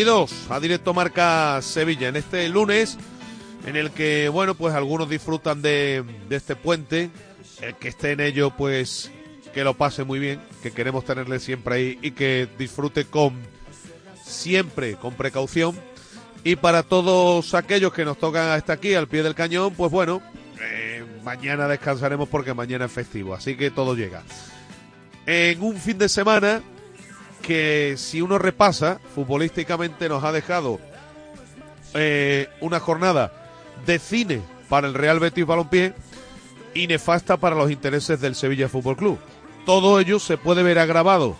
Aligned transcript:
Bienvenidos 0.00 0.46
a 0.48 0.58
Directo 0.60 0.94
Marca 0.94 1.60
Sevilla 1.60 2.08
en 2.08 2.16
este 2.16 2.48
lunes 2.48 2.96
en 3.66 3.76
el 3.76 3.90
que, 3.90 4.30
bueno, 4.30 4.54
pues 4.54 4.74
algunos 4.74 5.10
disfrutan 5.10 5.60
de, 5.60 6.02
este 6.30 6.56
puente, 6.56 7.10
el 7.60 7.74
que 7.74 7.88
esté 7.88 8.12
en 8.12 8.20
ello, 8.20 8.50
pues 8.56 9.10
que 9.52 9.62
lo 9.62 9.74
pase 9.74 10.04
muy 10.04 10.18
bien, 10.18 10.40
que 10.62 10.70
queremos 10.70 11.04
tenerle 11.04 11.38
siempre 11.38 11.74
ahí 11.74 11.98
y 12.00 12.12
que 12.12 12.48
disfrute 12.58 13.04
con 13.04 13.34
siempre 14.24 14.94
con 14.94 15.12
precaución. 15.12 15.78
Y 16.44 16.56
para 16.56 16.82
todos 16.82 17.52
aquellos 17.52 17.92
que 17.92 18.06
nos 18.06 18.16
tocan 18.16 18.52
hasta 18.52 18.72
aquí, 18.72 18.94
al 18.94 19.06
pie 19.06 19.22
del 19.22 19.34
cañón, 19.34 19.74
pues 19.74 19.92
bueno, 19.92 20.22
eh, 20.62 21.04
mañana 21.22 21.68
descansaremos 21.68 22.26
porque 22.30 22.54
mañana 22.54 22.86
es 22.86 22.92
festivo, 22.92 23.34
así 23.34 23.54
que 23.54 23.70
todo 23.70 23.94
llega. 23.94 24.22
En 25.26 25.60
un 25.60 25.76
fin 25.76 25.98
de 25.98 26.08
semana 26.08 26.62
que 27.42 27.94
si 27.96 28.20
uno 28.20 28.38
repasa, 28.38 29.00
futbolísticamente 29.14 30.08
nos 30.08 30.24
ha 30.24 30.32
dejado 30.32 30.78
eh, 31.94 32.48
una 32.60 32.80
jornada 32.80 33.32
de 33.86 33.98
cine 33.98 34.42
para 34.68 34.86
el 34.86 34.94
Real 34.94 35.18
Betis 35.20 35.46
Balompié 35.46 35.94
y 36.74 36.86
nefasta 36.86 37.36
para 37.36 37.56
los 37.56 37.70
intereses 37.70 38.20
del 38.20 38.34
Sevilla 38.34 38.68
Fútbol 38.68 38.96
Club. 38.96 39.18
Todo 39.66 39.98
ello 40.00 40.18
se 40.18 40.36
puede 40.36 40.62
ver 40.62 40.78
agravado 40.78 41.36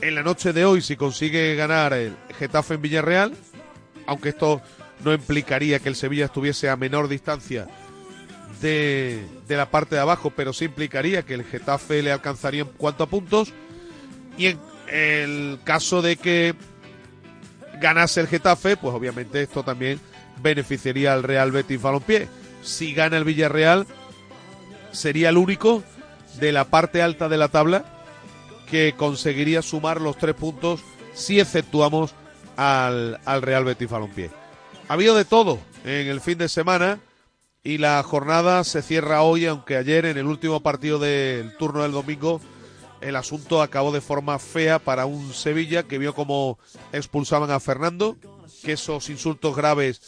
en 0.00 0.14
la 0.14 0.22
noche 0.22 0.52
de 0.52 0.64
hoy 0.64 0.82
si 0.82 0.96
consigue 0.96 1.54
ganar 1.54 1.92
el 1.92 2.14
Getafe 2.38 2.74
en 2.74 2.82
Villarreal, 2.82 3.32
aunque 4.06 4.30
esto 4.30 4.60
no 5.04 5.12
implicaría 5.12 5.78
que 5.78 5.88
el 5.88 5.96
Sevilla 5.96 6.26
estuviese 6.26 6.68
a 6.68 6.76
menor 6.76 7.08
distancia 7.08 7.66
de, 8.60 9.24
de 9.48 9.56
la 9.56 9.70
parte 9.70 9.94
de 9.94 10.00
abajo, 10.00 10.30
pero 10.34 10.52
sí 10.52 10.66
implicaría 10.66 11.22
que 11.22 11.34
el 11.34 11.44
Getafe 11.44 12.02
le 12.02 12.12
alcanzaría 12.12 12.62
en 12.62 12.68
cuanto 12.68 13.04
a 13.04 13.08
puntos. 13.08 13.52
Y 14.36 14.56
el 14.88 15.58
caso 15.64 16.02
de 16.02 16.16
que 16.16 16.54
ganase 17.80 18.20
el 18.20 18.28
Getafe, 18.28 18.76
pues 18.76 18.94
obviamente 18.94 19.42
esto 19.42 19.62
también 19.62 20.00
beneficiaría 20.40 21.12
al 21.12 21.22
Real 21.22 21.50
Betis 21.50 21.80
Balompié. 21.80 22.28
Si 22.62 22.94
gana 22.94 23.16
el 23.16 23.24
Villarreal, 23.24 23.86
sería 24.92 25.30
el 25.30 25.36
único 25.36 25.82
de 26.38 26.52
la 26.52 26.64
parte 26.64 27.02
alta 27.02 27.28
de 27.28 27.36
la 27.36 27.48
tabla 27.48 27.84
que 28.70 28.94
conseguiría 28.96 29.62
sumar 29.62 30.00
los 30.00 30.16
tres 30.16 30.34
puntos 30.34 30.80
si 31.12 31.40
exceptuamos 31.40 32.14
al, 32.56 33.20
al 33.24 33.42
Real 33.42 33.64
Betis 33.64 33.90
Balompié. 33.90 34.30
Ha 34.88 34.94
habido 34.94 35.16
de 35.16 35.24
todo 35.24 35.58
en 35.84 36.08
el 36.08 36.20
fin 36.20 36.38
de 36.38 36.48
semana 36.48 37.00
y 37.64 37.78
la 37.78 38.02
jornada 38.02 38.64
se 38.64 38.82
cierra 38.82 39.22
hoy, 39.22 39.46
aunque 39.46 39.76
ayer 39.76 40.06
en 40.06 40.18
el 40.18 40.26
último 40.26 40.60
partido 40.60 40.98
del 40.98 41.56
turno 41.56 41.82
del 41.82 41.92
domingo 41.92 42.40
el 43.02 43.16
asunto 43.16 43.62
acabó 43.62 43.92
de 43.92 44.00
forma 44.00 44.38
fea 44.38 44.78
para 44.78 45.06
un 45.06 45.34
Sevilla 45.34 45.82
que 45.82 45.98
vio 45.98 46.14
como 46.14 46.58
expulsaban 46.92 47.50
a 47.50 47.60
Fernando, 47.60 48.16
que 48.64 48.72
esos 48.72 49.10
insultos 49.10 49.56
graves 49.56 50.00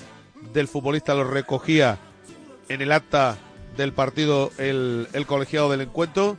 del 0.53 0.69
futbolista 0.69 1.15
los 1.15 1.29
recogía 1.29 1.99
en 2.69 2.83
el 2.83 2.93
acta 2.93 3.37
del 3.77 3.93
partido 3.93 4.51
el, 4.59 5.09
colegiado 5.27 5.71
del 5.71 5.83
encuentro 5.83 6.37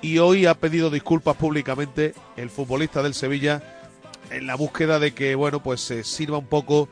y 0.00 0.18
hoy 0.18 0.46
ha 0.46 0.54
pedido 0.54 0.90
disculpas 0.90 1.36
públicamente 1.36 2.14
el 2.36 2.50
futbolista 2.50 3.02
del 3.02 3.14
Sevilla 3.14 3.62
en 4.30 4.46
la 4.46 4.54
búsqueda 4.54 4.98
de 4.98 5.14
que 5.14 5.34
bueno 5.34 5.62
pues 5.62 5.80
se 5.80 6.04
sirva 6.04 6.38
un 6.38 6.46
poco 6.46 6.88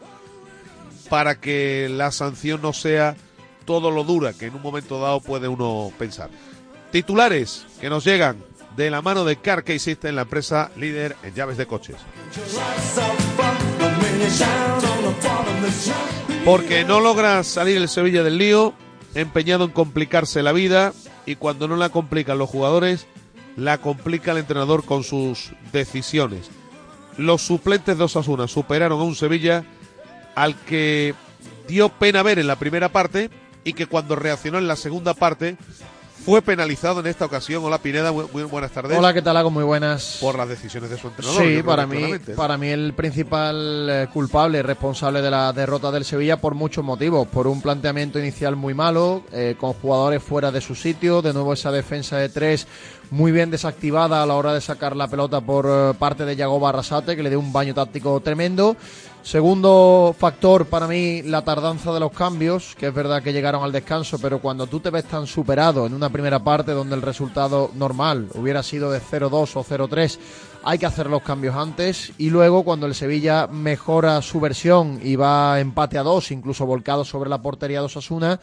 para 1.08 1.40
que 1.40 1.88
la 1.90 2.10
sanción 2.10 2.62
no 2.62 2.72
sea 2.72 3.16
todo 3.64 3.90
lo 3.90 4.04
dura 4.04 4.32
que 4.32 4.46
en 4.46 4.54
un 4.54 4.62
momento 4.62 5.00
dado 5.00 5.20
puede 5.20 5.46
uno 5.46 5.92
pensar. 5.98 6.30
Titulares 6.90 7.66
que 7.80 7.88
nos 7.88 8.04
llegan 8.04 8.42
de 8.76 8.90
la 8.90 9.02
mano 9.02 9.24
de 9.24 9.36
Car 9.36 9.64
System, 9.78 10.14
la 10.14 10.22
empresa 10.22 10.70
líder 10.76 11.16
en 11.22 11.34
llaves 11.34 11.56
de 11.56 11.66
coches. 11.66 11.96
Porque 16.44 16.84
no 16.84 17.00
logra 17.00 17.44
salir 17.44 17.76
el 17.76 17.88
Sevilla 17.88 18.22
del 18.22 18.38
lío, 18.38 18.74
empeñado 19.14 19.64
en 19.64 19.70
complicarse 19.70 20.42
la 20.42 20.52
vida 20.52 20.92
y 21.26 21.36
cuando 21.36 21.68
no 21.68 21.76
la 21.76 21.90
complican 21.90 22.38
los 22.38 22.50
jugadores, 22.50 23.06
la 23.56 23.78
complica 23.78 24.32
el 24.32 24.38
entrenador 24.38 24.84
con 24.84 25.04
sus 25.04 25.52
decisiones. 25.72 26.50
Los 27.18 27.42
suplentes 27.42 27.98
de 27.98 28.04
Osasuna 28.04 28.48
superaron 28.48 29.00
a 29.00 29.04
un 29.04 29.14
Sevilla 29.14 29.64
al 30.34 30.56
que 30.56 31.14
dio 31.68 31.90
pena 31.90 32.22
ver 32.22 32.38
en 32.38 32.46
la 32.46 32.56
primera 32.56 32.90
parte 32.90 33.30
y 33.64 33.74
que 33.74 33.86
cuando 33.86 34.16
reaccionó 34.16 34.58
en 34.58 34.66
la 34.66 34.76
segunda 34.76 35.14
parte 35.14 35.56
fue 36.24 36.40
penalizado 36.42 37.00
en 37.00 37.06
esta 37.06 37.24
ocasión. 37.24 37.64
Hola 37.64 37.78
Pineda, 37.78 38.12
muy, 38.12 38.44
buenas 38.44 38.70
tardes. 38.70 38.96
Hola, 38.96 39.12
¿qué 39.12 39.22
tal? 39.22 39.36
Hago 39.36 39.50
muy 39.50 39.64
buenas. 39.64 40.18
Por 40.20 40.36
las 40.36 40.48
decisiones 40.48 40.90
de 40.90 40.96
su 40.96 41.08
entrenador. 41.08 41.42
Sí, 41.42 41.62
para 41.62 41.86
mí, 41.86 42.14
para 42.36 42.56
mí 42.56 42.68
el 42.68 42.92
principal 42.94 43.88
eh, 43.90 44.08
culpable, 44.12 44.62
responsable 44.62 45.20
de 45.20 45.30
la 45.30 45.52
derrota 45.52 45.90
del 45.90 46.04
Sevilla 46.04 46.36
por 46.36 46.54
muchos 46.54 46.84
motivos. 46.84 47.26
Por 47.26 47.46
un 47.46 47.60
planteamiento 47.60 48.18
inicial 48.18 48.54
muy 48.56 48.74
malo, 48.74 49.24
eh, 49.32 49.56
con 49.58 49.72
jugadores 49.72 50.22
fuera 50.22 50.52
de 50.52 50.60
su 50.60 50.74
sitio, 50.74 51.22
de 51.22 51.32
nuevo 51.32 51.52
esa 51.52 51.72
defensa 51.72 52.16
de 52.18 52.28
tres 52.28 52.66
muy 53.10 53.30
bien 53.30 53.50
desactivada 53.50 54.22
a 54.22 54.26
la 54.26 54.34
hora 54.34 54.54
de 54.54 54.60
sacar 54.62 54.96
la 54.96 55.06
pelota 55.06 55.42
por 55.42 55.66
eh, 55.68 55.94
parte 55.98 56.24
de 56.24 56.34
Yagoba 56.34 56.70
Arrasate, 56.70 57.14
que 57.14 57.22
le 57.22 57.28
dio 57.28 57.40
un 57.40 57.52
baño 57.52 57.74
táctico 57.74 58.20
tremendo. 58.20 58.76
Segundo 59.22 60.14
factor 60.18 60.66
para 60.66 60.88
mí, 60.88 61.22
la 61.22 61.42
tardanza 61.42 61.92
de 61.92 62.00
los 62.00 62.10
cambios, 62.10 62.74
que 62.74 62.88
es 62.88 62.94
verdad 62.94 63.22
que 63.22 63.32
llegaron 63.32 63.62
al 63.62 63.70
descanso, 63.70 64.18
pero 64.18 64.40
cuando 64.40 64.66
tú 64.66 64.80
te 64.80 64.90
ves 64.90 65.04
tan 65.04 65.28
superado 65.28 65.86
en 65.86 65.94
una 65.94 66.10
primera 66.10 66.42
parte 66.42 66.72
donde 66.72 66.96
el 66.96 67.02
resultado 67.02 67.70
normal 67.74 68.28
hubiera 68.34 68.64
sido 68.64 68.90
de 68.90 69.00
0-2 69.00 69.54
o 69.54 69.64
0-3, 69.64 70.18
hay 70.64 70.78
que 70.78 70.86
hacer 70.86 71.08
los 71.08 71.22
cambios 71.22 71.54
antes. 71.54 72.12
Y 72.18 72.30
luego 72.30 72.64
cuando 72.64 72.86
el 72.86 72.96
Sevilla 72.96 73.46
mejora 73.46 74.20
su 74.22 74.40
versión 74.40 74.98
y 75.00 75.14
va 75.14 75.60
empate 75.60 75.98
a 75.98 76.02
dos, 76.02 76.32
incluso 76.32 76.66
volcado 76.66 77.04
sobre 77.04 77.30
la 77.30 77.40
portería 77.40 77.78
de 77.78 77.86
Osasuna, 77.86 78.40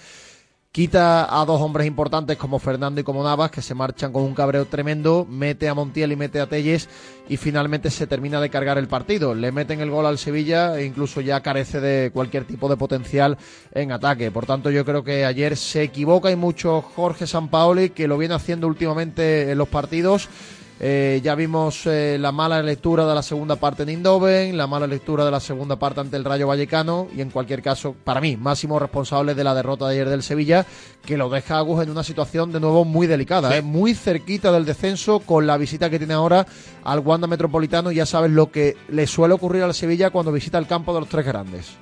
Quita 0.71 1.41
a 1.41 1.45
dos 1.45 1.59
hombres 1.61 1.87
importantes 1.87 2.37
como 2.37 2.59
Fernando 2.59 3.01
y 3.01 3.03
como 3.03 3.23
Navas, 3.23 3.49
que 3.49 3.63
se 3.63 3.73
marchan 3.73 4.13
con 4.13 4.21
un 4.21 4.35
cabreo 4.35 4.65
tremendo, 4.65 5.25
mete 5.27 5.67
a 5.67 5.73
Montiel 5.73 6.11
y 6.11 6.15
mete 6.15 6.39
a 6.39 6.45
Telles 6.45 6.87
y 7.27 7.37
finalmente 7.37 7.89
se 7.89 8.05
termina 8.05 8.39
de 8.39 8.51
cargar 8.51 8.77
el 8.77 8.87
partido. 8.87 9.33
Le 9.33 9.51
meten 9.51 9.81
el 9.81 9.89
gol 9.89 10.05
al 10.05 10.19
Sevilla 10.19 10.79
e 10.79 10.85
incluso 10.85 11.21
ya 11.21 11.41
carece 11.41 11.81
de 11.81 12.11
cualquier 12.11 12.45
tipo 12.45 12.69
de 12.69 12.77
potencial 12.77 13.39
en 13.71 13.91
ataque. 13.91 14.29
Por 14.29 14.45
tanto, 14.45 14.69
yo 14.69 14.85
creo 14.85 15.03
que 15.03 15.25
ayer 15.25 15.57
se 15.57 15.81
equivoca 15.81 16.29
y 16.29 16.35
mucho 16.35 16.83
Jorge 16.83 17.25
Sampaoli, 17.25 17.89
que 17.89 18.07
lo 18.07 18.19
viene 18.19 18.35
haciendo 18.35 18.67
últimamente 18.67 19.49
en 19.49 19.57
los 19.57 19.69
partidos 19.69 20.29
eh, 20.81 21.19
ya 21.21 21.35
vimos 21.35 21.85
eh, 21.87 22.17
la 22.17 22.31
mala 22.31 22.63
lectura 22.63 23.05
de 23.05 23.13
la 23.13 23.21
segunda 23.21 23.57
parte 23.57 23.83
en 23.83 23.89
Indoven, 23.89 24.55
la 24.55 24.65
mala 24.65 24.87
lectura 24.87 25.25
de 25.25 25.31
la 25.31 25.41
segunda 25.41 25.77
parte 25.77 25.99
ante 25.99 26.15
el 26.15 26.23
Rayo 26.23 26.47
Vallecano 26.47 27.09
y 27.13 27.19
en 27.19 27.31
cualquier 27.31 27.61
caso, 27.61 27.95
para 28.03 28.21
mí, 28.21 28.37
máximo 28.37 28.79
responsable 28.79 29.35
de 29.35 29.43
la 29.43 29.53
derrota 29.53 29.87
de 29.87 29.95
ayer 29.95 30.09
del 30.09 30.23
Sevilla, 30.23 30.65
que 31.05 31.17
lo 31.17 31.29
deja 31.29 31.55
a 31.55 31.59
Agus 31.59 31.83
en 31.83 31.89
una 31.89 32.03
situación 32.03 32.53
de 32.53 32.61
nuevo 32.61 32.85
muy 32.85 33.07
delicada, 33.07 33.57
¿eh? 33.57 33.61
muy 33.61 33.93
cerquita 33.93 34.53
del 34.53 34.63
descenso 34.63 35.19
con 35.19 35.45
la 35.45 35.57
visita 35.57 35.89
que 35.89 35.97
tiene 35.97 36.13
ahora 36.13 36.47
al 36.85 36.99
Wanda 36.99 37.27
Metropolitano. 37.27 37.91
Ya 37.91 38.05
sabes 38.05 38.31
lo 38.31 38.49
que 38.49 38.77
le 38.87 39.05
suele 39.05 39.33
ocurrir 39.33 39.63
al 39.63 39.73
Sevilla 39.73 40.11
cuando 40.11 40.31
visita 40.31 40.57
el 40.57 40.67
campo 40.67 40.93
de 40.93 41.01
los 41.01 41.09
tres 41.09 41.25
grandes. 41.25 41.77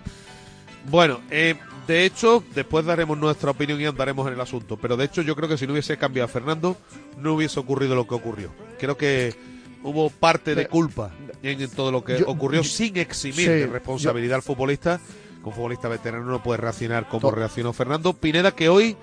Bueno, 0.89 1.19
eh, 1.29 1.55
de 1.87 2.05
hecho, 2.05 2.43
después 2.53 2.85
daremos 2.85 3.17
nuestra 3.17 3.51
opinión 3.51 3.79
y 3.79 3.85
andaremos 3.85 4.27
en 4.27 4.33
el 4.33 4.41
asunto. 4.41 4.77
Pero 4.77 4.97
de 4.97 5.05
hecho, 5.05 5.21
yo 5.21 5.35
creo 5.35 5.47
que 5.47 5.57
si 5.57 5.65
no 5.65 5.73
hubiese 5.73 5.97
cambiado 5.97 6.25
a 6.25 6.27
Fernando, 6.27 6.77
no 7.17 7.33
hubiese 7.33 7.59
ocurrido 7.59 7.95
lo 7.95 8.05
que 8.05 8.15
ocurrió. 8.15 8.51
Creo 8.77 8.97
que 8.97 9.33
hubo 9.83 10.09
parte 10.09 10.53
de 10.53 10.67
culpa 10.67 11.11
en, 11.41 11.69
todo 11.69 11.91
lo 11.91 12.03
que 12.03 12.23
ocurrió 12.23 12.63
sin 12.63 12.97
eximir 12.97 13.49
de 13.49 13.67
responsabilidad 13.67 14.35
al 14.35 14.41
futbolista. 14.43 14.99
Con 15.41 15.53
futbolista 15.53 15.87
veterano 15.87 16.25
no 16.25 16.43
puede 16.43 16.57
reaccionar 16.57 17.07
como 17.07 17.31
reaccionó 17.31 17.71
Fernando 17.71 18.13
Pineda, 18.13 18.51
que 18.51 18.67
hoy 18.67 18.97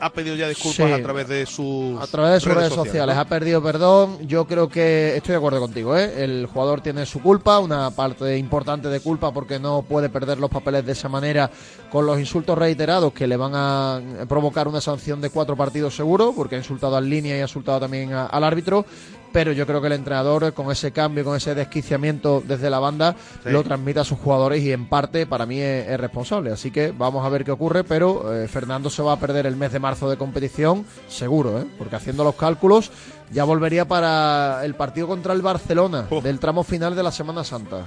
ha 0.00 0.10
pedido 0.10 0.34
ya 0.34 0.48
disculpas 0.48 0.92
a 0.92 1.02
través 1.02 1.28
de 1.28 1.46
sus 1.46 2.00
a 2.00 2.06
través 2.06 2.32
de 2.32 2.40
sus 2.40 2.54
redes, 2.54 2.72
sociales, 2.72 3.16
ha 3.16 3.24
pedido 3.26 3.62
perdón. 3.62 4.26
Yo 4.26 4.46
creo 4.46 4.68
que 4.68 5.16
estoy 5.16 5.32
de 5.32 5.36
acuerdo 5.36 5.60
contigo 5.60 5.96
¿eh? 5.96 6.24
el 6.24 6.46
jugador 6.46 6.80
tiene 6.80 7.06
su 7.06 7.20
culpa 7.20 7.58
una 7.58 7.90
parte 7.90 8.36
importante 8.36 8.88
de 8.88 9.00
culpa 9.00 9.32
porque 9.32 9.58
no 9.58 9.82
puede 9.82 10.08
perder 10.08 10.38
los 10.38 10.50
papeles 10.50 10.84
de 10.86 10.92
esa 10.92 11.08
manera 11.08 11.50
con 11.90 12.06
los 12.06 12.18
insultos 12.18 12.56
reiterados 12.56 13.12
que 13.12 13.26
le 13.26 13.36
van 13.36 13.52
a 13.54 14.00
provocar 14.28 14.68
una 14.68 14.80
sanción 14.80 15.20
de 15.20 15.30
cuatro 15.30 15.56
partidos 15.56 15.94
seguro 15.94 16.32
porque 16.34 16.56
ha 16.56 16.58
insultado 16.58 16.96
al 16.96 17.08
línea 17.08 17.36
y 17.36 17.40
ha 17.40 17.42
insultado 17.42 17.80
también 17.80 18.12
al 18.12 18.44
árbitro 18.44 18.84
pero 19.32 19.52
yo 19.52 19.66
creo 19.66 19.80
que 19.80 19.86
el 19.88 19.94
entrenador 19.94 20.52
con 20.52 20.70
ese 20.70 20.92
cambio, 20.92 21.24
con 21.24 21.36
ese 21.36 21.54
desquiciamiento 21.54 22.42
desde 22.46 22.70
la 22.70 22.78
banda, 22.78 23.16
lo 23.44 23.62
transmite 23.62 24.00
a 24.00 24.04
sus 24.04 24.18
jugadores 24.18 24.62
y 24.62 24.72
en 24.72 24.86
parte 24.86 25.26
para 25.26 25.46
mí 25.46 25.60
es, 25.60 25.98
responsable. 26.00 26.50
Así 26.52 26.70
que 26.70 26.92
vamos 26.92 27.24
a 27.24 27.28
ver 27.28 27.44
qué 27.44 27.50
ocurre, 27.50 27.84
pero 27.84 28.34
eh, 28.34 28.48
Fernando 28.48 28.90
se 28.90 29.02
va 29.02 29.12
a 29.12 29.20
perder 29.20 29.46
el 29.46 29.56
mes 29.56 29.72
de 29.72 29.78
marzo 29.78 30.08
de 30.08 30.16
competición, 30.16 30.84
seguro, 31.08 31.60
¿eh? 31.60 31.66
porque 31.78 31.96
haciendo 31.96 32.24
los 32.24 32.34
cálculos 32.34 32.90
ya 33.30 33.44
volvería 33.44 33.86
para 33.86 34.64
el 34.64 34.74
partido 34.74 35.06
contra 35.06 35.32
el 35.32 35.42
Barcelona 35.42 36.08
del 36.22 36.40
tramo 36.40 36.64
final 36.64 36.96
de 36.96 37.02
la 37.02 37.12
Semana 37.12 37.44
Santa. 37.44 37.84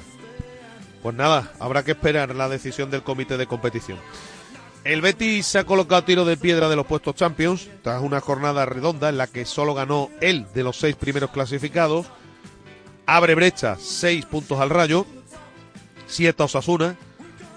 Pues 1.02 1.16
nada, 1.16 1.52
habrá 1.60 1.84
que 1.84 1.92
esperar 1.92 2.34
la 2.34 2.48
decisión 2.48 2.90
del 2.90 3.04
comité 3.04 3.38
de 3.38 3.46
competición. 3.46 3.98
El 4.84 5.00
Betis 5.00 5.46
se 5.48 5.60
ha 5.60 5.64
colocado 5.64 6.04
tiro 6.04 6.26
de 6.26 6.36
piedra 6.36 6.68
de 6.68 6.76
los 6.76 6.86
puestos 6.86 7.16
Champions 7.16 7.70
tras 7.84 8.02
una 8.02 8.20
jornada 8.20 8.66
redonda 8.66 9.08
en 9.08 9.18
la 9.18 9.28
que 9.28 9.46
solo 9.46 9.74
ganó 9.74 10.10
él 10.20 10.46
de 10.54 10.64
los 10.64 10.78
seis 10.78 10.98
primeros 10.98 11.32
clasificados. 11.32 12.08
Abre 13.06 13.34
brecha, 13.34 13.78
seis 13.80 14.26
puntos 14.26 14.60
al 14.60 14.70
Rayo, 14.70 15.06
siete 16.06 16.44
a 16.44 16.48
Osasuna, 16.48 16.98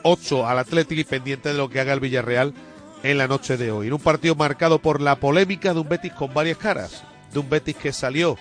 ocho 0.04 0.46
al 0.46 0.60
Atlético 0.60 1.00
y 1.00 1.04
pendiente 1.04 1.48
de 1.48 1.56
lo 1.56 1.68
que 1.68 1.80
haga 1.80 1.94
el 1.94 2.00
Villarreal 2.00 2.54
en 3.02 3.18
la 3.18 3.26
noche 3.26 3.56
de 3.56 3.72
hoy. 3.72 3.88
En 3.88 3.94
un 3.94 4.00
partido 4.00 4.36
marcado 4.36 4.78
por 4.78 5.00
la 5.00 5.16
polémica 5.16 5.74
de 5.74 5.80
un 5.80 5.88
Betis 5.88 6.12
con 6.12 6.32
varias 6.32 6.58
caras, 6.58 7.02
de 7.32 7.40
un 7.40 7.50
Betis 7.50 7.74
que 7.74 7.92
salió 7.92 8.36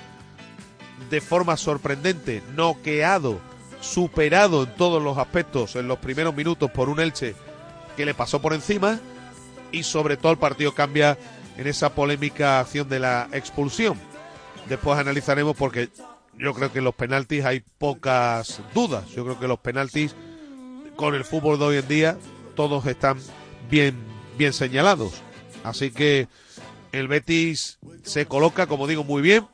de 1.09 1.21
forma 1.21 1.57
sorprendente, 1.57 2.43
noqueado, 2.55 3.39
superado 3.81 4.63
en 4.63 4.75
todos 4.75 5.01
los 5.01 5.17
aspectos 5.17 5.75
en 5.75 5.87
los 5.87 5.97
primeros 5.97 6.35
minutos 6.35 6.69
por 6.69 6.87
un 6.87 6.99
Elche 6.99 7.35
que 7.95 8.05
le 8.05 8.13
pasó 8.13 8.41
por 8.41 8.53
encima 8.53 8.99
y 9.71 9.83
sobre 9.83 10.17
todo 10.17 10.31
el 10.31 10.37
partido 10.37 10.73
cambia 10.73 11.17
en 11.57 11.67
esa 11.67 11.93
polémica 11.93 12.59
acción 12.59 12.89
de 12.89 12.99
la 12.99 13.29
expulsión. 13.31 13.99
Después 14.69 14.97
analizaremos 14.97 15.55
porque 15.55 15.89
yo 16.37 16.53
creo 16.53 16.71
que 16.71 16.79
en 16.79 16.85
los 16.85 16.95
penaltis 16.95 17.45
hay 17.45 17.63
pocas 17.77 18.61
dudas. 18.73 19.07
Yo 19.09 19.23
creo 19.23 19.39
que 19.39 19.47
los 19.47 19.59
penaltis 19.59 20.15
con 20.95 21.15
el 21.15 21.23
fútbol 21.23 21.59
de 21.59 21.65
hoy 21.65 21.77
en 21.77 21.87
día 21.87 22.17
todos 22.55 22.85
están 22.85 23.17
bien 23.69 24.15
bien 24.37 24.53
señalados. 24.53 25.13
Así 25.63 25.91
que 25.91 26.27
el 26.91 27.07
Betis 27.07 27.79
se 28.03 28.25
coloca, 28.25 28.67
como 28.67 28.87
digo, 28.87 29.03
muy 29.03 29.21
bien 29.21 29.47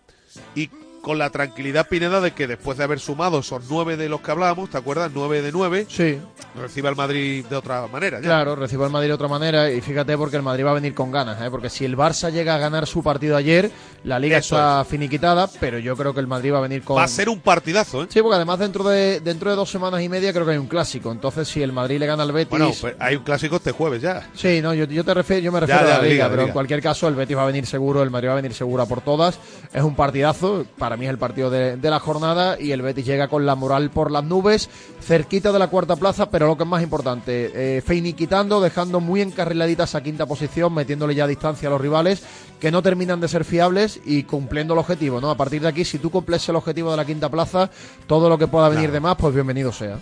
y 0.55 0.69
con 1.01 1.17
la 1.17 1.29
tranquilidad 1.29 1.87
Pineda 1.87 2.21
de 2.21 2.31
que 2.31 2.47
después 2.47 2.77
de 2.77 2.83
haber 2.83 2.99
sumado 2.99 3.39
esos 3.39 3.63
nueve 3.69 3.97
de 3.97 4.07
los 4.07 4.21
que 4.21 4.31
hablábamos, 4.31 4.69
¿te 4.69 4.77
acuerdas? 4.77 5.11
Nueve 5.13 5.41
de 5.41 5.51
nueve. 5.51 5.85
Sí. 5.89 6.19
Recibe 6.55 6.89
al 6.89 6.95
Madrid 6.95 7.45
de 7.45 7.55
otra 7.55 7.87
manera. 7.87 8.19
Claro, 8.19 8.55
recibe 8.55 8.85
al 8.85 8.91
Madrid 8.91 9.09
de 9.09 9.13
otra 9.13 9.27
manera 9.27 9.71
y 9.71 9.81
fíjate 9.81 10.17
porque 10.17 10.37
el 10.37 10.43
Madrid 10.43 10.65
va 10.65 10.71
a 10.71 10.75
venir 10.75 10.93
con 10.93 11.11
ganas, 11.11 11.41
¿eh? 11.41 11.49
porque 11.49 11.69
si 11.69 11.85
el 11.85 11.97
Barça 11.97 12.31
llega 12.31 12.55
a 12.55 12.57
ganar 12.57 12.85
su 12.87 13.01
partido 13.01 13.35
ayer, 13.35 13.71
la 14.03 14.19
liga 14.19 14.37
está 14.37 14.83
finiquitada, 14.85 15.49
pero 15.59 15.79
yo 15.79 15.95
creo 15.95 16.13
que 16.13 16.19
el 16.19 16.27
Madrid 16.27 16.53
va 16.53 16.59
a 16.59 16.61
venir 16.61 16.83
con... 16.83 16.97
Va 16.97 17.03
a 17.03 17.07
ser 17.07 17.29
un 17.29 17.39
partidazo, 17.39 18.03
¿eh? 18.03 18.07
Sí, 18.09 18.21
porque 18.21 18.35
además 18.35 18.59
dentro 18.59 18.83
de 18.83 19.19
dentro 19.21 19.49
de 19.49 19.55
dos 19.55 19.69
semanas 19.69 20.01
y 20.01 20.09
media 20.09 20.33
creo 20.33 20.45
que 20.45 20.51
hay 20.51 20.57
un 20.57 20.67
clásico, 20.67 21.11
entonces 21.11 21.47
si 21.47 21.61
el 21.63 21.71
Madrid 21.71 21.99
le 21.99 22.05
gana 22.05 22.23
al 22.23 22.31
Betis... 22.31 22.49
Bueno, 22.49 22.71
pues 22.79 22.95
hay 22.99 23.15
un 23.15 23.23
clásico 23.23 23.55
este 23.55 23.71
jueves 23.71 24.01
ya. 24.01 24.29
Sí, 24.33 24.61
no, 24.61 24.73
yo, 24.73 25.03
te 25.03 25.13
refiero, 25.13 25.41
yo 25.41 25.51
me 25.51 25.61
refiero 25.61 25.81
a 25.81 25.97
la, 25.97 26.01
liga, 26.01 26.29
pero 26.29 26.43
en 26.43 26.51
cualquier 26.51 26.81
caso 26.81 27.07
el 27.07 27.15
Betis 27.15 27.37
va 27.37 27.43
a 27.43 27.47
venir 27.47 27.65
seguro, 27.65 28.03
el 28.03 28.09
Madrid 28.09 28.29
va 28.29 28.33
a 28.33 28.35
venir 28.35 28.53
seguro 28.53 28.85
por 28.85 29.01
todas, 29.01 29.39
es 29.73 29.81
un 29.81 29.95
partidazo, 29.95 30.65
para 30.77 30.90
mí 30.97 31.05
es 31.05 31.11
el 31.11 31.17
partido 31.17 31.49
de 31.49 31.61
de, 31.77 31.89
la 31.89 31.99
jornada 31.99 32.57
y 32.59 32.71
el 32.71 32.81
Betis 32.81 33.05
llega 33.05 33.27
con 33.27 33.45
la 33.45 33.55
moral 33.55 33.89
por 33.89 34.11
las 34.11 34.23
nubes, 34.23 34.69
cerquita 35.01 35.51
de 35.51 35.59
la 35.59 35.67
cuarta 35.67 35.95
plaza, 35.95 36.29
pero 36.29 36.47
lo 36.47 36.57
que 36.57 36.63
es 36.63 36.69
más 36.69 36.83
importante, 36.83 37.51
eh, 37.53 37.81
feiniquitando, 37.81 38.61
dejando 38.61 38.99
muy 38.99 39.21
encarriladita 39.21 39.83
esa 39.83 40.01
quinta 40.01 40.25
posición, 40.25 40.73
metiéndole 40.73 41.15
ya 41.15 41.27
distancia 41.27 41.67
a 41.67 41.71
los 41.71 41.81
rivales 41.81 42.23
que 42.59 42.71
no 42.71 42.81
terminan 42.81 43.19
de 43.19 43.27
ser 43.27 43.43
fiables 43.43 43.99
y 44.05 44.23
cumpliendo 44.23 44.73
el 44.73 44.79
objetivo, 44.79 45.19
¿no? 45.19 45.31
A 45.31 45.37
partir 45.37 45.61
de 45.61 45.67
aquí, 45.67 45.83
si 45.83 45.97
tú 45.97 46.11
cumples 46.11 46.47
el 46.47 46.55
objetivo 46.55 46.91
de 46.91 46.97
la 46.97 47.05
quinta 47.05 47.29
plaza, 47.29 47.69
todo 48.05 48.29
lo 48.29 48.37
que 48.37 48.47
pueda 48.47 48.69
venir 48.69 48.91
de 48.91 48.99
más, 48.99 49.15
pues 49.15 49.33
bienvenido 49.33 49.71
sea. 49.71 49.97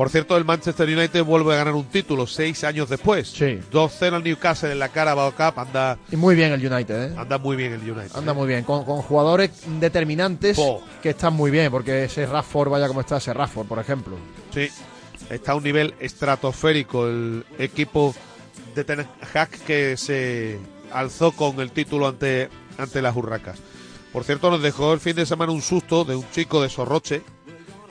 Por 0.00 0.08
cierto, 0.08 0.34
el 0.38 0.46
Manchester 0.46 0.88
United 0.88 1.22
vuelve 1.24 1.52
a 1.52 1.58
ganar 1.58 1.74
un 1.74 1.84
título 1.84 2.26
seis 2.26 2.64
años 2.64 2.88
después. 2.88 3.28
Sí. 3.28 3.60
2-0 3.70 4.14
al 4.14 4.24
Newcastle 4.24 4.72
en 4.72 4.78
la 4.78 4.88
Carabao 4.88 5.30
Cup. 5.32 5.58
Anda. 5.58 5.98
Y 6.10 6.16
muy 6.16 6.34
bien 6.34 6.52
el 6.52 6.72
United, 6.72 7.12
¿eh? 7.12 7.14
Anda 7.18 7.36
muy 7.36 7.54
bien 7.54 7.74
el 7.74 7.82
United. 7.82 8.16
Anda 8.16 8.32
muy 8.32 8.48
bien. 8.48 8.64
Con, 8.64 8.82
jugadores 8.82 9.50
determinantes 9.78 10.58
que 11.02 11.10
están 11.10 11.34
muy 11.34 11.50
bien. 11.50 11.70
Porque 11.70 12.04
ese 12.04 12.24
Rafford, 12.24 12.70
vaya 12.70 12.88
como 12.88 13.02
está 13.02 13.18
ese 13.18 13.34
Rafford, 13.34 13.66
por 13.66 13.78
ejemplo. 13.78 14.16
Sí. 14.54 14.70
Está 15.28 15.52
a 15.52 15.56
un 15.56 15.64
nivel 15.64 15.92
estratosférico 16.00 17.06
el 17.06 17.44
equipo 17.58 18.14
de 18.74 18.84
Ten 18.84 19.06
Hag 19.34 19.50
que 19.50 19.98
se 19.98 20.58
alzó 20.94 21.32
con 21.32 21.60
el 21.60 21.72
título 21.72 22.08
ante, 22.08 22.48
ante 22.78 23.02
las 23.02 23.14
Urracas. 23.14 23.58
Por 24.14 24.24
cierto, 24.24 24.50
nos 24.50 24.62
dejó 24.62 24.94
el 24.94 25.00
fin 25.00 25.14
de 25.14 25.26
semana 25.26 25.52
un 25.52 25.60
susto 25.60 26.06
de 26.06 26.16
un 26.16 26.24
chico 26.30 26.62
de 26.62 26.70
Sorroche 26.70 27.20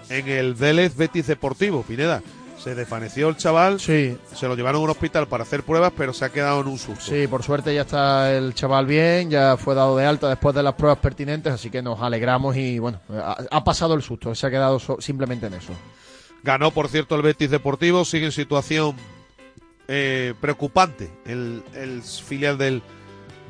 en 0.09 0.27
el 0.27 0.53
Vélez 0.55 0.95
Betis 0.95 1.27
Deportivo, 1.27 1.83
Pineda. 1.83 2.21
Se 2.57 2.75
desvaneció 2.75 3.29
el 3.29 3.37
chaval, 3.37 3.79
sí. 3.79 4.17
se 4.35 4.47
lo 4.47 4.55
llevaron 4.55 4.81
a 4.81 4.83
un 4.83 4.89
hospital 4.89 5.27
para 5.27 5.43
hacer 5.43 5.63
pruebas, 5.63 5.93
pero 5.95 6.11
se 6.11 6.25
ha 6.25 6.29
quedado 6.29 6.59
en 6.59 6.67
un 6.67 6.77
susto. 6.77 7.05
Sí, 7.05 7.25
por 7.27 7.41
suerte 7.41 7.73
ya 7.73 7.81
está 7.81 8.35
el 8.35 8.53
chaval 8.53 8.85
bien, 8.85 9.29
ya 9.29 9.55
fue 9.55 9.75
dado 9.75 9.95
de 9.95 10.05
alta 10.05 10.27
después 10.27 10.53
de 10.53 10.61
las 10.61 10.73
pruebas 10.73 10.99
pertinentes, 10.99 11.53
así 11.53 11.69
que 11.69 11.81
nos 11.81 12.01
alegramos 12.01 12.57
y 12.57 12.77
bueno, 12.79 12.99
ha, 13.49 13.63
pasado 13.63 13.93
el 13.93 14.01
susto, 14.01 14.35
se 14.35 14.45
ha 14.45 14.49
quedado 14.49 14.77
simplemente 14.99 15.47
en 15.47 15.53
eso. 15.53 15.71
Ganó, 16.43 16.71
por 16.71 16.89
cierto, 16.89 17.15
el 17.15 17.21
Betis 17.21 17.49
Deportivo, 17.49 18.03
sigue 18.03 18.25
en 18.25 18.33
situación 18.33 18.97
eh, 19.87 20.33
preocupante 20.41 21.09
el, 21.25 21.63
el 21.75 22.01
filial 22.01 22.57
del, 22.57 22.83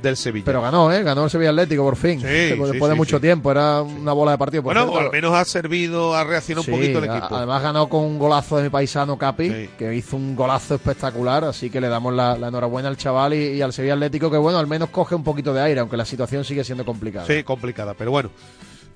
del 0.02 0.18
Sevilla. 0.18 0.46
Pero 0.46 0.62
ganó, 0.62 0.92
¿eh? 0.92 1.04
Ganó 1.04 1.26
el 1.26 1.30
Sevilla 1.30 1.50
Atlético 1.52 1.84
por 1.84 1.96
fin. 1.96 2.22
después 2.22 2.90
de 2.90 2.96
mucho 2.96 3.20
tiempo, 3.20 3.52
era 3.52 3.82
una 3.82 4.14
bola 4.14 4.32
de 4.32 4.38
partido. 4.38 4.64
bueno, 4.64 4.98
al 4.98 5.12
menos 5.12 5.34
ha 5.34 5.46
servido, 5.46 6.16
ha 6.16 6.24
reaccionado 6.24 6.66
un 6.70 6.80
poquito 6.80 7.00
el 7.00 7.06
equipo. 7.06 7.36
Además 7.36 7.62
ganó 7.62 7.90
con 7.90 8.04
un 8.04 8.20
golazo 8.20 8.58
de 8.58 8.64
mi 8.64 8.70
paisano 8.70 9.18
Capi, 9.18 9.70
que 9.78 9.94
hizo 9.96 10.16
un 10.16 10.36
golazo 10.36 10.76
espectacular, 10.76 11.44
así 11.44 11.70
que 11.70 11.82
le 11.82 11.88
damos 11.88 12.14
la, 12.14 12.36
enhorabuena 12.36 12.90
al 12.90 12.98
chaval 12.98 13.34
y, 13.34 13.62
al 13.62 13.74
Sevilla 13.74 13.94
Atlético, 13.94 14.32
que 14.32 14.38
bueno, 14.38 14.60
al 14.60 14.68
menos 14.68 14.90
coge 14.90 15.16
un 15.16 15.24
poquito 15.24 15.54
de 15.54 15.62
aire, 15.62 15.80
aunque 15.80 15.98
la 15.98 16.06
situación 16.06 16.44
sigue 16.44 16.64
siendo 16.64 16.86
complicada. 16.86 17.26
Sí, 17.28 17.44
complicada, 17.44 17.94
pero 17.94 18.12
bueno. 18.12 18.30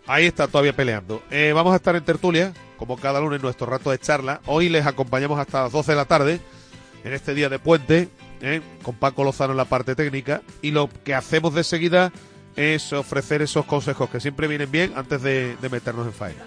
Ahí 0.05 0.25
está 0.25 0.47
todavía 0.47 0.73
peleando. 0.73 1.21
Eh, 1.31 1.53
vamos 1.55 1.71
a 1.71 1.77
estar 1.77 1.95
en 1.95 2.03
tertulia, 2.03 2.51
como 2.77 2.97
cada 2.97 3.21
lunes, 3.21 3.41
nuestro 3.41 3.67
rato 3.67 3.89
de 3.89 3.99
charla. 3.99 4.41
Hoy 4.47 4.67
les 4.67 4.85
acompañamos 4.85 5.39
hasta 5.39 5.63
las 5.63 5.71
12 5.71 5.93
de 5.93 5.95
la 5.95 6.05
tarde, 6.05 6.41
en 7.05 7.13
este 7.13 7.33
día 7.33 7.47
de 7.47 7.57
puente. 7.57 8.09
¿Eh? 8.43 8.61
con 8.83 8.93
Paco 8.95 9.23
Lozano 9.23 9.53
en 9.53 9.57
la 9.57 9.65
parte 9.65 9.95
técnica. 9.95 10.43
Y 10.61 10.71
lo 10.71 10.89
que 11.03 11.15
hacemos 11.15 11.55
de 11.55 11.63
seguida 11.63 12.11
es 12.55 12.93
ofrecer 12.93 13.41
esos 13.41 13.65
consejos 13.65 14.09
que 14.09 14.19
siempre 14.19 14.47
vienen 14.47 14.69
bien 14.69 14.93
antes 14.95 15.23
de, 15.23 15.57
meternos 15.71 16.05
en 16.05 16.13
faena. 16.13 16.43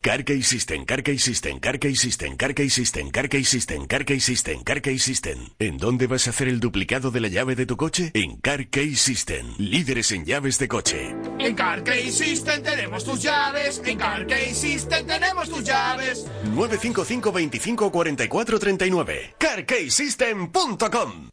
Carkey 0.00 0.42
System, 0.44 0.84
Carkey 0.84 1.18
System, 1.18 1.58
Carkey 1.58 1.96
System, 1.96 2.36
Carkey 2.36 2.70
System, 2.70 3.10
Carkey 3.10 3.42
System, 3.44 3.84
Carkey 3.84 4.20
System, 4.20 4.62
Carkey 4.62 4.98
System. 5.00 5.38
¿En 5.58 5.76
dónde 5.76 6.06
vas 6.06 6.28
a 6.28 6.30
hacer 6.30 6.46
el 6.46 6.60
duplicado 6.60 7.10
de 7.10 7.20
la 7.20 7.26
llave 7.26 7.56
de 7.56 7.66
tu 7.66 7.76
coche? 7.76 8.12
En 8.14 8.36
Carkey 8.36 8.94
System, 8.94 9.54
líderes 9.58 10.12
en 10.12 10.24
llaves 10.24 10.60
de 10.60 10.68
coche. 10.68 11.16
En 11.40 11.56
Carkey 11.56 12.12
System 12.12 12.62
tenemos 12.62 13.04
tus 13.04 13.20
llaves, 13.20 13.82
en 13.84 13.98
Carkey 13.98 14.54
System 14.54 15.04
tenemos 15.04 15.50
tus 15.50 15.64
llaves. 15.64 16.26
955 16.54 17.32
25 17.32 17.90
44 17.90 18.58
39. 18.60 19.34
CarkeySystem.com 19.36 21.30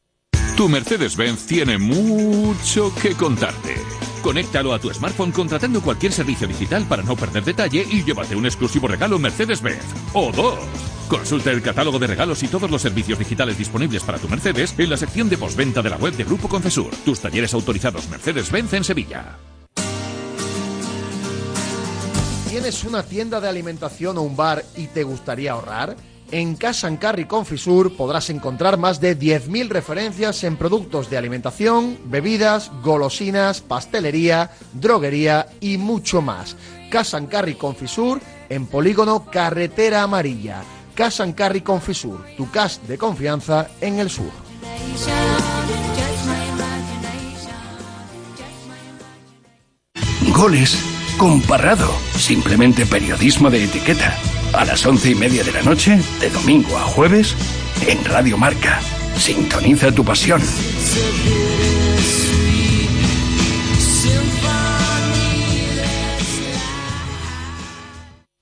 Tu 0.58 0.70
Mercedes-Benz 0.70 1.46
tiene 1.46 1.78
mucho 1.78 2.92
que 2.96 3.14
contarte. 3.14 3.76
Conéctalo 4.26 4.74
a 4.74 4.80
tu 4.80 4.92
smartphone 4.92 5.32
contratando 5.32 5.82
cualquier 5.82 6.12
servicio 6.12 6.48
digital 6.48 6.84
para 6.88 7.04
no 7.04 7.16
perder 7.16 7.44
detalle 7.44 7.86
y 7.88 8.04
llévate 8.04 8.36
un 8.36 8.48
exclusivo 8.48 8.88
regalo 8.88 9.20
Mercedes-Benz. 9.20 9.86
O 10.14 10.32
dos. 10.32 10.58
Consulta 11.08 11.52
el 11.52 11.62
catálogo 11.62 12.00
de 12.00 12.08
regalos 12.08 12.42
y 12.42 12.48
todos 12.48 12.72
los 12.72 12.82
servicios 12.82 13.20
digitales 13.20 13.56
disponibles 13.56 14.02
para 14.02 14.18
tu 14.18 14.28
Mercedes 14.28 14.74
en 14.80 14.90
la 14.90 14.98
sección 14.98 15.30
de 15.30 15.38
postventa 15.38 15.84
de 15.84 15.92
la 15.92 15.98
web 15.98 16.16
de 16.16 16.24
Grupo 16.24 16.50
Concesur. 16.50 16.90
Tus 17.06 17.20
talleres 17.20 17.54
autorizados 17.54 18.10
Mercedes-Benz 18.10 18.74
en 18.74 18.84
Sevilla. 18.84 19.38
¿Tienes 22.50 22.84
una 22.84 23.04
tienda 23.04 23.40
de 23.40 23.48
alimentación 23.48 24.18
o 24.18 24.24
un 24.24 24.36
bar 24.36 24.66
y 24.76 24.88
te 24.88 25.04
gustaría 25.04 25.52
ahorrar? 25.52 25.96
En 26.32 26.56
Casa 26.56 26.98
Carry 26.98 27.26
Confisur 27.26 27.96
podrás 27.96 28.30
encontrar 28.30 28.78
más 28.78 29.00
de 29.00 29.18
10.000 29.18 29.70
referencias 29.70 30.44
en 30.44 30.58
productos 30.58 31.10
de 31.10 31.18
alimentación, 31.18 31.98
bebidas, 32.06 32.72
golosinas, 32.82 33.62
pastelería, 33.62 34.52
droguería 34.74 35.48
y 35.62 35.78
mucho 35.78 36.22
más. 36.22 36.58
Casa 36.90 37.26
Carry 37.28 37.56
Confisur 37.56 38.22
en 38.50 38.66
Polígono 38.66 39.26
Carretera 39.26 40.02
Amarilla. 40.02 40.64
Casa 40.96 41.32
Carry 41.36 41.62
Confisur, 41.62 42.26
tu 42.38 42.50
cas 42.50 42.82
de 42.88 42.98
confianza 42.98 43.70
en 43.82 44.00
el 44.00 44.10
sur. 44.10 44.32
Goles 50.36 50.78
con 51.18 51.42
Parrado. 51.42 51.92
Simplemente 52.18 52.86
periodismo 52.86 53.50
de 53.50 53.64
etiqueta. 53.64 54.18
A 54.58 54.64
las 54.64 54.86
once 54.86 55.10
y 55.10 55.16
media 55.16 55.44
de 55.44 55.52
la 55.52 55.62
noche, 55.64 56.00
de 56.22 56.30
domingo 56.30 56.78
a 56.78 56.84
jueves, 56.84 57.36
en 57.88 58.04
Radio 58.06 58.38
Marca. 58.38 58.80
Sintoniza 59.18 59.92
tu 59.92 60.06
pasión. 60.06 60.42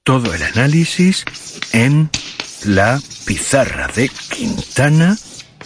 Todo 0.03 0.33
el 0.33 0.43
análisis 0.43 1.25
en 1.71 2.11
la 2.65 3.01
pizarra 3.25 3.87
de 3.87 4.09
Quintana 4.09 5.17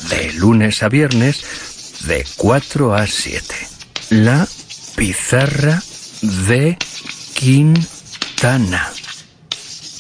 de 0.10 0.32
lunes 0.34 0.82
a 0.82 0.88
viernes 0.88 1.44
de 2.08 2.26
4 2.38 2.96
a 2.96 3.06
7. 3.06 3.56
La 4.12 4.48
pizarra 4.96 5.84
de 6.22 6.78
Quintana. 7.34 8.94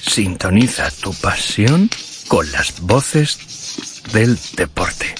Sintoniza 0.07 0.89
tu 1.03 1.13
pasión 1.13 1.89
con 2.27 2.49
las 2.51 2.81
voces 2.81 4.01
del 4.13 4.37
deporte. 4.55 5.13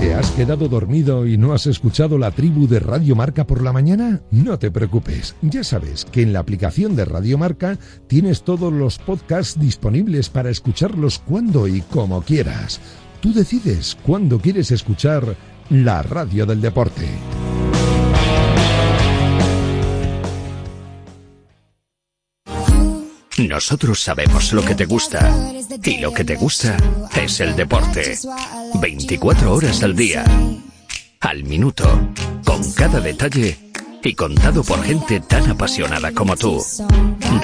¿Te 0.00 0.14
has 0.14 0.30
quedado 0.32 0.68
dormido 0.68 1.26
y 1.26 1.36
no 1.38 1.54
has 1.54 1.66
escuchado 1.66 2.18
la 2.18 2.30
tribu 2.30 2.68
de 2.68 2.78
Radio 2.78 3.16
Marca 3.16 3.46
por 3.46 3.62
la 3.62 3.72
mañana? 3.72 4.20
No 4.30 4.58
te 4.58 4.70
preocupes, 4.70 5.34
ya 5.40 5.64
sabes 5.64 6.04
que 6.04 6.22
en 6.22 6.32
la 6.32 6.40
aplicación 6.40 6.94
de 6.94 7.04
Radio 7.04 7.38
Marca 7.38 7.78
tienes 8.06 8.42
todos 8.42 8.72
los 8.72 8.98
podcasts 8.98 9.58
disponibles 9.58 10.28
para 10.28 10.50
escucharlos 10.50 11.18
cuando 11.18 11.66
y 11.66 11.80
como 11.80 12.22
quieras. 12.22 12.80
Tú 13.20 13.32
decides 13.32 13.96
cuándo 14.02 14.38
quieres 14.38 14.70
escuchar 14.70 15.36
la 15.70 16.02
radio 16.02 16.46
del 16.46 16.60
deporte. 16.60 17.08
Nosotros 23.38 24.00
sabemos 24.00 24.52
lo 24.52 24.64
que 24.64 24.74
te 24.74 24.84
gusta. 24.84 25.32
Y 25.84 25.98
lo 25.98 26.12
que 26.12 26.24
te 26.24 26.34
gusta 26.34 26.76
es 27.14 27.38
el 27.38 27.54
deporte. 27.54 28.18
24 28.80 29.52
horas 29.52 29.82
al 29.84 29.94
día. 29.94 30.24
Al 31.20 31.44
minuto. 31.44 31.84
Con 32.44 32.72
cada 32.72 33.00
detalle. 33.00 33.56
Y 34.02 34.14
contado 34.14 34.64
por 34.64 34.82
gente 34.82 35.20
tan 35.20 35.50
apasionada 35.50 36.10
como 36.12 36.36
tú. 36.36 36.64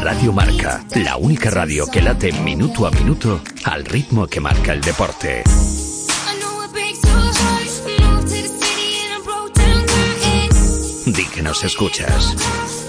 Radio 0.00 0.32
Marca. 0.32 0.84
La 0.96 1.16
única 1.16 1.50
radio 1.50 1.86
que 1.86 2.02
late 2.02 2.32
minuto 2.32 2.86
a 2.86 2.90
minuto 2.90 3.40
al 3.64 3.84
ritmo 3.84 4.26
que 4.26 4.40
marca 4.40 4.72
el 4.72 4.80
deporte. 4.80 5.44
Di 11.06 11.24
que 11.26 11.42
nos 11.42 11.62
escuchas. 11.62 12.83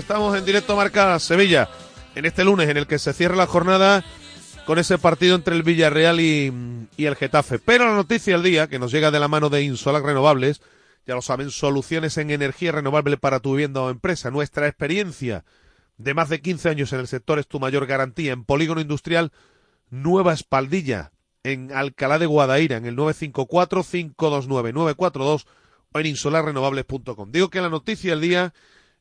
Estamos 0.00 0.36
en 0.36 0.44
directo 0.46 0.76
Marca 0.76 1.18
Sevilla, 1.18 1.68
en 2.14 2.24
este 2.24 2.42
lunes 2.42 2.70
en 2.70 2.78
el 2.78 2.86
que 2.86 2.98
se 2.98 3.12
cierra 3.12 3.36
la 3.36 3.46
jornada 3.46 4.02
con 4.64 4.78
ese 4.78 4.96
partido 4.96 5.36
entre 5.36 5.54
el 5.54 5.62
Villarreal 5.62 6.20
y, 6.20 6.50
el 6.96 7.16
Getafe. 7.16 7.58
Pero 7.58 7.84
la 7.84 7.92
noticia 7.94 8.32
del 8.34 8.42
día, 8.42 8.66
que 8.66 8.78
nos 8.78 8.92
llega 8.92 9.10
de 9.10 9.20
la 9.20 9.28
mano 9.28 9.50
de 9.50 9.62
Insolac 9.62 10.02
Renovables, 10.04 10.62
ya 11.06 11.14
lo 11.14 11.22
saben, 11.22 11.50
soluciones 11.50 12.16
en 12.16 12.30
energía 12.30 12.72
renovable 12.72 13.18
para 13.18 13.40
tu 13.40 13.52
vivienda 13.52 13.82
o 13.82 13.90
empresa. 13.90 14.30
Nuestra 14.30 14.66
experiencia 14.66 15.44
de 15.98 16.14
más 16.14 16.30
de 16.30 16.40
15 16.40 16.70
años 16.70 16.94
en 16.94 17.00
el 17.00 17.06
sector 17.06 17.38
es 17.38 17.46
tu 17.46 17.60
mayor 17.60 17.84
garantía. 17.86 18.32
En 18.32 18.44
Polígono 18.44 18.80
Industrial 18.80 19.32
Nueva 19.90 20.32
Espaldilla, 20.32 21.12
en 21.42 21.72
Alcalá 21.72 22.18
de 22.18 22.24
Guadaira, 22.26 22.78
en 22.78 22.86
el 22.86 22.96
954-529-942 22.96 25.44
o 25.92 25.98
en 25.98 26.06
insolarrenovables.com. 26.06 27.32
Digo 27.32 27.50
que 27.50 27.60
la 27.60 27.68
noticia 27.68 28.12
del 28.12 28.22
día 28.22 28.54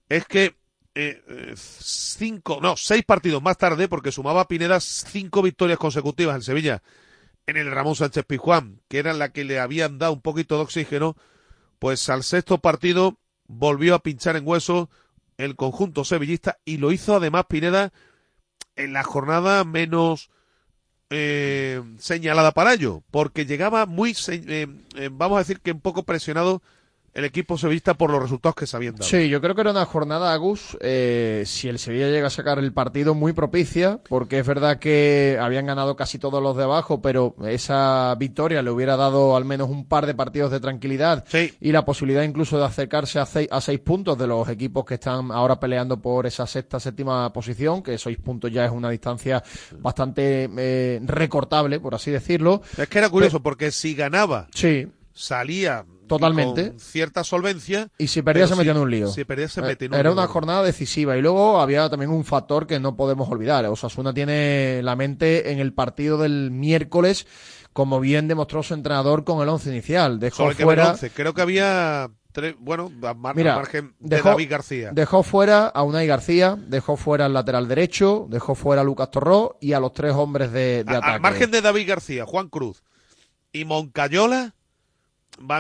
es 0.10 0.26
que 0.26 0.59
eh, 1.02 1.54
cinco, 1.56 2.60
no, 2.62 2.76
seis 2.78 3.04
partidos 3.06 3.42
más 3.42 3.58
tarde, 3.58 3.88
porque 3.88 4.12
sumaba 4.12 4.48
Pineda 4.48 4.80
cinco 4.80 5.42
victorias 5.42 5.80
consecutivas 5.80 6.36
en 6.36 6.42
Sevilla 6.42 6.84
en 7.50 7.58
el 7.58 7.72
Ramón 7.72 7.96
Sánchez 7.96 8.26
Pizjuán, 8.26 8.82
que 8.88 9.00
era 9.00 9.14
la 9.14 9.32
que 9.32 9.44
le 9.44 9.60
habían 9.60 9.98
dado 9.98 10.14
un 10.14 10.22
poquito 10.22 10.56
de 10.56 10.64
oxígeno, 10.64 11.16
pues 11.80 12.10
al 12.10 12.24
sexto 12.24 12.60
partido 12.60 13.18
volvió 13.48 13.96
a 13.96 14.04
pinchar 14.04 14.36
en 14.36 14.48
hueso 14.48 14.90
el 15.38 15.56
conjunto 15.56 16.04
sevillista 16.04 16.60
y 16.64 16.78
lo 16.78 16.92
hizo 16.92 17.16
además 17.16 17.46
Pineda 17.50 17.92
en 18.76 18.94
la 18.94 19.04
jornada 19.04 19.64
menos 19.64 20.30
eh, 21.10 21.82
señalada 21.98 22.52
para 22.52 22.74
ello, 22.74 23.04
porque 23.10 23.46
llegaba 23.46 23.86
muy, 23.86 24.16
eh, 24.28 24.68
eh, 24.96 25.10
vamos 25.12 25.38
a 25.38 25.40
decir 25.40 25.60
que 25.62 25.72
un 25.72 25.82
poco 25.82 26.04
presionado 26.04 26.62
el 27.14 27.26
equipo 27.26 27.58
sevillista 27.58 27.94
por 27.96 28.12
los 28.12 28.22
resultados 28.22 28.56
que 28.56 28.68
se 28.68 28.76
habían 28.78 28.96
dado. 28.96 29.04
Sí, 29.10 29.30
yo 29.30 29.42
creo 29.42 29.56
que 29.56 29.62
era 29.62 29.72
una 29.72 29.86
jornada, 29.86 30.34
Agus, 30.34 30.78
eh, 30.82 31.44
si 31.46 31.68
el 31.68 31.80
Sevilla 31.80 32.08
llega 32.10 32.28
a 32.28 32.30
sacar 32.32 32.60
el 32.60 32.72
partido 32.74 33.16
muy 33.16 33.34
propicia, 33.34 34.00
porque 34.10 34.40
es 34.40 34.48
verdad 34.48 34.80
que 34.80 35.38
habían 35.42 35.66
ganado 35.66 35.96
casi 35.96 36.20
todos 36.20 36.42
los 36.42 36.56
de 36.58 36.64
abajo, 36.64 37.02
pero 37.02 37.36
esa 37.48 38.16
victoria 38.18 38.62
le 38.62 38.72
hubiera 38.72 38.96
dado 38.98 39.36
al 39.36 39.46
menos 39.46 39.70
un 39.70 39.86
par 39.88 40.06
de 40.06 40.14
partidos 40.16 40.52
de 40.52 40.60
tranquilidad 40.60 41.26
Sí. 41.28 41.54
y 41.62 41.72
la 41.72 41.86
posibilidad 41.86 42.24
incluso 42.24 42.58
de 42.58 42.66
acercarse 42.66 43.20
a 43.20 43.26
seis, 43.26 43.48
a 43.52 43.62
seis 43.62 43.80
puntos 43.80 44.18
de 44.18 44.28
los 44.28 44.48
equipos 44.50 44.86
que 44.86 44.96
están 44.96 45.32
ahora 45.32 45.60
peleando 45.60 46.00
por 46.02 46.26
esa 46.26 46.46
sexta, 46.48 46.80
séptima 46.80 47.32
posición, 47.34 47.82
que 47.84 47.98
seis 47.98 48.18
puntos 48.18 48.52
ya 48.52 48.66
es 48.66 48.72
una 48.72 48.90
distancia 48.90 49.44
bastante 49.80 50.50
eh, 50.58 51.00
recortable, 51.04 51.80
por 51.80 51.96
así 51.96 52.12
decirlo. 52.12 52.62
Es 52.78 52.88
que 52.88 52.98
era 53.00 53.10
curioso, 53.10 53.42
porque 53.42 53.72
si 53.72 53.96
ganaba, 53.96 54.48
Sí, 54.54 54.88
salía 55.14 55.86
Totalmente. 56.18 56.70
con 56.72 56.80
cierta 56.80 57.24
solvencia. 57.24 57.90
Y 57.98 58.08
si 58.08 58.22
perdía 58.22 58.48
se 58.48 58.56
metía 58.56 58.74
si- 58.74 58.78
en 58.78 58.84
un 58.84 58.92
lío. 58.92 59.08
Si 59.10 59.24
perdía 59.26 59.48
se 59.48 59.60
Eh, 59.62 59.64
metía 59.64 59.86
en 59.88 59.94
un 59.94 60.00
Era 60.00 60.10
lío. 60.10 60.14
una 60.20 60.28
jornada 60.28 60.64
decisiva. 60.64 61.16
Y 61.18 61.22
luego 61.22 61.62
había 61.62 61.90
también 61.90 62.12
un 62.12 62.26
factor 62.26 62.68
que 62.68 62.80
no 62.80 62.96
podemos 62.96 63.30
olvidar. 63.30 63.66
Osasuna 63.66 64.14
tiene 64.14 64.82
la 64.84 64.96
mente 64.96 65.52
en 65.52 65.60
el 65.60 65.74
partido 65.74 66.18
del 66.18 66.52
miércoles, 66.52 67.28
como 67.74 68.00
bien 68.00 68.28
demostró 68.28 68.64
su 68.64 68.74
entrenador 68.74 69.24
con 69.24 69.42
el 69.42 69.50
once 69.50 69.70
inicial. 69.70 70.20
Dejó 70.20 70.44
Solo 70.44 70.56
que 70.56 70.64
fuera, 70.64 70.92
11. 70.92 71.12
Creo 71.12 71.34
que 71.34 71.42
había 71.42 72.10
tres, 72.32 72.56
bueno, 72.60 72.92
a 73.04 73.14
mar- 73.14 73.36
Mira, 73.36 73.54
a 73.54 73.58
margen 73.58 73.94
de 74.00 74.18
dejó- 74.18 74.30
David 74.30 74.50
García. 74.52 74.92
dejó 74.94 75.24
fuera 75.24 75.66
a 75.68 75.84
Unai 75.84 76.06
García, 76.08 76.58
dejó 76.68 76.96
fuera 76.96 77.26
al 77.26 77.34
lateral 77.34 77.68
derecho, 77.68 78.28
dejó 78.30 78.54
fuera 78.56 78.82
a 78.82 78.86
Lucas 78.86 79.10
Torró 79.12 79.58
y 79.62 79.74
a 79.74 79.80
los 79.80 79.94
tres 79.94 80.14
hombres 80.14 80.52
de, 80.52 80.84
de 80.84 80.94
A- 80.94 80.98
ataque. 80.98 81.14
Al 81.14 81.22
margen 81.22 81.52
de 81.52 81.62
David 81.62 81.88
García, 81.88 82.26
Juan 82.26 82.48
Cruz 82.50 82.84
y 83.52 83.66
Moncayola, 83.66 84.54
va 85.50 85.56
a 85.56 85.60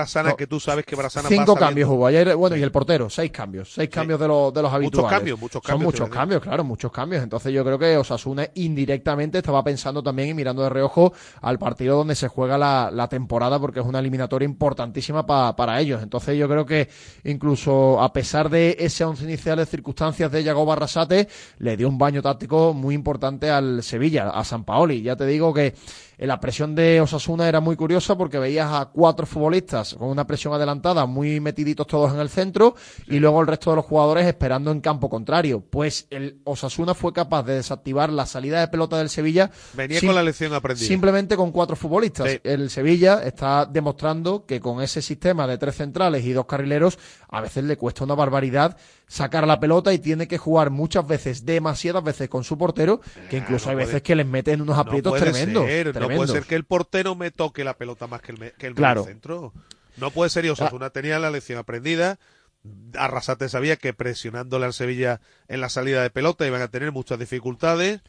a 0.00 0.06
No. 0.30 0.36
que 0.36 0.46
tú 0.46 0.58
sabes 0.60 0.84
que 0.84 0.96
Cinco 1.28 1.54
cambios 1.56 1.88
hubo 1.90 2.06
ayer, 2.06 2.34
bueno, 2.36 2.56
y 2.56 2.62
el 2.62 2.70
portero, 2.70 3.08
seis 3.10 3.30
cambios, 3.30 3.72
seis 3.72 3.88
cambios 3.88 4.18
de 4.20 4.28
los, 4.28 4.52
de 4.52 4.62
los 4.62 4.72
habituales. 4.72 5.10
cambios, 5.18 5.38
muchos 5.38 5.62
Son 5.62 5.72
cambios, 5.72 5.86
muchos 5.86 6.00
voy 6.00 6.06
a 6.06 6.08
decir. 6.08 6.18
cambios, 6.20 6.42
claro, 6.42 6.64
muchos 6.64 6.92
cambios. 6.92 7.22
Entonces 7.22 7.52
yo 7.52 7.64
creo 7.64 7.78
que 7.78 7.96
Osasuna 7.96 8.48
indirectamente 8.54 9.38
estaba 9.38 9.62
pensando 9.62 10.02
también 10.02 10.28
y 10.30 10.34
mirando 10.34 10.62
de 10.62 10.70
reojo 10.70 11.12
al 11.42 11.58
partido 11.58 11.96
donde 11.96 12.14
se 12.14 12.28
juega 12.28 12.56
la, 12.58 12.90
la 12.92 13.08
temporada 13.08 13.58
porque 13.58 13.80
es 13.80 13.86
una 13.86 13.98
eliminatoria 14.00 14.44
importantísima 14.46 15.26
pa- 15.26 15.54
para 15.56 15.80
ellos. 15.80 16.02
Entonces 16.02 16.36
yo 16.38 16.48
creo 16.48 16.66
que 16.66 16.88
incluso 17.24 18.00
a 18.02 18.12
pesar 18.12 18.50
de 18.50 18.76
ese 18.78 19.04
once 19.04 19.24
inicial 19.24 19.58
de 19.58 19.66
circunstancias 19.66 20.30
de 20.32 20.42
Yago 20.42 20.64
Barrasate, 20.66 21.28
le 21.58 21.76
dio 21.76 21.88
un 21.88 21.98
baño 21.98 22.22
táctico 22.22 22.74
muy 22.74 22.94
importante 22.94 23.50
al 23.50 23.82
Sevilla, 23.82 24.30
a 24.30 24.44
San 24.44 24.64
Paoli. 24.64 25.02
Ya 25.02 25.16
te 25.16 25.26
digo 25.26 25.52
que 25.54 25.74
la 26.26 26.40
presión 26.40 26.74
de 26.74 27.00
Osasuna 27.00 27.48
era 27.48 27.60
muy 27.60 27.76
curiosa 27.76 28.16
porque 28.16 28.38
veías 28.38 28.70
a 28.70 28.86
cuatro 28.86 29.26
futbolistas 29.26 29.94
con 29.94 30.08
una 30.08 30.26
presión 30.26 30.52
adelantada, 30.52 31.06
muy 31.06 31.40
metiditos 31.40 31.86
todos 31.86 32.12
en 32.12 32.20
el 32.20 32.28
centro, 32.28 32.74
y 33.06 33.18
luego 33.18 33.40
el 33.40 33.46
resto 33.46 33.70
de 33.70 33.76
los 33.76 33.84
jugadores 33.84 34.26
esperando 34.26 34.70
en 34.70 34.80
campo 34.80 35.08
contrario. 35.08 35.60
Pues 35.60 36.06
el 36.10 36.40
Osasuna 36.44 36.94
fue 36.94 37.12
capaz 37.12 37.44
de 37.44 37.54
desactivar 37.54 38.10
la 38.10 38.26
salida 38.26 38.60
de 38.60 38.68
pelota 38.68 38.98
del 38.98 39.08
Sevilla 39.08 39.50
Venía 39.74 40.00
con 40.00 40.14
la 40.14 40.22
lección 40.22 40.52
aprendida. 40.52 40.86
simplemente 40.86 41.36
con 41.36 41.52
cuatro 41.52 41.76
futbolistas. 41.76 42.30
Sí. 42.30 42.40
El 42.44 42.70
Sevilla 42.70 43.22
está 43.24 43.66
demostrando 43.66 44.44
que 44.44 44.60
con 44.60 44.82
ese 44.82 45.02
sistema 45.02 45.46
de 45.46 45.58
tres 45.58 45.76
centrales 45.76 46.24
y 46.24 46.32
dos 46.32 46.46
carrileros, 46.46 46.98
a 47.28 47.40
veces 47.40 47.64
le 47.64 47.76
cuesta 47.76 48.04
una 48.04 48.14
barbaridad 48.14 48.76
sacar 49.10 49.44
la 49.44 49.58
pelota 49.58 49.92
y 49.92 49.98
tiene 49.98 50.28
que 50.28 50.38
jugar 50.38 50.70
muchas 50.70 51.04
veces, 51.04 51.44
demasiadas 51.44 52.04
veces 52.04 52.28
con 52.28 52.44
su 52.44 52.56
portero, 52.56 53.00
que 53.28 53.38
incluso 53.38 53.66
no 53.66 53.70
hay 53.72 53.76
puede- 53.78 53.86
veces 53.88 54.02
que 54.02 54.14
les 54.14 54.24
mete 54.26 54.52
en 54.52 54.62
unos 54.62 54.76
no 54.76 54.82
aprietos 54.82 55.18
tremendos. 55.18 55.66
ser, 55.66 56.00
no 56.00 56.06
puede 56.06 56.28
ser 56.28 56.44
que 56.44 56.54
el 56.54 56.62
portero 56.64 57.16
me 57.16 57.32
toque 57.32 57.64
la 57.64 57.74
pelota 57.76 58.06
más 58.06 58.20
que 58.22 58.30
el, 58.30 58.38
me- 58.38 58.52
que 58.52 58.68
el 58.68 58.74
Claro. 58.76 59.02
Ah. 59.02 59.08
centro. 59.08 59.52
No 59.96 60.12
puede 60.12 60.30
ser 60.30 60.44
y 60.44 60.50
Osasuna 60.50 60.90
tenía 60.90 61.18
la 61.18 61.30
lección 61.32 61.58
aprendida. 61.58 62.20
Arrasate 62.94 63.48
sabía 63.48 63.76
que 63.76 63.92
presionándole 63.92 64.66
al 64.66 64.72
Sevilla 64.74 65.20
en 65.48 65.60
la 65.60 65.68
salida 65.70 66.02
de 66.02 66.10
pelota 66.10 66.46
iban 66.46 66.62
a 66.62 66.68
tener 66.68 66.92
muchas 66.92 67.18
dificultades 67.18 68.02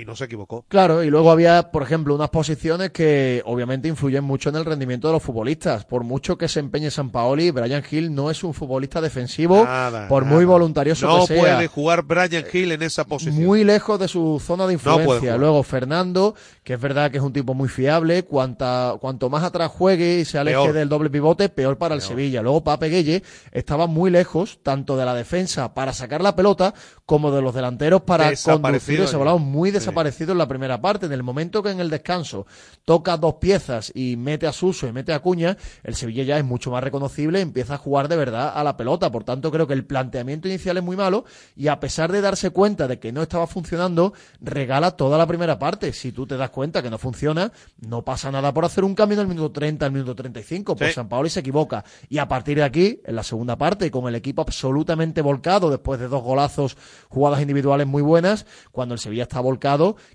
y 0.00 0.04
no 0.04 0.16
se 0.16 0.24
equivocó. 0.24 0.64
Claro, 0.68 1.02
y 1.04 1.10
luego 1.10 1.30
había, 1.30 1.70
por 1.70 1.82
ejemplo, 1.82 2.14
unas 2.14 2.30
posiciones 2.30 2.90
que 2.90 3.42
obviamente 3.44 3.88
influyen 3.88 4.24
mucho 4.24 4.48
en 4.48 4.56
el 4.56 4.64
rendimiento 4.64 5.08
de 5.08 5.14
los 5.14 5.22
futbolistas. 5.22 5.84
Por 5.84 6.04
mucho 6.04 6.38
que 6.38 6.48
se 6.48 6.60
empeñe 6.60 6.90
San 6.90 7.10
Paoli, 7.10 7.50
Brian 7.50 7.82
Hill 7.90 8.14
no 8.14 8.30
es 8.30 8.42
un 8.44 8.54
futbolista 8.54 9.00
defensivo, 9.00 9.64
Nada, 9.64 10.08
por 10.08 10.24
nada. 10.24 10.34
muy 10.36 10.44
voluntarioso 10.44 11.06
no 11.06 11.20
que 11.20 11.26
sea. 11.34 11.40
puede 11.40 11.66
jugar 11.66 12.02
Brian 12.02 12.44
Hill 12.52 12.72
en 12.72 12.82
esa 12.82 13.04
posición. 13.04 13.44
Muy 13.44 13.64
lejos 13.64 13.98
de 14.00 14.08
su 14.08 14.40
zona 14.44 14.66
de 14.66 14.74
No 14.74 14.78
influencia. 14.78 15.36
Luego 15.36 15.62
Fernando, 15.62 16.34
que 16.64 16.74
es 16.74 16.80
verdad 16.80 17.10
que 17.10 17.18
es 17.18 17.22
un 17.22 17.32
tipo 17.32 17.54
muy 17.54 17.68
fiable, 17.68 18.22
cuanta, 18.24 18.94
cuanto 19.00 19.28
más 19.30 19.42
atrás 19.44 19.70
juegue 19.70 20.20
y 20.20 20.24
se 20.24 20.38
aleje 20.38 20.56
Peor. 20.56 20.72
del 20.72 20.88
doble 20.88 21.10
pivote, 21.10 21.48
peor 21.48 21.76
para 21.78 21.94
el 21.94 22.00
Sevilla. 22.00 22.42
Luego 22.42 22.62
Pape 22.64 22.88
Gueye 22.88 23.22
estaba 23.52 23.86
muy 23.86 24.10
lejos, 24.10 24.60
tanto 24.62 24.96
de 24.96 25.04
la 25.04 25.14
defensa 25.14 25.74
para 25.74 25.92
sacar 25.92 26.20
la 26.22 26.34
pelota, 26.36 26.74
como 27.06 27.30
de 27.32 27.42
los 27.42 27.54
delanteros 27.54 28.02
para 28.02 28.24
conducir 28.24 28.38
Desaparecido 28.46 29.04
ese 29.04 29.16
balón, 29.16 29.42
muy 29.42 29.70
Sí. 29.70 29.76
Desaparecido 29.90 30.32
en 30.32 30.38
la 30.38 30.48
primera 30.48 30.80
parte. 30.80 31.06
En 31.06 31.12
el 31.12 31.22
momento 31.22 31.62
que 31.62 31.70
en 31.70 31.80
el 31.80 31.90
descanso 31.90 32.46
toca 32.84 33.16
dos 33.16 33.34
piezas 33.34 33.92
y 33.94 34.16
mete 34.16 34.46
a 34.46 34.52
Suso 34.52 34.86
y 34.86 34.92
mete 34.92 35.12
a 35.12 35.20
Cuña, 35.20 35.56
el 35.82 35.94
Sevilla 35.94 36.22
ya 36.24 36.38
es 36.38 36.44
mucho 36.44 36.70
más 36.70 36.82
reconocible 36.82 37.38
y 37.38 37.42
empieza 37.42 37.74
a 37.74 37.78
jugar 37.78 38.08
de 38.08 38.16
verdad 38.16 38.52
a 38.54 38.64
la 38.64 38.76
pelota. 38.76 39.10
Por 39.10 39.24
tanto, 39.24 39.50
creo 39.50 39.66
que 39.66 39.74
el 39.74 39.84
planteamiento 39.84 40.48
inicial 40.48 40.76
es 40.76 40.82
muy 40.82 40.96
malo 40.96 41.24
y 41.56 41.68
a 41.68 41.80
pesar 41.80 42.12
de 42.12 42.20
darse 42.20 42.50
cuenta 42.50 42.88
de 42.88 42.98
que 42.98 43.12
no 43.12 43.22
estaba 43.22 43.46
funcionando, 43.46 44.12
regala 44.40 44.92
toda 44.92 45.18
la 45.18 45.26
primera 45.26 45.58
parte. 45.58 45.92
Si 45.92 46.12
tú 46.12 46.26
te 46.26 46.36
das 46.36 46.50
cuenta 46.50 46.82
que 46.82 46.90
no 46.90 46.98
funciona, 46.98 47.52
no 47.80 48.02
pasa 48.04 48.30
nada 48.30 48.52
por 48.52 48.64
hacer 48.64 48.84
un 48.84 48.94
cambio 48.94 49.14
en 49.14 49.22
el 49.22 49.28
minuto 49.28 49.52
30, 49.52 49.86
al 49.86 49.92
minuto 49.92 50.14
35. 50.14 50.76
Pues 50.76 50.90
Sí. 50.90 50.94
San 50.94 51.08
Paoli 51.08 51.30
se 51.30 51.40
equivoca. 51.40 51.84
Y 52.08 52.18
a 52.18 52.26
partir 52.28 52.56
de 52.58 52.64
aquí, 52.64 53.00
en 53.04 53.14
la 53.16 53.22
segunda 53.22 53.56
parte, 53.56 53.90
con 53.90 54.08
el 54.08 54.14
equipo 54.14 54.42
absolutamente 54.42 55.22
volcado, 55.22 55.70
después 55.70 56.00
de 56.00 56.08
dos 56.08 56.22
golazos, 56.22 56.76
jugadas 57.08 57.40
individuales 57.40 57.86
muy 57.86 58.02
buenas, 58.02 58.46
cuando 58.72 58.94
el 58.94 59.00
Sevilla 59.00 59.22
está 59.22 59.40
volcado, 59.40 59.69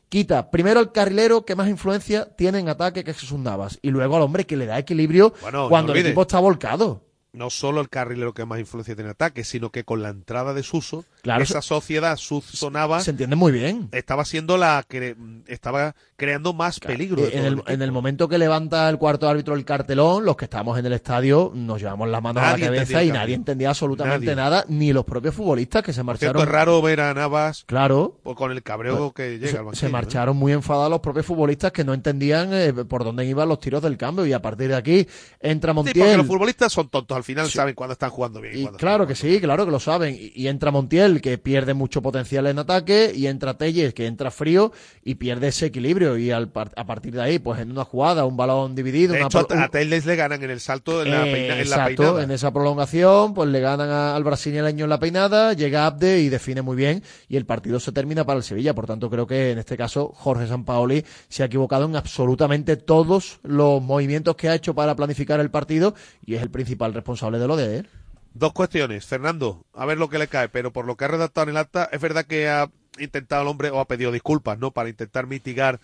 quita 0.09 0.51
primero 0.51 0.79
al 0.79 0.91
carrilero 0.91 1.45
que 1.45 1.55
más 1.55 1.69
influencia 1.69 2.25
tiene 2.35 2.59
en 2.59 2.69
ataque, 2.69 3.03
que 3.03 3.11
es 3.11 3.17
Jesús 3.17 3.39
Navas, 3.39 3.79
y 3.81 3.91
luego 3.91 4.15
al 4.15 4.21
hombre 4.21 4.45
que 4.45 4.57
le 4.57 4.65
da 4.65 4.79
equilibrio 4.79 5.33
Bueno, 5.41 5.63
no 5.63 5.69
cuando 5.69 5.93
el 5.93 5.99
equipo 5.99 6.23
está 6.23 6.39
volcado. 6.39 7.04
No 7.35 7.49
solo 7.49 7.81
el 7.81 7.89
carrilero 7.89 8.33
que 8.33 8.45
más 8.45 8.59
influencia 8.59 8.95
tiene 8.95 9.09
en 9.09 9.11
ataque, 9.11 9.43
sino 9.43 9.69
que 9.71 9.83
con 9.83 10.01
la 10.01 10.09
entrada 10.09 10.53
de 10.53 10.63
Suso, 10.63 11.05
Claro, 11.21 11.43
esa 11.43 11.61
sociedad 11.61 12.17
Suso-Navas 12.17 13.03
Se 13.03 13.11
entiende 13.11 13.35
muy 13.35 13.51
bien. 13.51 13.89
estaba 13.91 14.25
siendo 14.25 14.57
la 14.57 14.83
que 14.87 15.15
estaba 15.47 15.95
creando 16.17 16.53
más 16.53 16.79
peligro. 16.79 17.21
de 17.23 17.37
en, 17.37 17.45
el, 17.45 17.63
en 17.67 17.81
el 17.81 17.91
momento 17.91 18.27
que 18.29 18.37
levanta 18.37 18.87
el 18.89 18.97
cuarto 18.97 19.27
árbitro 19.27 19.55
el 19.55 19.65
cartelón, 19.65 20.23
los 20.25 20.35
que 20.37 20.45
estábamos 20.45 20.77
en 20.79 20.85
el 20.85 20.93
estadio 20.93 21.51
nos 21.53 21.81
llevamos 21.81 22.07
las 22.09 22.21
manos 22.21 22.41
Nadie 22.43 22.65
a 22.67 22.69
la 22.71 22.75
cabeza 22.77 23.03
y 23.03 23.11
nadie 23.11 23.35
entendía 23.35 23.69
absolutamente 23.69 24.25
Nadie. 24.27 24.35
nada, 24.35 24.65
ni 24.69 24.93
los 24.93 25.03
propios 25.03 25.35
futbolistas 25.35 25.81
que 25.83 25.91
se 25.91 25.95
cierto, 25.95 26.05
marcharon. 26.05 26.41
es 26.41 26.47
raro 26.47 26.81
ver 26.81 27.01
a 27.01 27.13
Navas 27.13 27.63
Claro. 27.65 28.17
pues, 28.23 28.35
con 28.37 28.51
el 28.51 28.63
cabreo 28.63 29.11
que 29.13 29.39
llega 29.39 29.51
se, 29.51 29.57
al 29.57 29.63
banquillo, 29.65 29.79
se 29.79 29.85
¿eh? 29.87 29.89
marcharon 29.89 30.37
muy 30.37 30.53
enfadados 30.53 30.89
los 30.89 30.99
propios 31.01 31.25
futbolistas 31.25 31.71
que 31.71 31.83
no 31.83 31.93
entendían 31.93 32.49
eh, 32.53 32.71
por 32.73 33.03
dónde 33.03 33.25
iban 33.25 33.49
los 33.49 33.59
tiros 33.59 33.81
del 33.81 33.97
cambio 33.97 34.25
y 34.25 34.31
a 34.33 34.41
partir 34.41 34.69
de 34.69 34.75
aquí 34.75 35.07
entra 35.41 35.73
Sí, 35.73 35.75
porque 35.75 35.99
Montiel 35.99 36.17
los 36.17 36.27
futbolistas 36.27 36.71
son 36.71 36.87
tontos, 36.89 37.17
al 37.17 37.23
final 37.25 37.49
saben 37.49 37.75
cuándo 37.75 37.93
están 37.93 38.09
jugando 38.09 38.39
bien. 38.39 38.57
y 38.57 38.67
claro 38.77 39.05
que 39.05 39.15
sí, 39.15 39.39
claro 39.41 39.65
que 39.65 39.71
lo 39.71 39.79
saben. 39.79 40.15
Y, 40.17 40.31
y 40.35 40.47
entra 40.47 40.71
Montiel, 40.71 41.19
que 41.21 41.37
pierde 41.37 41.73
mucho 41.73 42.01
potencial 42.01 42.47
en 42.47 42.59
ataque, 42.59 43.11
y 43.13 43.27
entra 43.27 43.57
Telles, 43.57 43.93
que 43.93 44.05
entra 44.05 44.31
frío 44.31 44.71
y 45.03 45.15
pierde 45.15 45.47
ese 45.49 45.65
equilibrio. 45.65 46.17
Y 46.17 46.31
al 46.31 46.49
par- 46.49 46.71
a 46.77 46.85
partir 46.85 47.13
de 47.13 47.21
ahí, 47.21 47.39
pues 47.39 47.59
en 47.59 47.71
una 47.71 47.83
jugada, 47.83 48.23
un 48.25 48.37
balón 48.37 48.75
dividido, 48.75 49.13
De 49.13 49.19
una 49.19 49.27
hecho, 49.27 49.47
a, 49.49 49.67
Telles 49.69 50.05
le 50.05 50.15
ganan 50.15 50.41
en 50.43 50.49
el 50.51 50.59
salto, 50.59 51.01
en 51.03 51.11
la, 51.11 51.23
peina- 51.23 51.53
en 51.53 51.69
la 51.69 51.75
exacto, 51.75 52.03
peinada. 52.03 52.23
en 52.23 52.31
esa 52.31 52.53
prolongación, 52.53 53.33
pues 53.33 53.49
le 53.49 53.59
ganan 53.59 53.89
a- 53.89 54.15
al 54.15 54.23
brasileño 54.23 54.85
en 54.85 54.89
la 54.89 54.99
peinada, 54.99 55.53
llega 55.53 55.85
Abde 55.87 56.19
y 56.21 56.29
define 56.29 56.61
muy 56.61 56.75
bien, 56.75 57.01
y 57.27 57.37
el 57.37 57.45
partido 57.45 57.79
se 57.79 57.91
termina 57.91 58.23
para 58.25 58.37
el 58.37 58.43
Sevilla. 58.43 58.73
Por 58.75 58.85
tanto, 58.85 59.09
creo 59.09 59.25
que 59.25 59.51
en 59.51 59.57
este 59.57 59.75
caso 59.77 60.11
Jorge 60.15 60.47
Sampaoli 60.47 61.03
se 61.27 61.41
ha 61.43 61.47
equivocado 61.47 61.85
en 61.85 61.95
absolutamente 61.95 62.77
todos 62.77 63.39
los 63.43 63.81
movimientos 63.81 64.35
que 64.35 64.49
ha 64.49 64.55
hecho 64.55 64.75
para 64.75 64.95
planificar 64.95 65.39
el 65.39 65.49
partido, 65.49 65.95
y 66.25 66.35
es 66.35 66.41
el 66.41 66.49
principal 66.51 66.93
responsable 66.93 67.14
de 67.15 67.47
lo 67.47 67.55
de 67.55 67.63
ayer. 67.63 67.89
Dos 68.33 68.53
cuestiones. 68.53 69.05
Fernando, 69.05 69.65
a 69.73 69.85
ver 69.85 69.97
lo 69.97 70.09
que 70.09 70.19
le 70.19 70.27
cae, 70.27 70.49
pero 70.49 70.71
por 70.73 70.85
lo 70.85 70.95
que 70.97 71.05
ha 71.05 71.07
redactado 71.07 71.43
en 71.45 71.51
el 71.51 71.57
acta, 71.57 71.89
es 71.91 72.01
verdad 72.01 72.25
que 72.25 72.49
ha 72.49 72.69
intentado 72.99 73.41
el 73.41 73.47
hombre, 73.47 73.69
o 73.69 73.79
ha 73.79 73.85
pedido 73.87 74.11
disculpas, 74.11 74.59
¿no? 74.59 74.71
Para 74.71 74.89
intentar 74.89 75.25
mitigar 75.27 75.79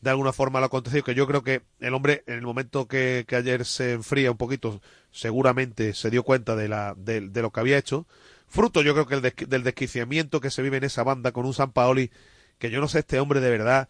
de 0.00 0.10
alguna 0.10 0.32
forma 0.32 0.58
lo 0.58 0.66
acontecido, 0.66 1.04
que 1.04 1.14
yo 1.14 1.26
creo 1.26 1.42
que 1.42 1.62
el 1.80 1.94
hombre, 1.94 2.24
en 2.26 2.34
el 2.34 2.42
momento 2.42 2.88
que, 2.88 3.24
que 3.28 3.36
ayer 3.36 3.64
se 3.64 3.92
enfría 3.92 4.30
un 4.30 4.36
poquito, 4.36 4.80
seguramente 5.12 5.94
se 5.94 6.10
dio 6.10 6.24
cuenta 6.24 6.56
de, 6.56 6.68
la, 6.68 6.94
de, 6.96 7.20
de 7.20 7.42
lo 7.42 7.50
que 7.50 7.60
había 7.60 7.78
hecho. 7.78 8.06
Fruto, 8.48 8.82
yo 8.82 8.94
creo 8.94 9.06
que 9.06 9.14
el 9.14 9.22
desqui- 9.22 9.46
del 9.46 9.62
desquiciamiento 9.62 10.40
que 10.40 10.50
se 10.50 10.62
vive 10.62 10.78
en 10.78 10.84
esa 10.84 11.04
banda 11.04 11.30
con 11.32 11.46
un 11.46 11.54
San 11.54 11.72
Paoli, 11.72 12.10
que 12.58 12.70
yo 12.70 12.80
no 12.80 12.88
sé, 12.88 12.98
este 13.00 13.20
hombre 13.20 13.40
de 13.40 13.50
verdad 13.50 13.88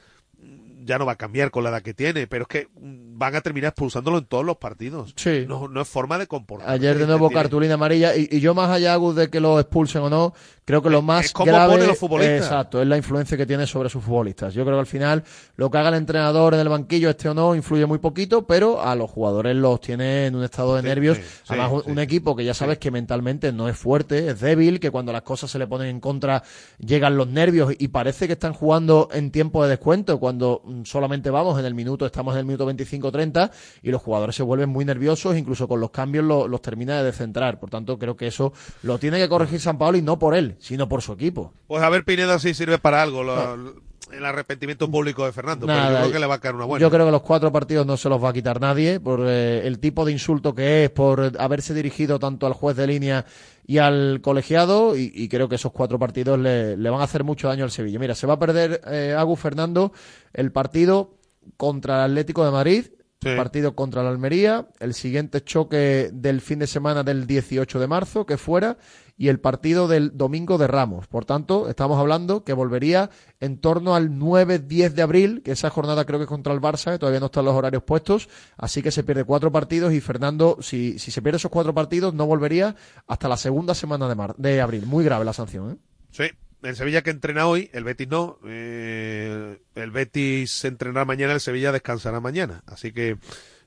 ya 0.85 0.99
no 0.99 1.07
va 1.07 1.13
a 1.13 1.17
cambiar 1.17 1.51
con 1.51 1.65
la 1.65 1.71
edad 1.71 1.83
que 1.83 1.95
tiene, 1.95 2.27
pero 2.27 2.43
es 2.43 2.49
que 2.49 2.69
van 2.77 3.35
a 3.35 3.41
terminar 3.41 3.69
expulsándolo 3.71 4.19
en 4.19 4.25
todos 4.27 4.45
los 4.45 4.57
partidos. 4.57 5.13
Sí. 5.17 5.45
No, 5.49 5.69
no 5.69 5.81
es 5.83 5.89
forma 5.89 6.19
de 6.19 6.27
comportarse. 6.27 6.73
Ayer 6.73 6.99
de 6.99 7.07
nuevo 7.07 7.31
cartulina 7.31 7.75
amarilla 7.75 8.17
y, 8.17 8.29
y 8.31 8.41
yo 8.41 8.55
más 8.55 8.71
allá 8.71 8.99
de 8.99 9.31
que 9.31 9.41
lo 9.41 9.59
expulsen 9.61 10.03
o 10.03 10.11
no, 10.11 10.35
creo 10.65 10.83
que 10.83 10.91
lo 10.91 11.03
más 11.03 11.27
es 11.27 11.33
grave 11.35 11.75
pone 11.75 11.87
los 11.87 11.99
futbolistas. 11.99 12.39
exacto, 12.47 12.81
es 12.83 12.89
la 12.89 12.97
influencia 12.97 13.37
que 13.37 13.47
tiene 13.47 13.67
sobre 13.67 13.89
sus 13.89 14.03
futbolistas. 14.03 14.55
Yo 14.55 14.65
creo 14.65 14.77
que 14.77 14.81
al 14.81 14.87
final 14.87 15.23
lo 15.57 15.71
que 15.71 15.79
haga 15.79 15.89
el 15.91 15.95
entrenador 15.97 16.55
en 16.55 16.61
el 16.61 16.69
banquillo 16.69 17.11
este 17.11 17.29
o 17.29 17.35
no 17.35 17.55
influye 17.55 17.87
muy 17.87 17.99
poquito, 17.99 18.47
pero 18.47 18.83
a 18.83 18.95
los 18.95 19.11
jugadores 19.11 19.55
los 19.57 19.81
tiene 19.81 20.27
en 20.27 20.35
un 20.37 20.45
estado 20.45 20.75
de 20.77 20.83
Sí, 20.83 20.89
nervios. 20.89 21.19
sí, 21.19 21.23
Además 21.49 21.73
un, 21.73 21.83
sí, 21.85 21.91
un 21.91 21.97
sí. 21.97 22.03
equipo 22.03 22.35
que 22.37 22.45
ya 22.45 22.55
sabes 22.55 22.79
que 22.79 22.91
mentalmente 22.91 23.53
no 23.53 23.69
es 23.69 23.77
fuerte, 23.77 24.29
es 24.29 24.41
débil, 24.41 24.81
que 24.81 24.91
cuando 24.91 25.13
las 25.13 25.23
cosas 25.23 25.51
se 25.51 25.59
le 25.59 25.67
ponen 25.67 25.89
en 25.89 26.01
contra 26.01 26.43
llegan 26.79 27.17
los 27.17 27.29
nervios 27.29 27.73
y 27.79 27.89
parece 27.89 28.27
que 28.27 28.33
están 28.35 28.53
jugando 28.53 29.09
en 29.13 29.31
tiempo 29.31 29.63
de 29.63 29.71
descuento 29.71 30.19
cuando 30.19 30.63
solamente 30.85 31.31
vamos 31.31 31.59
en 31.59 31.65
el 31.65 31.75
minuto, 31.75 32.07
estamos 32.07 32.35
en 32.35 32.41
el 32.41 32.45
minuto 32.47 32.67
25-30 32.73 33.51
y 33.83 33.91
los 33.91 34.03
jugadores 34.03 34.35
se 34.37 34.43
vuelven 34.43 34.69
muy 34.71 34.85
nerviosos, 34.85 35.37
incluso 35.37 35.69
con 35.69 35.81
los 35.81 35.91
cambios 35.91 36.25
lo- 36.25 36.49
los 36.49 36.63
termina 36.63 36.99
de 36.99 37.05
descentrar. 37.05 37.59
Por 37.61 37.71
tanto, 37.71 37.99
creo 37.99 38.17
que 38.17 38.27
eso 38.27 38.53
lo 38.83 38.99
tiene 38.99 39.19
que 39.19 39.29
corregir 39.29 39.61
San 39.61 39.79
Paolo 39.79 39.99
y 39.99 40.03
no 40.03 40.19
por 40.19 40.35
él, 40.35 40.57
sino 40.59 40.89
por 40.89 41.03
su 41.03 41.13
equipo. 41.13 41.53
Pues 41.67 41.83
a 41.83 41.89
ver, 41.89 42.05
Pineda 42.05 42.39
sí 42.39 42.55
sirve 42.55 42.79
para 42.79 43.03
algo 43.03 43.23
lo- 43.23 43.92
el 44.15 44.25
arrepentimiento 44.25 44.91
público 44.91 45.25
de 45.25 45.33
Fernando, 45.33 45.67
pero 45.67 45.91
yo 45.91 45.97
creo 45.99 46.13
que 46.13 46.19
le 46.19 46.27
va 46.27 46.35
a 46.35 46.41
caer 46.41 46.55
una 46.55 46.65
buena. 46.65 46.81
Yo 46.81 46.91
creo 46.91 47.07
que 47.07 47.13
los 47.13 47.23
cuatro 47.23 47.53
partidos 47.53 47.87
no 47.87 47.97
se 47.97 48.09
los 48.09 48.23
va 48.23 48.31
a 48.31 48.33
quitar 48.33 48.61
nadie 48.61 49.01
por 49.01 49.21
eh, 49.27 49.67
el 49.67 49.79
tipo 49.79 50.05
de 50.05 50.13
insulto 50.13 50.55
que 50.55 50.85
es, 50.85 50.91
por 50.91 51.33
haberse 51.39 51.75
dirigido 51.75 52.19
tanto 52.19 52.47
al 52.47 52.53
juez 52.53 52.77
de 52.77 52.87
línea 52.87 53.25
y 53.67 53.79
al 53.79 54.21
colegiado, 54.23 54.97
y, 54.97 55.13
y 55.15 55.29
creo 55.29 55.49
que 55.49 55.55
esos 55.55 55.73
cuatro 55.73 55.99
partidos 55.99 56.39
le, 56.39 56.77
le 56.77 56.91
van 56.91 57.01
a 57.01 57.05
hacer 57.05 57.25
mucho 57.25 57.49
daño 57.49 57.65
al 57.65 57.71
Sevilla. 57.71 57.99
Mira, 57.99 58.15
se 58.15 58.27
va 58.27 58.35
a 58.35 58.39
perder 58.39 58.81
eh, 58.87 59.15
Agus 59.17 59.39
Fernando 59.41 59.93
el 60.33 60.53
partido 60.53 61.15
contra 61.57 62.05
el 62.05 62.11
Atlético 62.11 62.45
de 62.45 62.51
Madrid 62.51 62.87
Sí. 63.23 63.37
partido 63.37 63.75
contra 63.75 64.03
la 64.03 64.11
Almería, 64.11 64.67
el 64.81 64.95
siguiente 64.95 65.43
choque 65.43 66.11
del 66.13 66.41
fin 66.41 66.59
de 66.59 66.67
semana 66.67 67.03
del 67.03 67.27
18 67.27 67.79
de 67.79 67.87
marzo, 67.87 68.27
que 68.27 68.37
fuera, 68.37 68.77
y 69.17 69.29
el 69.29 69.39
partido 69.39 69.87
del 69.87 70.17
domingo 70.17 70.59
de 70.59 70.67
Ramos. 70.67 71.07
Por 71.07 71.25
tanto, 71.25 71.69
estamos 71.69 71.99
hablando 72.01 72.43
que 72.45 72.53
volvería 72.55 73.11
en 73.41 73.59
torno 73.59 73.95
al 73.95 74.11
9-10 74.11 74.91
de 74.95 75.03
abril, 75.03 75.43
que 75.45 75.53
esa 75.53 75.71
jornada 75.71 76.05
creo 76.05 76.19
que 76.19 76.25
es 76.25 76.29
contra 76.29 76.53
el 76.53 76.61
Barça, 76.61 76.93
que 76.93 76.99
todavía 76.99 77.21
no 77.21 77.27
están 77.27 77.45
los 77.45 77.55
horarios 77.55 77.83
puestos, 77.85 78.29
así 78.57 78.83
que 78.83 78.91
se 78.91 79.05
pierde 79.05 79.25
cuatro 79.25 79.53
partidos 79.53 79.93
y 79.93 80.01
Fernando, 80.01 80.59
si, 80.61 80.99
si 80.99 81.11
se 81.13 81.23
pierde 81.23 81.37
esos 81.37 81.51
cuatro 81.51 81.73
partidos, 81.75 82.15
no 82.15 82.27
volvería 82.27 82.75
hasta 83.07 83.29
la 83.29 83.37
segunda 83.37 83.75
semana 83.75 84.09
de, 84.09 84.15
mar- 84.17 84.35
de 84.37 84.61
abril. 84.61 84.87
Muy 84.87 85.05
grave 85.05 85.25
la 85.25 85.33
sanción, 85.33 85.73
¿eh? 85.73 85.77
Sí, 86.11 86.25
el 86.63 86.77
Sevilla 86.77 87.03
que 87.03 87.11
entrena 87.11 87.47
hoy, 87.47 87.71
el 87.73 87.85
Betis 87.85 88.09
no. 88.09 88.39
eh, 88.45 89.59
el 89.75 89.91
Betis 89.91 90.65
entrenará 90.65 91.05
mañana, 91.05 91.33
el 91.33 91.41
Sevilla 91.41 91.73
descansará 91.73 92.21
mañana. 92.21 92.63
Así 92.67 92.93
que 92.93 93.19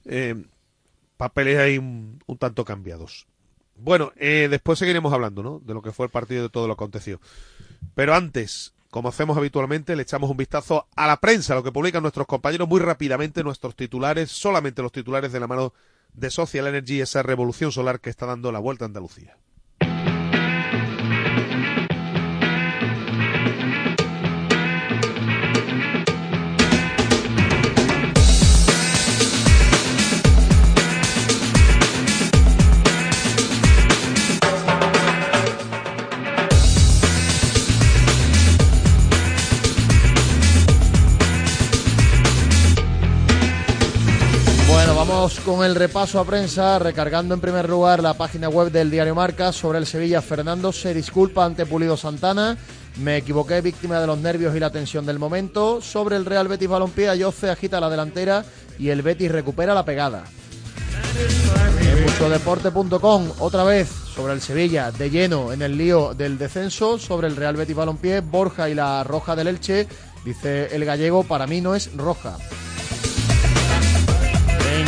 eh, 0.05 0.45
papeles 1.17 1.57
ahí 1.57 1.77
un, 1.77 2.19
tanto 2.39 2.65
cambiados. 2.65 3.27
Bueno, 3.77 4.13
eh, 4.15 4.47
después 4.49 4.79
seguiremos 4.79 5.11
hablando, 5.13 5.43
¿no? 5.43 5.59
De 5.59 5.73
lo 5.73 5.81
que 5.81 5.91
fue 5.91 6.05
el 6.05 6.11
partido 6.11 6.41
y 6.41 6.43
de 6.43 6.49
todo 6.49 6.67
lo 6.67 6.73
aconteció. 6.73 7.19
Pero 7.93 8.15
antes, 8.15 8.73
como 8.89 9.09
hacemos 9.09 9.37
habitualmente, 9.37 9.95
le 9.95 10.03
echamos 10.03 10.29
un 10.29 10.37
vistazo 10.37 10.87
a 10.95 11.07
la 11.07 11.19
prensa, 11.19 11.55
lo 11.55 11.63
que 11.63 11.71
publican 11.71 12.01
nuestros 12.01 12.27
compañeros 12.27 12.69
muy 12.69 12.79
rápidamente, 12.79 13.43
nuestros 13.43 13.75
titulares, 13.75 14.31
solamente 14.31 14.81
los 14.81 14.93
titulares 14.93 15.33
de 15.33 15.39
la 15.41 15.47
mano 15.47 15.73
de 16.13 16.31
Social 16.31 16.67
Energy, 16.67 17.01
esa 17.01 17.21
revolución 17.21 17.71
solar 17.73 17.99
que 17.99 18.09
está 18.09 18.25
dando 18.25 18.51
la 18.51 18.59
vuelta 18.59 18.85
a 18.85 18.87
Andalucía. 18.87 19.37
Con 45.33 45.65
el 45.65 45.73
repaso 45.73 46.19
a 46.19 46.23
prensa, 46.23 46.77
recargando 46.77 47.33
en 47.33 47.41
primer 47.41 47.67
lugar 47.67 48.03
la 48.03 48.13
página 48.13 48.47
web 48.47 48.71
del 48.71 48.91
diario 48.91 49.15
Marca 49.15 49.51
sobre 49.51 49.79
el 49.79 49.87
Sevilla. 49.87 50.21
Fernando 50.21 50.71
se 50.71 50.93
disculpa 50.93 51.43
ante 51.43 51.65
Pulido 51.65 51.97
Santana. 51.97 52.55
Me 52.97 53.17
equivoqué, 53.17 53.59
víctima 53.61 53.99
de 53.99 54.05
los 54.05 54.19
nervios 54.19 54.55
y 54.55 54.59
la 54.59 54.69
tensión 54.69 55.03
del 55.03 55.17
momento. 55.17 55.81
Sobre 55.81 56.15
el 56.15 56.25
Real 56.25 56.47
Betis 56.47 56.69
Balompié, 56.69 57.09
Ayoce 57.09 57.49
agita 57.49 57.79
la 57.79 57.89
delantera 57.89 58.45
y 58.77 58.89
el 58.89 59.01
Betis 59.01 59.31
recupera 59.31 59.73
la 59.73 59.83
pegada. 59.83 60.25
En 61.81 62.03
muchodeporte.com, 62.03 63.31
otra 63.39 63.63
vez 63.63 63.89
sobre 63.89 64.33
el 64.33 64.41
Sevilla, 64.41 64.91
de 64.91 65.09
lleno 65.09 65.51
en 65.53 65.63
el 65.63 65.75
lío 65.75 66.13
del 66.13 66.37
descenso. 66.37 66.99
Sobre 66.99 67.27
el 67.27 67.35
Real 67.35 67.55
Betis 67.55 67.75
Balompié, 67.75 68.19
Borja 68.19 68.69
y 68.69 68.75
la 68.75 69.03
roja 69.03 69.35
del 69.35 69.47
Elche. 69.47 69.87
Dice 70.23 70.75
el 70.75 70.85
gallego, 70.85 71.23
para 71.23 71.47
mí 71.47 71.61
no 71.61 71.73
es 71.73 71.95
roja. 71.97 72.37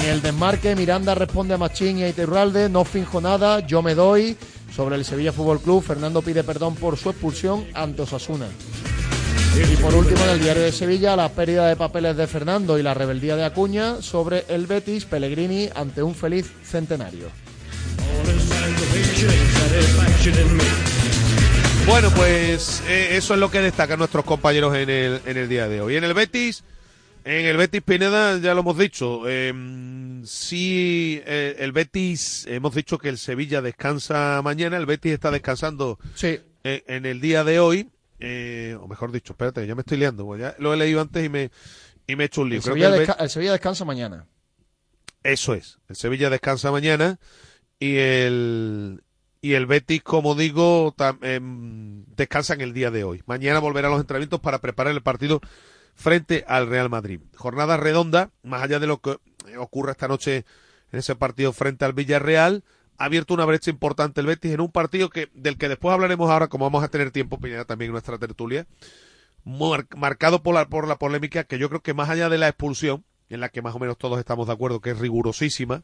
En 0.08 0.14
el 0.14 0.22
desmarque, 0.22 0.74
Miranda 0.74 1.16
responde 1.16 1.56
a 1.56 1.58
Machín 1.58 1.98
y 1.98 2.04
a 2.04 2.08
Iturralde, 2.08 2.70
no 2.70 2.86
finjo 2.86 3.20
nada, 3.20 3.60
yo 3.60 3.82
me 3.82 3.94
doy. 3.94 4.38
Sobre 4.74 4.96
el 4.96 5.04
Sevilla 5.04 5.34
Fútbol 5.34 5.60
Club, 5.60 5.84
Fernando 5.84 6.22
pide 6.22 6.46
perdón 6.46 6.76
por 6.76 6.96
su 6.96 7.10
expulsión 7.10 7.68
ante 7.74 8.04
Osasuna. 8.04 8.48
Y 9.70 9.76
por 9.76 9.94
último, 9.94 10.24
en 10.24 10.30
el 10.30 10.40
diario 10.40 10.64
de 10.64 10.72
Sevilla, 10.72 11.18
la 11.18 11.28
pérdida 11.28 11.68
de 11.68 11.76
papeles 11.76 12.16
de 12.16 12.26
Fernando 12.26 12.80
y 12.80 12.84
la 12.84 12.94
rebeldía 12.94 13.36
de 13.36 13.44
Acuña 13.44 14.02
sobre 14.02 14.46
el 14.48 14.66
Betis, 14.66 15.04
Pellegrini 15.04 15.68
ante 15.76 16.02
un 16.02 16.16
feliz 16.16 16.50
centenario. 16.64 17.28
Bueno, 21.86 22.10
pues 22.12 22.82
eh, 22.88 23.18
eso 23.18 23.34
es 23.34 23.40
lo 23.42 23.52
que 23.52 23.60
destacan 23.60 24.00
nuestros 24.00 24.24
compañeros 24.24 24.74
en 24.74 24.90
el, 24.90 25.22
en 25.26 25.36
el 25.36 25.50
día 25.50 25.68
de 25.68 25.82
hoy. 25.82 25.98
En 25.98 26.06
el 26.06 26.14
Betis, 26.14 26.64
en 27.30 27.46
el 27.46 27.58
Betis 27.58 27.82
Pineda, 27.82 28.38
ya 28.40 28.54
lo 28.54 28.62
hemos 28.62 28.78
dicho, 28.78 29.24
eh, 29.28 29.54
sí, 30.26 31.22
eh, 31.26 31.56
el 31.60 31.72
Betis, 31.72 32.46
hemos 32.48 32.74
dicho 32.74 32.98
que 32.98 33.10
el 33.10 33.18
Sevilla 33.18 33.62
descansa 33.62 34.42
mañana, 34.44 34.78
el 34.78 34.86
Betis 34.86 35.14
está 35.14 35.30
descansando 35.32 36.00
Sí, 36.16 36.40
eh, 36.64 36.84
en 36.88 37.06
el 37.06 37.20
día 37.22 37.44
de 37.44 37.60
hoy, 37.60 37.90
eh, 38.20 38.78
o 38.80 38.88
mejor 38.88 39.12
dicho, 39.12 39.34
espérate, 39.34 39.66
ya 39.68 39.76
me 39.76 39.82
estoy 39.82 39.98
liando, 39.98 40.26
pues 40.26 40.40
ya 40.42 40.56
lo 40.60 40.74
he 40.74 40.78
leído 40.78 41.02
antes 41.02 41.26
y 41.26 41.30
me, 41.30 41.52
y 42.08 42.16
me 42.16 42.24
he 42.24 42.28
hecho 42.28 42.42
un 42.42 42.50
lío. 42.50 42.58
el 42.60 42.64
Sevilla, 42.64 42.88
el 42.88 43.00
Be- 43.00 43.08
desca- 43.08 43.18
el 43.20 43.30
Sevilla 43.30 43.52
descansa 43.52 43.84
mañana. 43.86 44.26
eso 45.24 45.54
es. 45.54 45.80
El 45.90 45.96
Sevilla 45.98 46.30
descansa 46.30 46.72
mañana 46.72 47.20
y 47.80 47.98
el 47.98 49.04
y 49.42 49.54
el 49.54 49.66
Betis, 49.68 50.02
como 50.02 50.34
digo, 50.36 50.94
tam- 50.98 51.20
em, 51.22 52.06
descansa 52.16 52.54
en 52.56 52.62
el 52.62 52.74
día 52.74 52.90
de 52.90 53.04
hoy. 53.04 53.22
Mañana 53.28 53.60
volverá 53.60 53.88
a 53.88 53.92
los 53.92 54.00
entrenamientos 54.00 54.40
para 54.40 54.60
preparar 54.60 54.94
el 54.94 55.04
partido 55.04 55.42
frente 55.98 56.46
al 56.48 56.68
Real 56.68 56.90
Madrid. 56.90 57.20
Jornada 57.36 57.76
redonda, 57.76 58.30
más 58.44 58.62
allá 58.62 58.80
de 58.80 58.88
lo 58.88 59.02
que 59.02 59.18
ocurra 59.60 59.92
esta 59.92 60.08
noche 60.08 60.46
en 60.92 61.00
ese 61.00 61.16
partido 61.16 61.52
frente 61.52 61.84
al 61.84 61.92
Villarreal, 61.94 62.64
ha 62.98 63.06
abierto 63.06 63.34
una 63.34 63.46
brecha 63.46 63.70
importante 63.72 64.22
el 64.22 64.28
Betis 64.28 64.54
en 64.54 64.62
un 64.62 64.72
partido 64.72 65.10
que 65.10 65.30
del 65.34 65.58
que 65.58 65.68
después 65.68 65.94
hablaremos 65.94 66.30
ahora, 66.30 66.48
como 66.48 66.66
vamos 66.66 66.84
a 66.84 66.88
tener 66.88 67.12
tiempo, 67.12 67.40
Pineda, 67.40 67.66
también 67.66 67.90
en 67.90 67.94
nuestra 67.94 68.18
tertulia, 68.18 68.68
mar- 69.44 69.88
marcado 69.98 70.44
por 70.44 70.56
la, 70.56 70.70
por 70.70 70.88
la 70.88 70.98
polémica 70.98 71.44
que 71.44 71.60
yo 71.60 71.68
creo 71.68 71.82
que 71.82 71.94
más 71.94 72.10
allá 72.10 72.30
de 72.30 72.38
la 72.38 72.48
expulsión, 72.48 73.04
en 73.30 73.40
la 73.42 73.50
que 73.50 73.62
más 73.62 73.76
o 73.76 73.80
menos 73.80 73.98
todos 73.98 74.20
estamos 74.20 74.48
de 74.48 74.54
acuerdo 74.54 74.80
que 74.80 74.92
es 74.92 75.00
rigurosísima, 75.00 75.84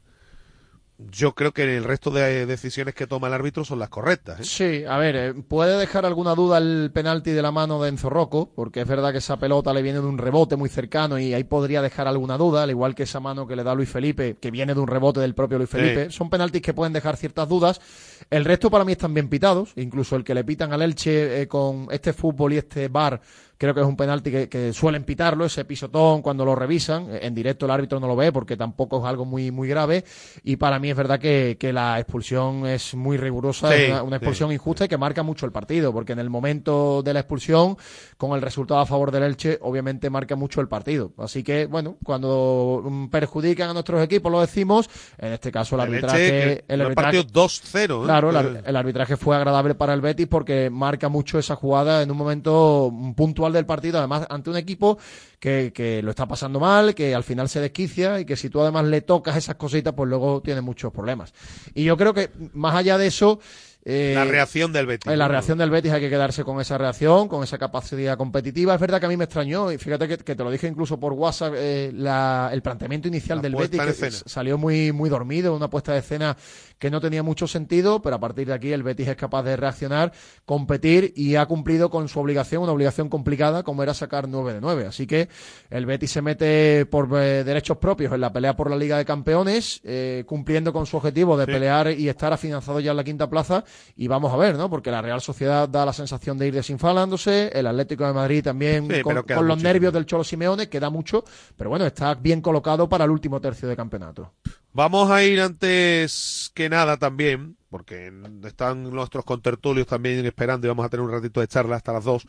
yo 1.12 1.34
creo 1.36 1.52
que 1.52 1.78
el 1.78 1.84
resto 1.84 2.12
de 2.12 2.46
decisiones 2.46 2.96
que 2.96 3.08
toma 3.08 3.28
el 3.28 3.34
árbitro 3.34 3.66
son 3.66 3.80
las 3.80 3.89
correctas. 3.89 4.39
¿eh? 4.39 4.44
Sí, 4.44 4.86
a 4.86 4.98
ver, 4.98 5.16
eh, 5.16 5.34
puede 5.34 5.78
dejar 5.78 6.06
alguna 6.06 6.36
duda 6.36 6.58
el 6.58 6.92
penalti 6.94 7.32
de 7.32 7.42
la 7.42 7.52
mano 7.52 7.82
de 7.82 7.89
Enzo 7.89 8.10
Rocco, 8.10 8.52
porque 8.56 8.82
es 8.82 8.88
verdad 8.88 9.12
que 9.12 9.20
esa 9.20 9.38
pelota 9.38 9.74
le 9.74 9.82
viene 9.82 10.00
de 10.00 10.06
un 10.06 10.18
rebote 10.18 10.56
muy 10.56 10.70
cercano 10.70 11.20
y 11.20 11.34
ahí 11.34 11.44
podría 11.44 11.82
dejar 11.82 12.08
alguna 12.08 12.38
duda, 12.38 12.63
al 12.63 12.70
igual 12.70 12.96
que 12.96 13.04
esa 13.04 13.20
mano 13.20 13.48
que 13.48 13.56
le 13.56 13.63
da 13.63 13.76
Luis 13.76 13.89
Felipe, 13.89 14.38
que 14.39 14.52
viene 14.52 14.74
de 14.74 14.80
un 14.80 14.88
rebote 14.88 15.20
del 15.20 15.36
propio 15.36 15.58
Luis 15.58 15.70
Felipe. 15.70 16.12
Son 16.12 16.30
penaltis 16.30 16.62
que 16.62 16.74
pueden 16.74 16.94
dejar 16.94 17.18
ciertas 17.18 17.48
dudas. 17.48 17.82
El 18.30 18.46
resto 18.46 18.72
para 18.72 18.86
mí 18.86 18.94
están 18.94 19.13
bien 19.13 19.30
pitados, 19.30 19.74
incluso 19.76 20.16
el 20.16 20.24
que 20.24 20.34
le 20.34 20.44
pitan 20.44 20.74
al 20.74 20.82
Elche 20.82 21.42
eh, 21.42 21.48
con 21.48 21.88
este 21.92 22.13
fútbol 22.13 22.54
y 22.54 22.58
este 22.58 22.88
bar. 22.88 23.22
Creo 23.58 23.74
que 23.74 23.82
es 23.82 23.88
un 23.88 23.96
penalti 23.96 24.32
que, 24.32 24.50
que 24.50 24.74
suelen 24.74 25.04
pitarlo, 25.04 25.46
ese 25.46 25.63
pisotón 25.66 26.22
cuando 26.22 26.44
lo 26.44 26.56
revisan. 26.56 27.08
En 27.22 27.34
directo 27.34 27.66
el 27.66 27.72
árbitro 27.72 28.00
no 28.00 28.08
lo 28.08 28.16
ve 28.16 28.32
porque 28.32 28.58
tampoco 28.58 29.00
es 29.00 29.06
algo 29.06 29.26
muy, 29.26 29.52
muy 29.52 29.68
grave. 29.68 30.04
Y 30.44 30.58
para 30.58 30.80
mí 30.80 30.89
es 30.89 30.96
verdad 30.98 31.20
que, 31.20 31.58
que 31.60 31.72
la 31.72 32.00
expulsión 32.00 32.66
es 32.68 32.94
muy 32.96 33.18
rigurosa, 33.18 33.70
Sí, 33.70 33.76
es 33.84 33.89
una, 33.89 34.04
una 34.04 34.18
sí. 34.18 34.24
expulsión 34.26 34.52
injusta 34.52 34.86
y 34.86 34.88
que 34.88 34.98
marca 34.98 35.24
mucho 35.24 35.46
el 35.46 35.52
partido, 35.52 35.94
porque 35.94 36.13
en 36.13 36.20
el 36.20 36.30
momento 36.30 37.02
de 37.04 37.13
la 37.13 37.20
expulsión, 37.22 37.78
con 38.18 38.32
el 38.34 38.42
resultado 38.42 38.80
a 38.82 38.86
favor 38.86 39.12
del 39.12 39.24
Elche, 39.24 39.60
obviamente 39.62 40.10
marca 40.10 40.36
mucho 40.36 40.60
el 40.60 40.68
partido. 40.68 41.12
Así 41.18 41.44
que, 41.44 41.66
bueno, 41.68 41.98
cuando 42.04 43.08
perjudican 43.12 43.70
a 43.70 43.74
nuestros 43.74 44.02
equipos, 44.02 44.32
lo 44.32 44.42
decimos, 44.42 44.89
en 45.18 45.34
este 45.34 45.52
caso 45.52 45.76
el 45.76 45.82
El 45.82 45.88
arbitraje... 45.88 46.28
Elche, 46.54 46.66
el 46.68 46.82
ha 46.82 46.86
arbitraje 46.86 47.24
partido 47.24 47.46
2-0. 47.48 48.02
¿eh? 48.02 48.06
Claro, 48.06 48.30
el, 48.30 48.56
Eh, 48.58 48.62
el 48.66 48.76
arbitraje 48.76 49.16
fue 49.18 49.36
agradable 49.36 49.76
para 49.76 49.94
el 49.94 50.02
Betis 50.02 50.28
porque 50.28 50.70
marca 50.70 51.08
mucho 51.10 51.38
esa 51.39 51.56
jugada 51.56 52.02
en 52.02 52.12
un 52.12 52.18
momento 52.18 52.92
puntual 53.16 53.42
del 53.51 53.65
partido, 53.65 53.97
además 53.97 54.25
ante 54.29 54.49
un 54.49 54.58
equipo 54.58 54.97
que, 55.39 55.73
que 55.73 56.01
lo 56.01 56.12
está 56.12 56.27
pasando 56.27 56.60
mal, 56.60 56.95
que 56.95 57.13
al 57.13 57.23
final 57.23 57.49
se 57.49 57.60
desquicia 57.60 58.19
y 58.19 58.25
que 58.25 58.38
si 58.38 58.49
tú 58.49 58.62
además 58.62 58.86
le 58.86 59.01
tocas 59.01 59.36
esas 59.36 59.56
cositas, 59.56 59.93
pues 59.93 60.10
luego 60.10 60.41
tiene 60.41 60.62
muchos 60.62 60.93
problemas. 60.93 61.34
Y 61.73 61.84
yo 61.84 61.97
creo 61.97 62.13
que 62.13 62.29
más 62.53 62.75
allá 62.75 62.97
de 62.97 63.08
eso... 63.08 63.39
eh, 63.86 64.13
la 64.15 64.26
reacción 64.26 64.72
del 64.72 64.86
Betis. 64.86 65.12
en 65.12 65.19
la 65.19 65.28
reacción 65.28 65.58
del 65.58 65.69
Betis 65.69 65.91
hay 65.91 66.02
que 66.02 66.10
quedarse 66.10 66.43
con 66.43 66.60
esa 66.62 66.78
reacción, 66.78 67.28
con 67.28 67.43
esa 67.43 67.58
capacidad 67.58 68.17
competitiva. 68.17 68.74
Es 68.76 68.80
verdad 68.80 69.00
que 69.00 69.06
a 69.08 69.10
mí 69.10 69.17
me 69.17 69.26
extrañó, 69.26 69.72
y 69.72 69.78
fíjate 69.78 70.08
que, 70.08 70.17
que 70.17 70.36
te 70.36 70.43
lo 70.43 70.50
dije 70.52 70.67
incluso 70.67 71.00
por 71.00 71.13
WhatsApp, 71.13 71.54
eh, 71.58 71.91
la- 71.93 72.50
el 72.54 72.62
planteamiento 72.62 73.08
inicial 73.08 73.39
La 73.39 73.41
del 73.43 73.56
Betis, 73.56 73.82
que 74.00 74.12
salió 74.12 74.58
muy, 74.58 74.91
muy 74.91 75.10
dormido, 75.10 75.56
una 75.56 75.69
puesta 75.69 75.91
de 75.93 76.00
escena 76.00 76.38
que 76.80 76.89
no 76.91 77.00
tenía 77.00 77.24
mucho 77.24 77.48
sentido, 77.48 78.02
pero 78.02 78.15
a 78.17 78.19
partir 78.19 78.48
de 78.48 78.54
aquí 78.54 78.72
el 78.74 78.84
Betis 78.84 79.08
es 79.08 79.15
capaz 79.15 79.43
de 79.43 79.56
reaccionar, 79.56 80.12
competir 80.46 81.13
y 81.15 81.36
ha 81.36 81.46
cumplido 81.46 81.89
con 81.89 82.08
su 82.10 82.19
obligación, 82.19 82.62
una 82.63 82.72
obligación 82.74 83.10
complicada 83.10 83.63
como 83.63 83.84
era 83.84 83.93
sacar 83.93 84.28
9 84.28 84.54
de 84.54 84.62
9. 84.62 84.86
Así 84.88 85.08
que 85.08 85.30
el 85.69 85.86
Betis 85.86 86.12
se 86.12 86.22
mete 86.22 86.86
por 86.86 87.10
eh, 87.22 87.43
derechos 87.43 87.78
propios 87.78 88.12
en 88.13 88.22
la 88.22 88.32
pelea 88.34 88.56
por 88.56 88.69
la 88.69 88.76
Liga 88.76 88.98
de 88.98 89.06
Campeones, 89.06 89.80
eh, 89.84 90.24
cumpliendo 90.28 90.74
con 90.74 90.86
su 90.86 90.98
objetivo 90.98 91.38
de 91.38 91.46
Sí. 91.46 91.52
pelear 91.52 91.91
y 91.91 92.10
estar 92.10 92.34
afianzado 92.34 92.80
ya 92.80 92.91
en 92.91 92.98
la 92.98 93.04
quinta 93.04 93.30
plaza. 93.30 93.63
Y 93.95 94.07
vamos 94.07 94.33
a 94.33 94.38
ver, 94.38 94.55
¿no? 94.57 94.69
Porque 94.69 94.91
la 94.91 95.01
Real 95.01 95.21
Sociedad 95.21 95.69
da 95.69 95.86
la 95.86 95.93
sensación 95.93 96.38
de 96.38 96.47
ir 96.47 96.53
desinfalándose, 96.53 97.51
el 97.53 97.67
Atlético 97.67 98.05
de 98.05 98.13
Madrid 98.13 98.43
también 98.43 98.88
Sí, 98.89 99.01
con, 99.01 99.21
con 99.23 99.47
los 99.47 99.62
nervios 99.62 99.93
del 99.93 100.05
Cholo 100.05 100.23
Simeone, 100.23 100.69
queda 100.69 100.89
mucho, 100.89 101.23
pero 101.55 101.69
bueno, 101.69 101.86
está 101.86 102.15
bien 102.15 102.41
colocado 102.41 102.89
para 102.89 103.05
el 103.05 103.12
último 103.12 103.39
tercio 103.39 103.67
de 103.67 103.75
campeonato. 103.75 104.33
Vamos 104.73 105.12
a 105.12 105.23
ir 105.23 105.39
antes 105.39 106.51
que 106.55 106.67
nada 106.69 106.97
también, 106.97 107.57
porque 107.69 108.12
están 108.43 108.83
nuestros 108.83 109.23
contertulios 109.23 109.86
también 109.86 110.25
esperando 110.25 110.65
y 110.65 110.69
vamos 110.69 110.86
a 110.86 110.89
tener 110.89 111.05
un 111.05 111.12
ratito 111.12 111.41
de 111.41 111.47
charla 111.47 111.75
hasta 111.75 111.93
las 111.93 112.03
dos 112.03 112.25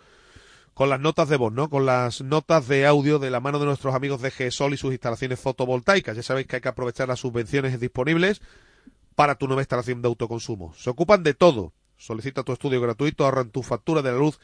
con 0.75 0.91
las 0.91 1.01
notas 1.01 1.29
de 1.29 1.37
voz, 1.37 1.53
¿no? 1.53 1.71
Con 1.71 1.87
las 1.87 2.21
notas 2.21 2.67
de 2.67 2.85
audio 2.85 3.21
de 3.21 3.31
la 3.31 3.41
mano 3.41 3.61
de 3.61 3.67
nuestros 3.67 3.95
amigos 3.95 4.21
de 4.21 4.33
GESOL 4.33 4.75
y 4.75 4.77
sus 4.77 4.91
instalaciones 4.91 5.39
fotovoltaicas. 5.39 6.17
Ya 6.17 6.23
sabéis 6.23 6.49
que 6.49 6.57
hay 6.57 6.63
que 6.63 6.69
aprovechar 6.69 7.09
las 7.09 7.21
subvenciones 7.21 7.79
disponibles 7.79 8.43
para 9.15 9.37
tu 9.37 9.47
nueva 9.47 9.63
instalación 9.63 10.03
de 10.03 10.09
autoconsumo. 10.09 10.75
Se 10.75 10.91
ocupan 10.91 11.23
de 11.23 11.35
todo. 11.35 11.73
Solicita 11.97 12.43
tu 12.43 12.53
estudio 12.53 12.81
gratuito, 12.81 13.25
ahorran 13.25 13.51
tu 13.51 13.63
factura 13.63 14.03
de 14.03 14.13
la 14.13 14.19
luz 14.19 14.41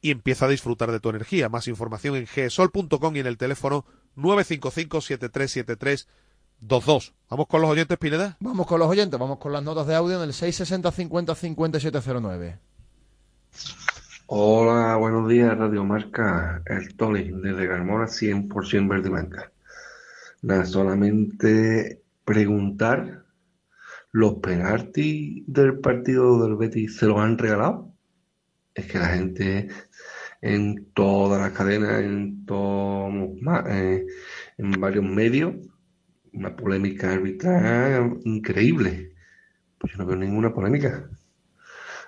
y 0.00 0.10
empieza 0.10 0.46
a 0.46 0.48
disfrutar 0.48 0.90
de 0.90 1.00
tu 1.00 1.10
energía. 1.10 1.48
Más 1.48 1.68
información 1.68 2.16
en 2.16 2.24
gsol.com 2.24 3.16
y 3.16 3.20
en 3.20 3.26
el 3.26 3.36
teléfono 3.36 3.84
955-737322. 4.16 7.12
Vamos 7.28 7.46
con 7.46 7.60
los 7.60 7.70
oyentes, 7.70 7.98
Pineda. 7.98 8.36
Vamos 8.40 8.66
con 8.66 8.80
los 8.80 8.88
oyentes, 8.88 9.20
vamos 9.20 9.38
con 9.38 9.52
las 9.52 9.62
notas 9.62 9.86
de 9.86 9.94
audio 9.94 10.16
en 10.16 10.24
el 10.24 10.32
660 10.32 10.90
50 10.90 11.34
5709. 11.34 12.58
Hola, 14.26 14.96
buenos 14.96 15.28
días, 15.28 15.58
Radio 15.58 15.84
Marca, 15.84 16.62
el 16.66 16.94
Toli, 16.94 17.32
desde 17.32 17.66
Carmona, 17.66 18.06
100% 18.06 18.88
verde 18.88 19.08
y 19.08 19.10
blanca. 19.10 19.50
Nada, 20.42 20.64
solamente 20.64 22.00
preguntar, 22.24 23.19
¿los 24.12 24.34
penaltis 24.36 25.44
del 25.46 25.78
partido 25.80 26.42
del 26.42 26.56
Betis 26.56 26.96
se 26.96 27.06
los 27.06 27.18
han 27.18 27.38
regalado? 27.38 27.94
Es 28.74 28.86
que 28.86 28.98
la 28.98 29.08
gente 29.08 29.68
en 30.40 30.92
todas 30.94 31.40
las 31.40 31.52
cadenas, 31.52 32.00
en, 32.02 32.44
todo, 32.46 33.10
eh, 33.68 34.06
en 34.58 34.70
varios 34.80 35.04
medios, 35.04 35.54
una 36.32 36.56
polémica 36.56 37.12
arbitral 37.12 38.20
increíble. 38.24 39.14
Pues 39.78 39.92
yo 39.92 39.98
no 39.98 40.06
veo 40.06 40.16
ninguna 40.16 40.52
polémica. 40.52 41.10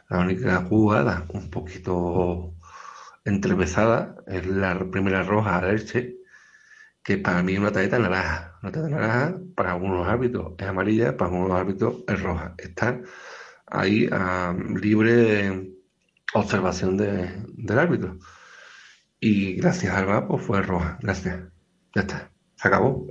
La 0.08 0.20
única 0.20 0.62
jugada 0.64 1.26
un 1.32 1.50
poquito 1.50 2.54
entrevesada 3.24 4.16
es 4.26 4.46
la 4.46 4.78
primera 4.90 5.22
roja 5.22 5.58
a 5.58 5.70
Elche, 5.70 6.18
que 7.02 7.18
para 7.18 7.42
mí 7.42 7.54
es 7.54 7.58
una 7.60 7.72
tarjeta 7.72 7.98
naranja. 7.98 8.51
Una 8.62 8.70
tarjeta 8.72 8.96
naranja 8.96 9.40
para 9.56 9.72
algunos 9.72 10.06
árbitros 10.06 10.52
es 10.58 10.66
amarilla, 10.66 11.16
para 11.16 11.30
algunos 11.30 11.52
árbitros 11.58 12.04
es 12.06 12.22
roja. 12.22 12.54
Está 12.58 13.00
ahí 13.66 14.08
a 14.12 14.54
libre 14.80 15.72
observación 16.34 16.96
de- 16.96 17.44
del 17.54 17.78
árbitro. 17.78 18.18
Y 19.20 19.54
gracias 19.54 19.94
al 19.94 20.06
VAR, 20.06 20.26
pues 20.28 20.42
fue 20.44 20.62
roja. 20.62 20.98
Gracias. 21.02 21.40
Ya 21.94 22.02
está. 22.02 22.30
Se 22.56 22.68
acabó. 22.68 23.08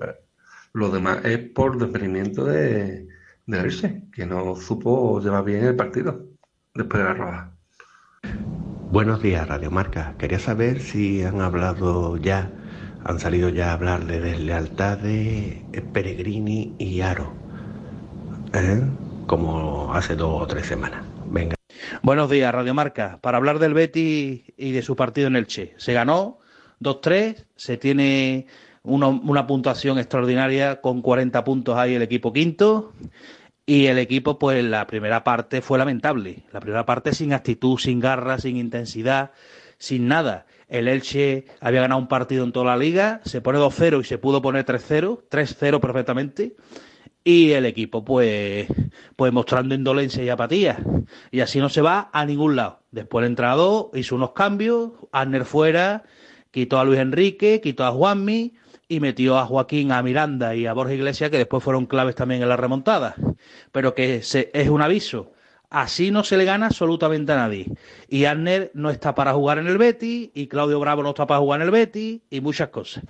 Lo 0.73 0.89
demás 0.89 1.23
es 1.25 1.37
por 1.49 1.77
desprendimiento 1.77 2.45
de, 2.45 3.07
de 3.45 4.07
que 4.13 4.25
no 4.25 4.55
supo 4.55 5.19
llevar 5.19 5.43
bien 5.43 5.65
el 5.65 5.75
partido 5.75 6.27
después 6.73 7.03
de 7.03 7.09
la 7.09 7.13
roja. 7.13 7.51
Buenos 8.91 9.21
días, 9.21 9.47
Radio 9.47 9.71
Marca. 9.71 10.15
Quería 10.17 10.39
saber 10.39 10.79
si 10.81 11.23
han 11.23 11.41
hablado 11.41 12.17
ya, 12.17 12.51
han 13.03 13.19
salido 13.19 13.49
ya 13.49 13.69
a 13.69 13.73
hablar 13.73 14.05
de 14.05 14.19
deslealtad 14.19 14.97
de 14.97 15.63
Peregrini 15.93 16.75
y 16.77 17.01
Aro, 17.01 17.33
¿eh? 18.53 18.81
como 19.27 19.93
hace 19.93 20.15
dos 20.15 20.41
o 20.41 20.47
tres 20.47 20.67
semanas. 20.67 21.03
Venga. 21.25 21.55
Buenos 22.03 22.29
días, 22.29 22.53
Radio 22.53 22.73
Marca. 22.73 23.19
Para 23.21 23.37
hablar 23.37 23.59
del 23.59 23.73
Betis 23.73 24.43
y 24.57 24.71
de 24.71 24.81
su 24.81 24.95
partido 24.95 25.27
en 25.27 25.35
el 25.35 25.47
Che. 25.47 25.73
Se 25.77 25.93
ganó 25.93 26.39
2-3, 26.81 27.45
se 27.55 27.77
tiene 27.77 28.47
una, 28.83 29.07
una 29.07 29.47
puntuación 29.47 29.97
extraordinaria 29.97 30.81
con 30.81 31.01
40 31.01 31.43
puntos 31.43 31.77
ahí 31.77 31.95
el 31.95 32.01
equipo 32.01 32.33
quinto. 32.33 32.93
Y 33.65 33.85
el 33.85 33.99
equipo, 33.99 34.37
pues 34.37 34.63
la 34.63 34.85
primera 34.87 35.23
parte 35.23 35.61
fue 35.61 35.77
lamentable. 35.77 36.43
La 36.51 36.59
primera 36.59 36.85
parte 36.85 37.13
sin 37.13 37.33
actitud, 37.33 37.77
sin 37.77 37.99
garra, 37.99 38.37
sin 38.37 38.57
intensidad, 38.57 39.31
sin 39.77 40.07
nada. 40.07 40.45
El 40.71 40.87
Elche 40.87 41.43
había 41.59 41.81
ganado 41.81 41.99
un 41.99 42.07
partido 42.07 42.45
en 42.45 42.53
toda 42.53 42.67
la 42.67 42.77
liga, 42.77 43.19
se 43.25 43.41
pone 43.41 43.59
2-0 43.59 43.99
y 43.99 44.03
se 44.05 44.17
pudo 44.17 44.41
poner 44.41 44.65
3-0, 44.65 45.23
3-0 45.29 45.81
perfectamente. 45.81 46.55
Y 47.25 47.51
el 47.51 47.65
equipo, 47.65 48.05
pues, 48.05 48.67
pues 49.17 49.33
mostrando 49.33 49.75
indolencia 49.75 50.23
y 50.23 50.29
apatía. 50.29 50.79
Y 51.29 51.41
así 51.41 51.59
no 51.59 51.67
se 51.67 51.81
va 51.81 52.09
a 52.13 52.25
ningún 52.25 52.55
lado. 52.55 52.79
Después 52.89 53.23
el 53.23 53.31
entrenador 53.31 53.91
hizo 53.95 54.15
unos 54.15 54.31
cambios, 54.31 54.91
Arner 55.11 55.43
fuera, 55.43 56.03
quitó 56.51 56.79
a 56.79 56.85
Luis 56.85 56.99
Enrique, 56.99 57.59
quitó 57.61 57.83
a 57.83 57.91
Juanmi 57.91 58.53
y 58.87 58.99
metió 59.01 59.37
a 59.37 59.45
Joaquín, 59.45 59.91
a 59.91 60.01
Miranda 60.01 60.55
y 60.55 60.67
a 60.67 60.73
Borja 60.73 60.93
Iglesias, 60.93 61.29
que 61.29 61.37
después 61.37 61.61
fueron 61.61 61.85
claves 61.85 62.15
también 62.15 62.43
en 62.43 62.49
la 62.49 62.55
remontada. 62.55 63.15
Pero 63.73 63.93
que 63.93 64.23
se, 64.23 64.49
es 64.53 64.69
un 64.69 64.81
aviso. 64.81 65.33
Así 65.71 66.11
no 66.11 66.25
se 66.25 66.35
le 66.35 66.43
gana 66.43 66.67
absolutamente 66.67 67.31
a 67.31 67.37
nadie. 67.37 67.65
Y 68.09 68.25
Arner 68.25 68.71
no 68.73 68.89
está 68.89 69.15
para 69.15 69.33
jugar 69.33 69.57
en 69.57 69.67
el 69.67 69.77
Betis, 69.77 70.29
y 70.33 70.47
Claudio 70.47 70.81
Bravo 70.81 71.01
no 71.01 71.09
está 71.09 71.25
para 71.25 71.39
jugar 71.39 71.61
en 71.61 71.67
el 71.67 71.71
Betis, 71.71 72.21
y 72.29 72.41
muchas 72.41 72.69
cosas. 72.69 73.05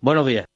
Buenos 0.00 0.26
días. 0.26 0.46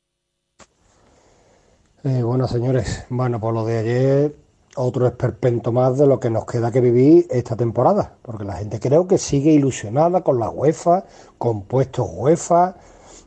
Eh, 2.04 2.22
bueno, 2.22 2.48
señores, 2.48 3.04
bueno, 3.10 3.38
por 3.38 3.52
lo 3.52 3.66
de 3.66 3.78
ayer, 3.78 4.36
otro 4.76 5.06
esperpento 5.06 5.72
más 5.72 5.98
de 5.98 6.06
lo 6.06 6.18
que 6.18 6.30
nos 6.30 6.46
queda 6.46 6.72
que 6.72 6.80
vivir 6.80 7.26
esta 7.30 7.54
temporada, 7.54 8.16
porque 8.22 8.44
la 8.44 8.54
gente 8.54 8.80
creo 8.80 9.06
que 9.06 9.18
sigue 9.18 9.52
ilusionada 9.52 10.22
con 10.22 10.40
la 10.40 10.48
UEFA, 10.48 11.04
con 11.36 11.64
puestos 11.64 12.08
UEFA. 12.10 12.76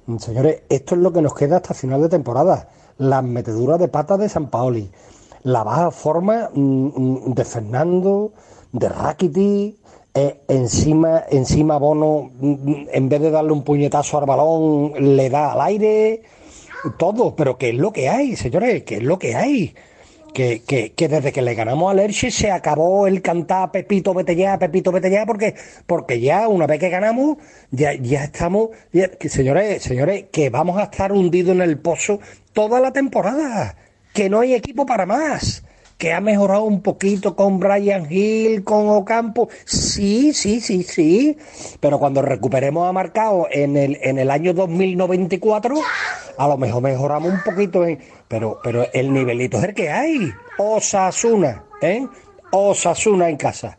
Mm, 0.08 0.18
Señores, 0.18 0.64
esto 0.70 0.96
es 0.96 1.02
lo 1.02 1.14
que 1.14 1.22
nos 1.22 1.36
queda 1.36 1.58
hasta 1.58 1.76
final 1.76 2.02
de 2.02 2.10
temporada. 2.10 2.70
Las 2.98 3.24
meteduras 3.24 3.80
de 3.80 3.88
patas 3.88 4.18
de 4.18 4.30
San 4.30 4.50
Paoli, 4.50 4.90
la 5.46 5.64
baja 5.64 5.92
forma 5.92 6.50
mm, 6.54 6.88
mm, 7.30 7.34
de 7.38 7.46
Fernando, 7.46 8.34
de 8.72 8.90
Rakiti, 8.90 9.78
eh, 10.14 10.42
encima, 10.50 11.24
encima 11.30 11.78
Bono, 11.78 12.32
mm, 12.40 12.88
en 12.92 13.10
vez 13.10 13.22
de 13.22 13.32
darle 13.32 13.52
un 13.54 13.64
puñetazo 13.64 14.18
al 14.20 14.26
balón, 14.26 14.94
le 15.18 15.30
da 15.30 15.54
al 15.54 15.62
aire 15.62 16.22
todo, 16.98 17.36
pero 17.36 17.58
¿qué 17.58 17.70
es 17.70 17.76
lo 17.76 17.92
que 17.92 18.10
hay, 18.10 18.36
señores? 18.36 18.84
¿Qué 18.84 18.96
es 18.98 19.04
lo 19.04 19.18
que 19.20 19.36
hay? 19.36 19.76
Que, 20.34 20.64
que, 20.64 20.92
que 20.94 21.08
desde 21.08 21.32
que 21.32 21.42
le 21.42 21.56
ganamos 21.56 21.90
al 21.92 22.00
Elche 22.00 22.30
se 22.30 22.52
acabó 22.52 23.08
el 23.08 23.22
cantar 23.22 23.72
Pepito 23.72 24.14
vete 24.14 24.36
ya, 24.36 24.60
Pepito 24.60 24.92
vete 24.92 25.10
ya, 25.10 25.26
porque, 25.26 25.56
porque 25.88 26.20
ya 26.20 26.50
una 26.50 26.68
vez 26.68 26.80
que 26.80 26.90
ganamos, 26.90 27.38
ya, 27.72 27.94
ya 27.94 28.26
estamos, 28.26 28.70
ya- 28.92 29.10
que, 29.12 29.30
señores, 29.30 29.82
señores, 29.84 30.26
que 30.34 30.50
vamos 30.50 30.78
a 30.78 30.84
estar 30.84 31.14
hundidos 31.14 31.56
en 31.56 31.62
el 31.62 31.80
pozo 31.80 32.20
toda 32.54 32.82
la 32.82 32.92
temporada, 32.92 33.78
que 34.15 34.30
no 34.30 34.39
hay 34.39 34.56
equipo 34.56 34.88
para 34.88 35.06
más. 35.06 35.63
Que 35.97 36.12
ha 36.12 36.19
mejorado 36.19 36.63
un 36.63 36.82
poquito 36.82 37.36
con 37.36 37.60
Brian 37.60 38.12
Hill, 38.12 38.63
con 38.63 38.89
Ocampo. 38.89 39.49
Sí, 39.65 40.34
sí, 40.34 40.60
sí, 40.60 40.84
sí. 40.84 41.38
Pero 41.80 41.99
cuando 41.99 42.21
recuperemos 42.21 42.89
a 42.89 42.91
Marcao 42.91 43.47
en 43.51 43.78
el, 43.78 43.97
en 44.01 44.17
el 44.17 44.30
año 44.32 44.54
2094, 44.54 45.75
a 46.38 46.47
lo 46.47 46.58
mejor 46.58 46.82
mejoramos 46.82 47.32
un 47.32 47.41
poquito. 47.43 47.86
Pero, 48.28 48.60
pero 48.63 48.88
el 48.91 49.13
nivelito 49.13 49.58
es 49.58 49.63
el 49.65 49.73
que 49.73 49.89
hay. 49.89 50.34
Osasuna, 50.58 51.63
¿eh? 51.82 52.06
Osasuna 52.51 53.30
en 53.30 53.38
casa. 53.38 53.78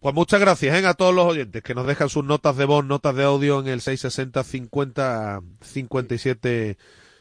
Pues 0.00 0.14
muchas 0.14 0.40
gracias 0.40 0.80
¿eh? 0.80 0.86
a 0.86 0.94
todos 0.94 1.14
los 1.14 1.26
oyentes 1.26 1.62
que 1.62 1.74
nos 1.74 1.86
dejan 1.86 2.08
sus 2.08 2.24
notas 2.24 2.56
de 2.56 2.64
voz, 2.64 2.84
notas 2.84 3.14
de 3.14 3.24
audio 3.24 3.60
en 3.60 3.66
el 3.66 3.80
660 3.80 4.44
50 4.44 5.40
57 5.60 6.76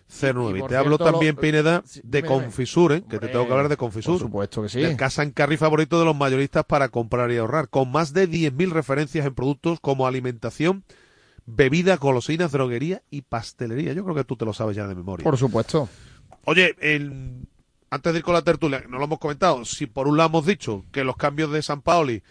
09. 0.10 0.52
Y 0.54 0.58
Y 0.58 0.60
por 0.62 0.70
te 0.70 0.76
hablo 0.78 0.98
cierto, 0.98 1.12
también, 1.12 1.36
lo- 1.36 1.42
Pineda, 1.42 1.84
de. 2.04 2.24
Confisur, 2.24 2.94
¿eh? 2.94 3.04
que 3.10 3.20
te 3.20 3.28
tengo 3.28 3.46
que 3.46 3.52
hablar 3.52 3.70
de 3.70 3.78
Confisur. 3.78 4.14
por 4.20 4.28
supuesto 4.28 4.62
que 4.64 4.70
sí. 4.70 4.82
El 4.84 4.96
casa 4.98 5.24
en 5.24 5.32
carry 5.32 5.58
favorito 5.58 6.00
de 6.00 6.06
los 6.06 6.16
mayoristas 6.16 6.66
para 6.66 6.90
comprar 6.90 7.32
y 7.32 7.38
ahorrar, 7.38 7.70
con 7.70 7.92
más 7.92 8.14
de 8.14 8.28
10.000 8.30 8.72
referencias 8.72 9.26
en 9.26 9.34
productos 9.36 9.80
como 9.82 10.08
alimentación, 10.08 10.84
bebida, 11.46 11.98
golosinas, 11.98 12.52
droguería 12.52 13.02
y 13.10 13.22
pastelería. 13.22 13.94
Yo 13.94 14.04
creo 14.04 14.16
que 14.16 14.24
tú 14.24 14.36
te 14.38 14.46
lo 14.46 14.54
sabes 14.54 14.76
ya 14.76 14.88
de 14.88 14.96
memoria. 14.96 15.24
Por 15.24 15.38
supuesto. 15.38 15.90
Oye, 16.46 16.76
el- 16.80 17.48
antes 17.90 18.14
de 18.14 18.20
ir 18.20 18.24
con 18.26 18.34
la 18.34 18.42
tertulia, 18.42 18.84
no 18.90 18.98
lo 18.98 19.06
hemos 19.06 19.20
comentado, 19.20 19.64
si 19.66 19.86
por 19.86 20.08
un 20.08 20.18
lado 20.18 20.30
hemos 20.30 20.46
dicho 20.46 20.86
que 20.92 21.04
los 21.04 21.16
cambios 21.18 21.52
de 21.52 21.62
San 21.62 21.82
Paoli 21.82 22.22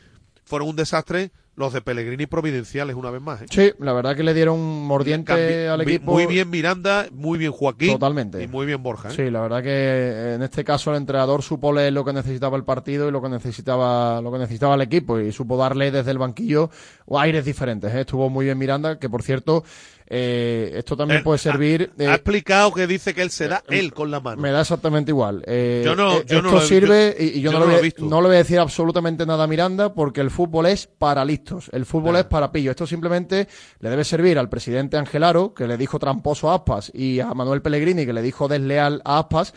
fueron 0.44 0.68
un 0.68 0.76
desastre, 0.76 1.30
los 1.56 1.72
de 1.72 1.80
Pellegrini 1.80 2.26
providenciales 2.26 2.94
una 2.96 3.10
vez 3.10 3.22
más. 3.22 3.42
¿eh? 3.42 3.46
Sí, 3.50 3.72
la 3.78 3.94
verdad 3.94 4.14
que 4.14 4.22
le 4.22 4.34
dieron 4.34 4.60
mordiente 4.84 5.68
al 5.68 5.80
equipo. 5.80 6.12
Muy 6.12 6.26
bien 6.26 6.50
Miranda, 6.50 7.06
muy 7.12 7.38
bien 7.38 7.50
Joaquín. 7.50 7.92
Totalmente. 7.92 8.42
Y 8.42 8.46
muy 8.46 8.66
bien 8.66 8.82
Borja. 8.82 9.08
¿eh? 9.08 9.12
Sí, 9.16 9.30
la 9.30 9.40
verdad 9.40 9.62
que 9.62 9.70
eh, 9.70 10.34
en 10.34 10.42
este 10.42 10.64
caso 10.64 10.90
el 10.90 10.98
entrenador 10.98 11.42
supo 11.42 11.72
leer 11.72 11.94
lo 11.94 12.04
que 12.04 12.12
necesitaba 12.12 12.56
el 12.58 12.64
partido 12.64 13.08
y 13.08 13.10
lo 13.10 13.22
que 13.22 13.30
necesitaba 13.30 14.20
lo 14.20 14.30
que 14.30 14.38
necesitaba 14.38 14.74
el 14.74 14.82
equipo 14.82 15.18
y 15.18 15.32
supo 15.32 15.56
darle 15.56 15.90
desde 15.90 16.10
el 16.10 16.18
banquillo 16.18 16.70
aires 17.14 17.44
diferentes. 17.44 17.92
¿eh? 17.94 18.00
Estuvo 18.00 18.28
muy 18.28 18.44
bien 18.44 18.58
Miranda, 18.58 18.98
que 18.98 19.08
por 19.08 19.22
cierto 19.22 19.64
eh, 20.08 20.72
esto 20.76 20.96
también 20.96 21.18
Él 21.18 21.24
puede 21.24 21.38
servir. 21.38 21.90
Ha 21.98 22.02
eh, 22.02 22.14
explicado 22.14 22.72
que 22.72 22.86
dice 22.86 23.12
que 23.14 23.22
él 23.22 23.30
se 23.30 23.48
da 23.48 23.62
él 23.68 23.92
con 23.92 24.10
la 24.10 24.20
mano. 24.20 24.40
me 24.40 24.50
da 24.50 24.60
exactamente 24.60 25.10
igual. 25.10 25.42
Eh, 25.46 25.82
Yo 25.84 25.96
no- 25.96 26.18
eh, 26.18 26.24
yo 26.26 26.42
no 26.42 26.48
esto 26.48 26.58
lo 26.60 26.64
he- 26.64 26.68
sirve 26.68 27.16
yo- 27.18 27.24
y, 27.24 27.28
y 27.28 27.40
yo, 27.40 27.50
yo 27.50 27.52
no, 27.52 27.58
no 27.60 27.64
lo 27.66 27.72
he 27.72 27.74
voy, 27.76 27.82
visto. 27.82 28.04
no 28.04 28.20
le 28.20 28.26
voy 28.28 28.34
a 28.36 28.38
decir 28.38 28.58
absolutamente 28.58 29.26
nada 29.26 29.44
a 29.44 29.46
Miranda 29.46 29.92
porque 29.94 30.20
el 30.20 30.30
fútbol 30.30 30.66
es 30.66 30.86
para 30.86 31.24
listos. 31.24 31.68
El 31.72 31.86
fútbol 31.86 32.16
es 32.16 32.24
para 32.24 32.52
pillo. 32.52 32.70
Esto 32.70 32.86
simplemente 32.86 33.48
le 33.80 33.90
debe 33.90 34.04
servir 34.04 34.38
al 34.38 34.48
presidente 34.48 34.96
Angelaro, 34.96 35.54
que 35.54 35.66
le 35.66 35.76
dijo 35.76 35.98
tramposo 35.98 36.50
a 36.50 36.54
Aspas, 36.56 36.90
y 36.94 37.20
a 37.20 37.34
Manuel 37.34 37.62
Pellegrini, 37.62 38.06
que 38.06 38.12
le 38.12 38.22
dijo 38.22 38.48
desleal 38.48 39.02
a 39.04 39.18
Aspas, 39.18 39.54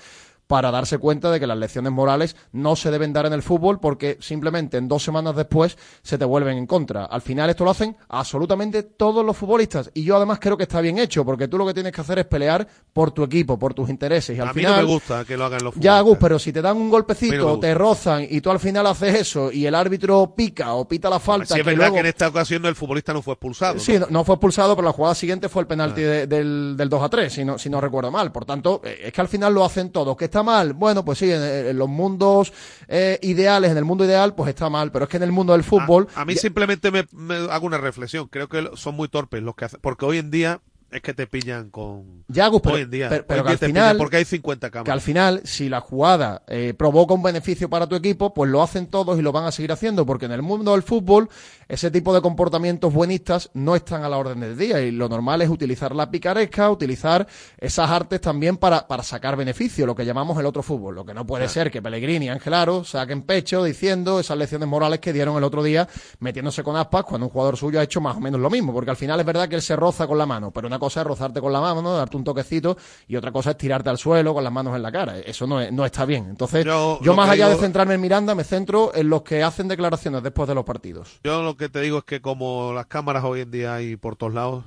para 0.49 0.71
darse 0.71 0.97
cuenta 0.97 1.29
de 1.29 1.39
que 1.39 1.45
las 1.45 1.59
lecciones 1.59 1.91
morales 1.91 2.35
no 2.53 2.75
se 2.75 2.89
deben 2.89 3.13
dar 3.13 3.27
en 3.27 3.33
el 3.33 3.43
fútbol 3.43 3.79
porque 3.79 4.17
simplemente 4.19 4.77
en 4.77 4.87
dos 4.87 5.03
semanas 5.03 5.35
después 5.35 5.77
se 6.01 6.17
te 6.17 6.25
vuelven 6.25 6.57
en 6.57 6.65
contra. 6.65 7.05
Al 7.05 7.21
final 7.21 7.51
esto 7.51 7.63
lo 7.65 7.69
hacen 7.69 7.95
absolutamente 8.07 8.81
todos 8.81 9.23
los 9.23 9.37
futbolistas 9.37 9.91
y 9.93 10.03
yo 10.03 10.15
además 10.15 10.39
creo 10.41 10.57
que 10.57 10.63
está 10.63 10.81
bien 10.81 10.97
hecho 10.97 11.23
porque 11.23 11.47
tú 11.47 11.59
lo 11.59 11.67
que 11.67 11.75
tienes 11.75 11.91
que 11.91 12.01
hacer 12.01 12.17
es 12.17 12.25
pelear 12.25 12.67
por 12.91 13.11
tu 13.11 13.21
equipo, 13.23 13.59
por 13.59 13.75
tus 13.75 13.89
intereses 13.91 14.35
y 14.35 14.39
al 14.41 14.47
a 14.49 14.53
mí 14.53 14.61
final 14.61 14.71
no 14.71 14.87
me 14.87 14.93
gusta 14.93 15.23
que 15.23 15.37
lo 15.37 15.45
hagan 15.45 15.63
los 15.63 15.75
ya, 15.75 15.99
futbolistas. 15.99 16.03
Gus, 16.03 16.17
pero 16.19 16.39
si 16.39 16.51
te 16.51 16.61
dan 16.63 16.77
un 16.77 16.85
no 16.85 16.89
golpecito, 16.93 17.55
me 17.55 17.61
te 17.61 17.73
rozan 17.75 18.25
y 18.27 18.41
tú 18.41 18.49
al 18.49 18.59
final 18.59 18.87
haces 18.87 19.15
eso 19.19 19.51
y 19.51 19.67
el 19.67 19.75
árbitro 19.75 20.33
pica 20.35 20.73
o 20.73 20.87
pita 20.87 21.11
la 21.11 21.19
falta. 21.19 21.45
Si 21.53 21.53
es 21.53 21.57
que 21.59 21.63
verdad 21.63 21.77
luego- 21.77 21.93
que 21.93 21.99
en 21.99 22.05
esta 22.07 22.27
ocasión 22.27 22.65
el 22.65 22.73
futbolista 22.73 23.13
no 23.13 23.21
fue 23.21 23.33
expulsado. 23.35 23.75
¿no? 23.75 23.79
Sí, 23.79 23.99
no, 23.99 24.07
no 24.09 24.23
fue 24.23 24.33
expulsado, 24.33 24.75
pero 24.75 24.87
la 24.87 24.93
jugada 24.93 25.13
siguiente 25.13 25.47
fue 25.47 25.61
el 25.61 25.67
penalti 25.67 26.01
de- 26.01 26.25
del, 26.25 26.73
del 26.75 26.89
2 26.89 27.03
a 27.03 27.09
3, 27.09 27.31
si 27.31 27.45
no, 27.45 27.59
si 27.59 27.69
no 27.69 27.79
recuerdo 27.79 28.09
mal. 28.09 28.31
Por 28.31 28.45
tanto, 28.45 28.81
eh, 28.83 28.99
es 29.05 29.13
que 29.13 29.21
al 29.21 29.27
final 29.27 29.53
lo 29.53 29.63
hacen 29.63 29.91
todos. 29.91 30.17
¿Que 30.17 30.25
está 30.25 30.38
mal? 30.43 30.73
Bueno, 30.73 31.03
pues 31.05 31.17
sí, 31.19 31.31
en, 31.31 31.41
en 31.41 31.77
los 31.77 31.89
mundos 31.89 32.51
eh, 32.87 33.19
ideales, 33.21 33.71
en 33.71 33.77
el 33.77 33.85
mundo 33.85 34.05
ideal, 34.05 34.35
pues 34.35 34.49
está 34.49 34.69
mal. 34.69 34.91
Pero 34.91 35.05
es 35.05 35.09
que 35.09 35.17
en 35.17 35.23
el 35.23 35.31
mundo 35.31 35.53
del 35.53 35.63
fútbol. 35.63 36.07
A 36.15 36.25
mí 36.25 36.35
ya- 36.35 36.41
simplemente 36.41 36.91
me, 36.91 37.05
me 37.11 37.35
hago 37.35 37.65
una 37.65 37.77
reflexión. 37.77 38.27
Creo 38.27 38.47
que 38.49 38.69
son 38.75 38.95
muy 38.95 39.07
torpes 39.07 39.41
los 39.43 39.55
que 39.55 39.65
hacen. 39.65 39.79
Porque 39.81 40.05
hoy 40.05 40.17
en 40.17 40.31
día 40.31 40.61
es 40.91 41.01
que 41.01 41.13
te 41.13 41.27
pillan 41.27 41.69
con. 41.69 42.23
Ya, 42.27 42.47
Gus, 42.47 42.61
pero- 42.61 42.75
hoy 42.75 42.81
en 42.81 42.89
día. 42.91 43.09
pero- 43.09 43.43
que 43.43 43.51
al 43.51 43.57
final- 43.57 43.97
porque 43.97 44.17
hay 44.17 44.25
50 44.25 44.69
que 44.69 44.77
al 44.79 44.83
cámaras. 44.85 45.03
final, 45.03 45.41
si 45.45 45.69
la 45.69 45.81
jugada 45.81 46.43
eh, 46.47 46.73
provoca 46.77 47.13
un 47.13 47.23
beneficio 47.23 47.69
para 47.69 47.87
tu 47.87 47.95
equipo, 47.95 48.33
pues 48.33 48.49
lo 48.49 48.61
hacen 48.61 48.87
todos 48.87 49.17
y 49.19 49.21
lo 49.21 49.31
van 49.31 49.45
a 49.45 49.51
seguir 49.51 49.71
haciendo, 49.71 50.05
porque 50.05 50.25
en 50.25 50.31
el 50.31 50.41
mundo 50.41 50.71
del 50.71 50.83
fútbol 50.83 51.29
ese 51.67 51.91
tipo 51.91 52.13
de 52.13 52.21
comportamientos 52.21 52.91
buenistas 52.91 53.49
no 53.53 53.75
están 53.75 54.03
a 54.03 54.09
la 54.09 54.17
orden 54.17 54.39
del 54.39 54.57
día 54.57 54.81
y 54.81 54.91
lo 54.91 55.07
normal 55.07 55.41
es 55.43 55.49
utilizar 55.49 55.95
la 55.95 56.09
picaresca, 56.09 56.69
utilizar 56.71 57.27
esas 57.57 57.89
artes 57.89 58.19
también 58.21 58.57
para, 58.57 58.87
para 58.87 59.03
sacar 59.03 59.35
beneficio, 59.35 59.85
lo 59.85 59.95
que 59.95 60.05
llamamos 60.05 60.37
el 60.39 60.45
otro 60.47 60.63
fútbol. 60.63 60.95
Lo 60.95 61.05
que 61.05 61.13
no 61.13 61.25
puede 61.27 61.47
ser 61.47 61.69
que 61.69 61.81
Pellegrini 61.81 62.25
y 62.25 62.29
Ángel 62.29 62.53
Aro 62.55 62.83
saquen 62.83 63.21
pecho 63.21 63.63
diciendo 63.63 64.19
esas 64.19 64.37
lecciones 64.37 64.67
morales 64.67 64.99
que 64.99 65.13
dieron 65.13 65.37
el 65.37 65.43
otro 65.43 65.61
día 65.61 65.87
metiéndose 66.19 66.63
con 66.63 66.75
aspas 66.75 67.03
cuando 67.03 67.27
un 67.27 67.31
jugador 67.31 67.57
suyo 67.57 67.79
ha 67.79 67.83
hecho 67.83 68.01
más 68.01 68.17
o 68.17 68.19
menos 68.19 68.39
lo 68.41 68.49
mismo, 68.49 68.73
porque 68.73 68.89
al 68.89 68.97
final 68.97 69.19
es 69.19 69.25
verdad 69.25 69.47
que 69.47 69.55
él 69.55 69.61
se 69.61 69.75
roza 69.75 70.07
con 70.07 70.17
la 70.17 70.25
mano, 70.25 70.49
pero 70.51 70.65
una 70.67 70.78
cosa 70.79 71.01
es 71.01 71.07
rozarte 71.07 71.39
con 71.41 71.53
la 71.53 71.61
mano, 71.61 71.81
¿no? 71.81 71.95
darte 71.95 72.17
un 72.17 72.23
toquecito 72.23 72.77
y 73.07 73.15
otra 73.15 73.31
cosa 73.31 73.51
es 73.51 73.57
tirarte 73.57 73.89
al 73.89 73.97
suelo 73.97 74.33
con 74.33 74.43
las 74.43 74.51
manos 74.53 74.75
en 74.75 74.81
la 74.81 74.91
cara. 74.91 75.19
Eso 75.19 75.45
no, 75.45 75.61
es- 75.61 75.71
no 75.71 75.85
está 75.85 76.05
bien. 76.05 76.25
Entonces, 76.29 76.65
Yo 76.65 76.99
yo, 77.01 77.13
más 77.13 77.29
allá 77.29 77.49
de 77.49 77.55
centrarme 77.57 77.93
en 77.95 78.01
Miranda, 78.01 78.33
me 78.35 78.43
centro 78.43 78.91
en 78.95 79.09
los 79.09 79.21
que 79.23 79.43
hacen 79.43 79.67
declaraciones 79.67 80.23
después 80.23 80.47
de 80.47 80.55
los 80.55 80.65
partidos. 80.65 81.19
Yo 81.23 81.43
lo 81.43 81.55
que 81.57 81.69
te 81.69 81.81
digo 81.81 81.99
es 81.99 82.03
que 82.05 82.21
como 82.21 82.73
las 82.73 82.85
cámaras 82.87 83.23
hoy 83.23 83.41
en 83.41 83.51
día 83.51 83.75
hay 83.75 83.95
por 83.97 84.15
todos 84.15 84.33
lados, 84.33 84.65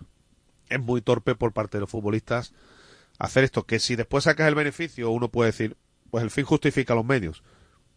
es 0.69 0.81
muy 0.81 1.01
torpe 1.03 1.35
por 1.35 1.53
parte 1.53 1.79
de 1.79 1.81
los 1.83 1.91
futbolistas 1.91 2.53
hacer 3.19 3.45
esto. 3.45 3.65
Que 3.65 3.79
si 3.81 3.97
después 3.97 4.25
sacas 4.25 4.49
el 4.49 4.55
beneficio, 4.55 5.11
uno 5.11 5.29
puede 5.29 5.51
decir, 5.51 5.77
pues 6.11 6.23
el 6.25 6.31
fin 6.31 6.45
justifica 6.45 6.95
los 6.95 7.05
medios. 7.05 7.43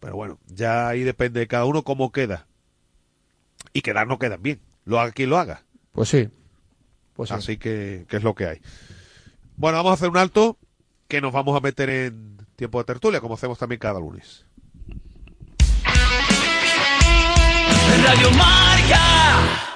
Pero 0.00 0.14
bueno, 0.16 0.38
ya 0.46 0.88
ahí 0.88 1.02
depende 1.04 1.40
de 1.40 1.46
cada 1.46 1.64
uno 1.64 1.82
cómo 1.82 2.12
queda. 2.12 2.46
Y 3.72 3.82
quedar 3.82 4.06
no 4.06 4.18
quedan 4.18 4.42
bien. 4.42 4.60
Lo 4.84 5.00
haga 5.00 5.12
quien 5.12 5.30
lo 5.30 5.38
haga. 5.38 5.64
Pues 5.92 6.08
sí. 6.10 6.28
Pues 7.16 7.30
sí. 7.30 7.34
Así 7.34 7.56
que, 7.56 8.06
que 8.08 8.16
es 8.16 8.22
lo 8.22 8.34
que 8.34 8.46
hay. 8.46 8.60
Bueno, 9.56 9.78
vamos 9.78 9.92
a 9.92 9.94
hacer 9.94 10.10
un 10.10 10.18
alto 10.18 10.58
que 11.08 11.20
nos 11.20 11.32
vamos 11.32 11.56
a 11.56 11.60
meter 11.60 11.88
en 11.88 12.36
tiempo 12.56 12.78
de 12.78 12.84
tertulia, 12.84 13.20
como 13.20 13.34
hacemos 13.34 13.58
también 13.58 13.78
cada 13.78 14.00
lunes. 14.00 14.44
Radio 18.04 18.30
Marca. 18.32 19.75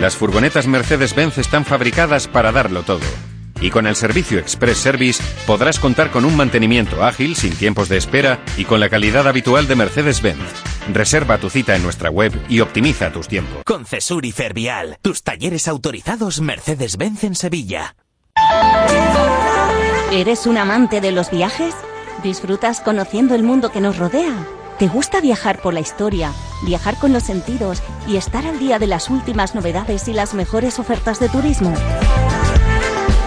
Las 0.00 0.16
furgonetas 0.16 0.66
Mercedes-Benz 0.66 1.36
están 1.38 1.66
fabricadas 1.66 2.28
para 2.28 2.50
darlo 2.50 2.82
todo. 2.82 3.00
Y 3.60 3.70
con 3.70 3.86
el 3.86 3.96
servicio 3.96 4.38
Express 4.38 4.78
Service 4.78 5.22
podrás 5.46 5.78
contar 5.78 6.10
con 6.10 6.24
un 6.24 6.36
mantenimiento 6.36 7.04
ágil, 7.04 7.36
sin 7.36 7.54
tiempos 7.54 7.88
de 7.88 7.96
espera 7.96 8.40
y 8.56 8.64
con 8.64 8.80
la 8.80 8.88
calidad 8.88 9.26
habitual 9.26 9.66
de 9.66 9.76
Mercedes-Benz. 9.76 10.42
Reserva 10.92 11.38
tu 11.38 11.48
cita 11.48 11.74
en 11.74 11.82
nuestra 11.82 12.10
web 12.10 12.32
y 12.48 12.60
optimiza 12.60 13.10
tus 13.10 13.28
tiempos. 13.28 13.62
Con 13.64 13.86
Cesur 13.86 14.26
y 14.26 14.32
Fervial, 14.32 14.98
tus 15.00 15.22
talleres 15.22 15.68
autorizados 15.68 16.40
Mercedes-Benz 16.40 17.24
en 17.24 17.34
Sevilla. 17.34 17.96
¿Eres 20.12 20.46
un 20.46 20.58
amante 20.58 21.00
de 21.00 21.12
los 21.12 21.30
viajes? 21.30 21.74
¿Disfrutas 22.22 22.80
conociendo 22.80 23.34
el 23.34 23.42
mundo 23.42 23.72
que 23.72 23.80
nos 23.80 23.98
rodea? 23.98 24.46
¿Te 24.78 24.88
gusta 24.88 25.20
viajar 25.20 25.60
por 25.60 25.72
la 25.72 25.80
historia, 25.80 26.32
viajar 26.62 26.98
con 26.98 27.12
los 27.12 27.22
sentidos 27.22 27.82
y 28.08 28.16
estar 28.16 28.44
al 28.46 28.58
día 28.58 28.78
de 28.78 28.88
las 28.88 29.08
últimas 29.08 29.54
novedades 29.54 30.08
y 30.08 30.12
las 30.12 30.34
mejores 30.34 30.78
ofertas 30.78 31.20
de 31.20 31.28
turismo? 31.28 31.72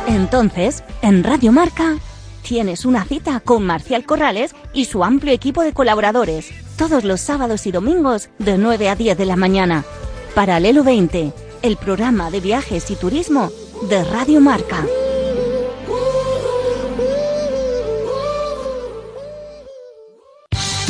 Entonces, 0.08 0.84
en 1.02 1.24
Radio 1.24 1.52
Marca, 1.52 1.98
tienes 2.42 2.86
una 2.86 3.04
cita 3.04 3.42
con 3.42 3.66
Marcial 3.66 4.06
Corrales 4.06 4.56
y 4.74 4.86
su 4.86 5.04
amplio 5.04 5.34
equipo 5.34 5.64
de 5.64 5.74
colaboradores, 5.74 6.50
todos 6.78 7.04
los 7.04 7.20
sábados 7.20 7.68
y 7.68 7.72
domingos 7.72 8.30
de 8.40 8.58
9 8.58 8.90
a 8.90 8.96
10 8.96 9.18
de 9.18 9.26
la 9.26 9.36
mañana. 9.36 9.84
Paralelo 10.34 10.86
20, 10.86 11.34
el 11.62 11.76
programa 11.76 12.32
de 12.32 12.40
viajes 12.40 12.90
y 12.90 12.96
turismo 12.96 13.52
de 13.90 14.04
Radio 14.06 14.40
Marca. 14.40 14.86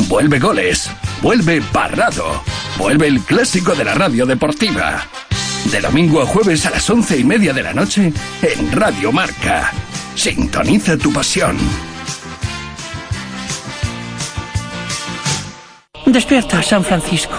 Vuelve 0.08 0.38
goles, 0.38 0.90
vuelve 1.20 1.60
Parrado, 1.72 2.40
vuelve 2.78 3.08
el 3.08 3.20
clásico 3.20 3.74
de 3.74 3.84
la 3.84 3.94
radio 3.94 4.26
deportiva. 4.26 5.02
De 5.70 5.82
domingo 5.82 6.22
a 6.22 6.26
jueves 6.26 6.64
a 6.64 6.70
las 6.70 6.88
once 6.88 7.18
y 7.18 7.24
media 7.24 7.52
de 7.52 7.62
la 7.62 7.74
noche 7.74 8.10
en 8.40 8.72
Radio 8.72 9.12
Marca. 9.12 9.70
Sintoniza 10.14 10.96
tu 10.96 11.12
pasión. 11.12 11.58
Despierta, 16.06 16.62
San 16.62 16.82
Francisco. 16.82 17.34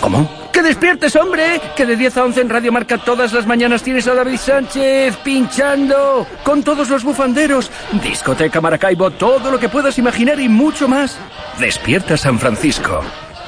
¿Cómo? 0.00 0.30
¡Que 0.52 0.62
despiertes, 0.62 1.16
hombre! 1.16 1.60
Que 1.76 1.84
de 1.84 1.96
10 1.96 2.18
a 2.18 2.24
11 2.24 2.40
en 2.42 2.50
Radio 2.50 2.70
Marca 2.70 2.98
todas 2.98 3.32
las 3.32 3.48
mañanas 3.48 3.82
tienes 3.82 4.06
a 4.06 4.14
David 4.14 4.36
Sánchez 4.36 5.16
pinchando 5.24 6.24
con 6.44 6.62
todos 6.62 6.88
los 6.88 7.02
bufanderos. 7.02 7.68
Discoteca 8.00 8.60
Maracaibo, 8.60 9.10
todo 9.10 9.50
lo 9.50 9.58
que 9.58 9.68
puedas 9.68 9.98
imaginar 9.98 10.38
y 10.38 10.48
mucho 10.48 10.86
más. 10.86 11.18
Despierta 11.58 12.16
San 12.16 12.38
Francisco. 12.38 13.02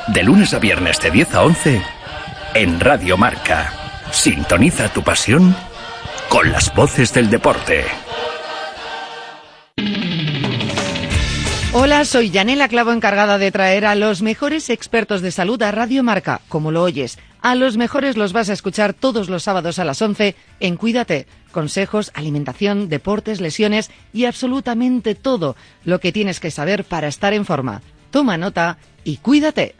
De 0.09 0.25
lunes 0.25 0.53
a 0.55 0.59
viernes 0.59 1.01
de 1.01 1.12
10 1.12 1.35
a 1.35 1.42
11 1.44 1.83
en 2.55 2.81
Radio 2.81 3.16
Marca. 3.16 3.84
Sintoniza 4.14 4.88
tu 4.90 5.03
pasión 5.03 5.55
con 6.29 6.50
las 6.50 6.72
voces 6.74 7.12
del 7.12 7.29
deporte. 7.29 7.85
Hola, 11.72 12.05
soy 12.05 12.31
Yanela 12.31 12.68
Clavo, 12.68 12.92
encargada 12.92 13.38
de 13.38 13.50
traer 13.50 13.85
a 13.85 13.96
los 13.96 14.22
mejores 14.22 14.70
expertos 14.70 15.20
de 15.20 15.33
salud 15.33 15.61
a 15.62 15.72
Radio 15.72 16.05
Marca, 16.05 16.40
como 16.48 16.70
lo 16.70 16.83
oyes. 16.83 17.18
A 17.42 17.57
los 17.57 17.77
mejores 17.77 18.16
los 18.16 18.33
vas 18.33 18.48
a 18.48 18.53
escuchar 18.53 18.94
todos 18.94 19.29
los 19.29 19.42
sábados 19.42 19.81
a 19.81 19.85
las 19.85 20.00
11 20.00 20.37
en 20.61 20.77
Cuídate. 20.77 21.27
Consejos, 21.50 22.12
alimentación, 22.14 22.88
deportes, 22.88 23.40
lesiones 23.40 23.90
y 24.12 24.27
absolutamente 24.27 25.16
todo 25.16 25.57
lo 25.85 25.98
que 25.98 26.12
tienes 26.12 26.38
que 26.38 26.53
saber 26.53 26.85
para 26.85 27.09
estar 27.09 27.35
en 27.35 27.44
forma. 27.44 27.83
Toma 28.12 28.38
nota 28.38 28.79
y 29.03 29.16
cuídate. 29.16 29.74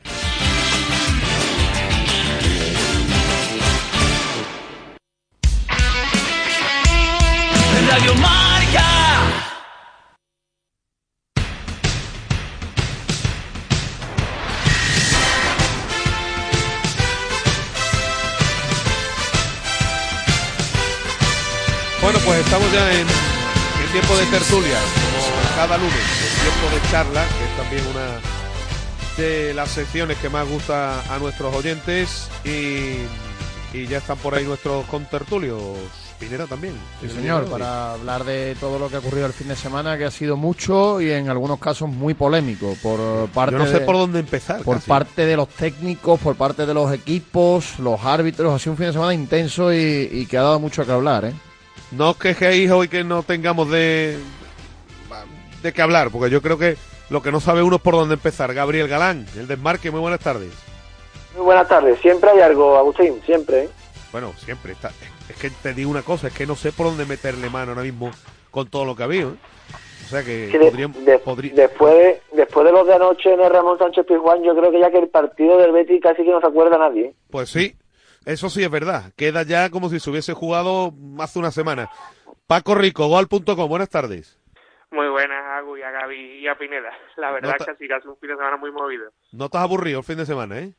De 24.25 24.31
tertulia, 24.39 24.79
como 24.79 25.57
cada 25.57 25.77
lunes, 25.77 25.93
en 25.95 26.41
tiempo 26.43 26.75
de 26.85 26.91
charla, 26.91 27.25
que 27.27 27.45
es 27.45 27.57
también 27.57 27.83
una 27.95 28.21
de 29.17 29.55
las 29.55 29.71
secciones 29.71 30.19
que 30.19 30.29
más 30.29 30.49
gusta 30.49 31.01
a 31.15 31.19
nuestros 31.19 31.55
oyentes 31.55 32.29
y, 32.45 32.97
y 33.77 33.87
ya 33.87 33.99
están 33.99 34.17
por 34.19 34.35
ahí 34.35 34.45
nuestros 34.45 34.85
contertulios. 34.87 35.61
Pinera 36.19 36.47
también. 36.47 36.75
Sí, 37.01 37.07
el 37.07 37.13
señor, 37.13 37.45
para 37.47 37.93
hablar 37.95 38.25
de 38.25 38.57
todo 38.61 38.79
lo 38.79 38.89
que 38.89 38.97
ha 38.97 38.99
ocurrido 39.01 39.27
el 39.27 39.33
fin 39.33 39.49
de 39.49 39.57
semana, 39.57 39.99
que 39.99 40.05
ha 40.05 40.11
sido 40.13 40.37
mucho 40.37 41.01
y 41.01 41.11
en 41.11 41.29
algunos 41.29 41.59
casos 41.59 41.89
muy 41.89 42.15
polémico 42.15 42.77
por 42.83 43.29
parte 43.31 43.53
Yo 43.53 43.59
no 43.59 43.67
sé 43.67 43.81
de- 43.81 43.85
por 43.85 43.97
dónde 43.97 44.21
empezar. 44.21 44.63
por 44.63 44.77
casi. 44.77 44.89
parte 44.89 45.27
de 45.27 45.37
los 45.37 45.49
técnicos, 45.49 46.21
por 46.21 46.37
parte 46.37 46.67
de 46.67 46.73
los 46.75 46.93
equipos, 46.93 47.79
los 47.81 48.01
árbitros. 48.05 48.55
Ha 48.55 48.59
sido 48.61 48.73
un 48.73 48.79
fin 48.79 48.87
de 48.87 48.93
semana 48.93 49.13
intenso 49.13 49.73
y, 49.73 50.09
y 50.13 50.27
que 50.27 50.39
ha 50.39 50.43
dado 50.43 50.61
mucho 50.61 50.87
que 50.87 50.93
hablar, 50.93 51.25
¿eh? 51.25 51.33
No 51.97 52.11
os 52.11 52.17
quejéis 52.17 52.71
hoy 52.71 52.89
que 52.89 53.05
no 53.05 53.23
tengamos 53.23 53.71
de, 53.71 54.19
de 55.63 55.73
qué 55.73 55.83
hablar, 55.83 56.11
porque 56.11 56.31
yo 56.31 56.43
creo 56.43 56.59
que 56.59 56.77
lo 57.11 57.23
que 57.23 57.31
no 57.31 57.41
sabe 57.41 57.63
uno 57.63 57.77
es 57.77 57.83
por 57.83 57.95
dónde 57.95 58.15
empezar. 58.15 58.53
Gabriel 58.55 58.89
Galán, 58.89 59.27
el 59.37 59.47
desmarque, 59.47 59.91
muy 59.91 60.01
buenas 60.01 60.21
tardes. 60.21 60.53
Muy 61.37 61.45
buenas 61.45 61.69
tardes. 61.69 61.99
Siempre 62.01 62.31
hay 62.31 62.41
algo, 62.41 62.77
Agustín, 62.77 63.21
siempre. 63.25 63.65
¿eh? 63.65 63.69
Bueno, 64.13 64.33
siempre 64.39 64.73
está. 64.73 64.91
Es 65.29 65.37
que 65.37 65.51
te 65.51 65.73
digo 65.75 65.91
una 65.91 66.03
cosa, 66.03 66.29
es 66.29 66.35
que 66.35 66.47
no 66.47 66.57
sé 66.57 66.73
por 66.73 66.87
dónde 66.87 67.05
meterle 67.07 67.49
mano 67.51 67.73
ahora 67.73 67.83
mismo 67.83 68.11
con 68.51 68.69
todo 68.69 68.85
lo 68.85 68.97
que 68.97 69.03
ha 69.03 69.07
habido. 69.07 69.31
¿eh? 69.31 69.35
O 70.07 70.09
sea 70.09 70.23
que 70.23 70.49
Sí, 70.51 70.59
de- 70.59 70.71
podríamos- 70.71 71.05
de- 71.05 71.21
podrí- 71.25 71.53
después, 71.53 71.95
de, 71.95 72.21
después 72.37 72.67
de 72.67 72.73
los 72.73 72.87
de 72.87 72.95
anoche 72.95 73.33
en 73.33 73.41
el 73.41 73.51
Ramón 73.51 73.79
Sánchez 73.79 74.05
Pizjuán, 74.07 74.43
yo 74.43 74.55
creo 74.55 74.71
que 74.71 74.81
ya 74.81 74.91
que 74.91 74.99
el 74.99 75.09
partido 75.09 75.57
del 75.59 75.73
Betis 75.73 76.01
casi 76.03 76.23
que 76.25 76.31
no 76.31 76.41
se 76.41 76.47
acuerda 76.47 76.77
nadie. 76.77 77.07
¿eh? 77.07 77.15
Pues 77.31 77.49
sí, 77.51 77.75
eso 78.27 78.51
sí 78.51 78.63
es 78.63 78.71
verdad. 78.71 79.13
Queda 79.17 79.43
ya 79.43 79.71
como 79.71 79.89
si 79.89 80.01
se 80.01 80.11
hubiese 80.11 80.33
jugado 80.35 80.93
hace 81.19 81.39
una 81.39 81.51
semana. 81.51 81.91
Paco 82.47 82.75
Rico, 82.75 83.09
gol.com, 83.09 83.69
buenas 83.69 83.89
tardes. 83.91 84.39
Muy 84.91 85.09
buenas 85.09 85.43
a 85.43 85.57
Agu 85.59 85.77
y 85.77 85.83
a 85.83 85.91
Gaby 85.91 86.39
y 86.41 86.47
a 86.47 86.57
Pineda. 86.57 86.91
La 87.17 87.33
verdad 87.33 87.49
No 87.51 87.57
es 87.59 87.67
que 87.67 87.75
sí, 87.77 87.89
que 87.89 88.09
un 88.09 88.17
fin 88.19 88.29
de 88.31 88.37
semana 88.37 88.57
muy 88.57 88.71
movido. 88.71 89.11
No 89.33 89.47
estás 89.47 89.63
aburrido 89.63 89.99
el 90.01 90.05
fin 90.05 90.19
de 90.19 90.27
semana, 90.27 90.59
¿eh? 90.61 90.73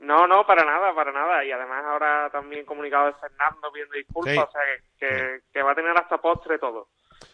No, 0.00 0.26
no, 0.28 0.46
para 0.46 0.64
nada, 0.64 0.94
para 0.94 1.10
nada. 1.12 1.44
Y 1.44 1.50
además 1.50 1.84
ahora 1.84 2.28
también 2.30 2.64
comunicado 2.66 3.06
de 3.06 3.14
Fernando 3.14 3.72
pidiendo 3.72 3.94
disculpas, 3.94 4.34
Sí. 4.34 4.38
o 4.40 4.50
sea 4.52 4.60
que, 5.00 5.06
que, 5.06 5.40
que 5.52 5.62
va 5.62 5.72
a 5.72 5.74
tener 5.74 5.96
hasta 5.96 6.18
postre 6.18 6.58
todo. 6.58 6.88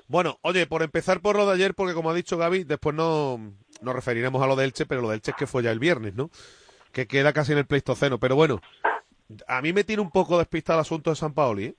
Bueno, 0.06 0.38
oye, 0.42 0.66
por 0.66 0.82
empezar 0.82 1.20
por 1.20 1.36
lo 1.36 1.44
de 1.46 1.54
ayer, 1.54 1.74
porque 1.74 1.92
como 1.94 2.10
ha 2.10 2.14
dicho 2.14 2.38
Gaby, 2.38 2.64
después 2.64 2.94
no 2.94 3.38
nos 3.82 3.94
referiremos 3.94 4.42
a 4.42 4.46
lo 4.46 4.56
de 4.56 4.64
Elche, 4.64 4.86
pero 4.86 5.02
lo 5.02 5.08
de 5.08 5.16
Elche 5.16 5.32
es 5.32 5.36
que 5.36 5.46
fue 5.46 5.62
ya 5.62 5.70
el 5.72 5.78
viernes, 5.78 6.14
¿no? 6.14 6.30
Que 6.92 7.06
queda 7.06 7.32
casi 7.32 7.52
en 7.52 7.58
el 7.58 7.66
Pleistoceno. 7.66 8.18
Pero 8.18 8.34
bueno, 8.36 8.60
a 9.46 9.62
mí 9.62 9.72
me 9.72 9.84
tiene 9.84 10.02
un 10.02 10.10
poco 10.10 10.38
despistado 10.38 10.78
el 10.78 10.82
asunto 10.82 11.10
de 11.10 11.16
San 11.16 11.34
Paoli, 11.34 11.64
¿eh? 11.66 11.76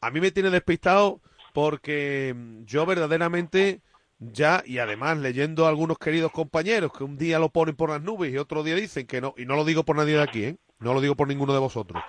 A 0.00 0.10
mí 0.10 0.20
me 0.20 0.32
tiene 0.32 0.50
despistado 0.50 1.20
porque 1.52 2.34
mm, 2.36 2.64
yo 2.64 2.86
verdaderamente 2.86 3.82
ya, 4.18 4.62
y 4.66 4.78
además 4.78 5.18
leyendo 5.18 5.66
a 5.66 5.68
algunos 5.68 5.98
queridos 5.98 6.32
compañeros 6.32 6.92
que 6.96 7.04
un 7.04 7.16
día 7.16 7.38
lo 7.38 7.50
ponen 7.50 7.74
por 7.74 7.90
las 7.90 8.02
nubes 8.02 8.32
y 8.32 8.38
otro 8.38 8.62
día 8.62 8.76
dicen 8.76 9.06
que 9.06 9.20
no, 9.20 9.34
y 9.36 9.46
no 9.46 9.56
lo 9.56 9.64
digo 9.64 9.84
por 9.84 9.96
nadie 9.96 10.16
de 10.16 10.22
aquí, 10.22 10.44
¿eh? 10.44 10.56
No 10.78 10.94
lo 10.94 11.00
digo 11.00 11.14
por 11.14 11.28
ninguno 11.28 11.52
de 11.52 11.58
vosotros. 11.58 12.02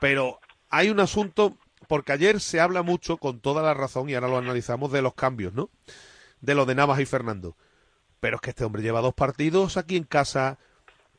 Pero 0.00 0.40
hay 0.70 0.90
un 0.90 1.00
asunto, 1.00 1.56
porque 1.88 2.12
ayer 2.12 2.40
se 2.40 2.60
habla 2.60 2.82
mucho, 2.82 3.16
con 3.16 3.40
toda 3.40 3.62
la 3.62 3.74
razón, 3.74 4.08
y 4.08 4.14
ahora 4.14 4.28
lo 4.28 4.38
analizamos, 4.38 4.92
de 4.92 5.02
los 5.02 5.14
cambios, 5.14 5.52
¿no? 5.54 5.70
De 6.40 6.54
lo 6.54 6.66
de 6.66 6.74
Navas 6.74 7.00
y 7.00 7.06
Fernando. 7.06 7.56
Pero 8.20 8.36
es 8.36 8.42
que 8.42 8.50
este 8.50 8.64
hombre 8.64 8.82
lleva 8.82 9.00
dos 9.00 9.14
partidos 9.14 9.76
aquí 9.76 9.96
en 9.96 10.04
casa 10.04 10.58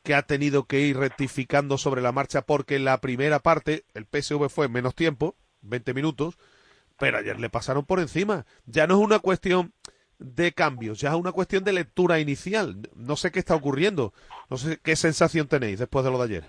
que 0.08 0.14
ha 0.14 0.22
tenido 0.22 0.64
que 0.64 0.80
ir 0.80 0.96
rectificando 0.96 1.76
sobre 1.76 2.00
la 2.00 2.12
marcha 2.12 2.40
porque 2.40 2.78
la 2.78 2.96
primera 2.96 3.40
parte 3.40 3.82
el 3.92 4.06
PSV 4.06 4.48
fue 4.48 4.64
en 4.64 4.72
menos 4.72 4.94
tiempo, 4.94 5.34
20 5.60 5.92
minutos, 5.92 6.38
pero 6.98 7.18
ayer 7.18 7.38
le 7.38 7.50
pasaron 7.50 7.84
por 7.84 7.98
encima. 7.98 8.46
Ya 8.64 8.86
no 8.86 8.94
es 8.94 9.00
una 9.04 9.18
cuestión 9.18 9.74
de 10.18 10.52
cambios, 10.52 10.98
ya 10.98 11.10
es 11.10 11.14
una 11.14 11.32
cuestión 11.32 11.62
de 11.62 11.74
lectura 11.74 12.20
inicial. 12.20 12.76
No 12.96 13.16
sé 13.16 13.30
qué 13.30 13.38
está 13.38 13.54
ocurriendo, 13.54 14.14
no 14.48 14.56
sé 14.56 14.78
qué 14.82 14.96
sensación 14.96 15.46
tenéis 15.46 15.78
después 15.78 16.06
de 16.06 16.10
lo 16.10 16.16
de 16.16 16.24
ayer. 16.24 16.44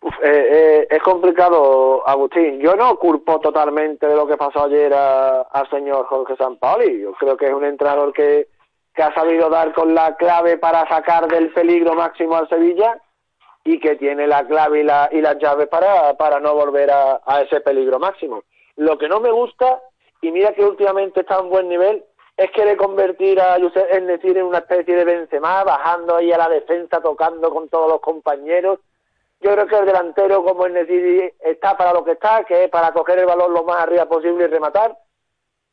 Uf, 0.00 0.14
eh, 0.22 0.46
eh, 0.80 0.88
es 0.88 1.02
complicado, 1.02 2.08
Agustín. 2.08 2.58
Yo 2.58 2.74
no 2.74 2.96
culpo 2.96 3.38
totalmente 3.40 4.06
de 4.06 4.16
lo 4.16 4.26
que 4.26 4.38
pasó 4.38 4.64
ayer 4.64 4.94
al 4.94 5.68
señor 5.68 6.06
Jorge 6.06 6.36
Sampaoli. 6.36 7.02
Yo 7.02 7.12
creo 7.12 7.36
que 7.36 7.48
es 7.48 7.52
un 7.52 7.66
entrenador 7.66 8.14
que, 8.14 8.48
que 8.94 9.02
ha 9.02 9.14
sabido 9.14 9.48
dar 9.48 9.72
con 9.72 9.94
la 9.94 10.16
clave 10.16 10.58
para 10.58 10.88
sacar 10.88 11.28
del 11.28 11.52
peligro 11.52 11.94
máximo 11.94 12.36
al 12.36 12.48
Sevilla 12.48 13.00
y 13.64 13.78
que 13.78 13.96
tiene 13.96 14.26
la 14.26 14.46
clave 14.46 14.80
y, 14.80 14.82
la, 14.82 15.08
y 15.12 15.20
las 15.20 15.38
llaves 15.38 15.68
para, 15.68 16.14
para 16.14 16.40
no 16.40 16.54
volver 16.54 16.90
a, 16.90 17.20
ese 17.42 17.60
peligro 17.60 17.98
máximo. 17.98 18.42
Lo 18.76 18.98
que 18.98 19.08
no 19.08 19.20
me 19.20 19.30
gusta, 19.30 19.80
y 20.22 20.30
mira 20.30 20.52
que 20.52 20.64
últimamente 20.64 21.20
está 21.20 21.36
a 21.36 21.42
un 21.42 21.50
buen 21.50 21.68
nivel, 21.68 22.04
es 22.36 22.50
querer 22.52 22.76
convertir 22.76 23.38
a 23.40 23.58
Josep 23.60 23.92
Ennecir 23.92 24.38
en 24.38 24.46
una 24.46 24.58
especie 24.58 24.96
de 24.96 25.04
Benzema, 25.04 25.62
bajando 25.62 26.16
ahí 26.16 26.32
a 26.32 26.38
la 26.38 26.48
defensa, 26.48 27.00
tocando 27.00 27.50
con 27.50 27.68
todos 27.68 27.90
los 27.90 28.00
compañeros. 28.00 28.78
Yo 29.42 29.52
creo 29.52 29.66
que 29.66 29.76
el 29.76 29.86
delantero 29.86 30.42
como 30.42 30.66
Enneciri 30.66 31.32
está 31.40 31.76
para 31.76 31.92
lo 31.92 32.02
que 32.02 32.12
está, 32.12 32.44
que 32.44 32.64
es 32.64 32.70
para 32.70 32.92
coger 32.92 33.18
el 33.18 33.26
balón 33.26 33.52
lo 33.52 33.62
más 33.64 33.82
arriba 33.82 34.06
posible 34.06 34.44
y 34.44 34.46
rematar. 34.48 34.96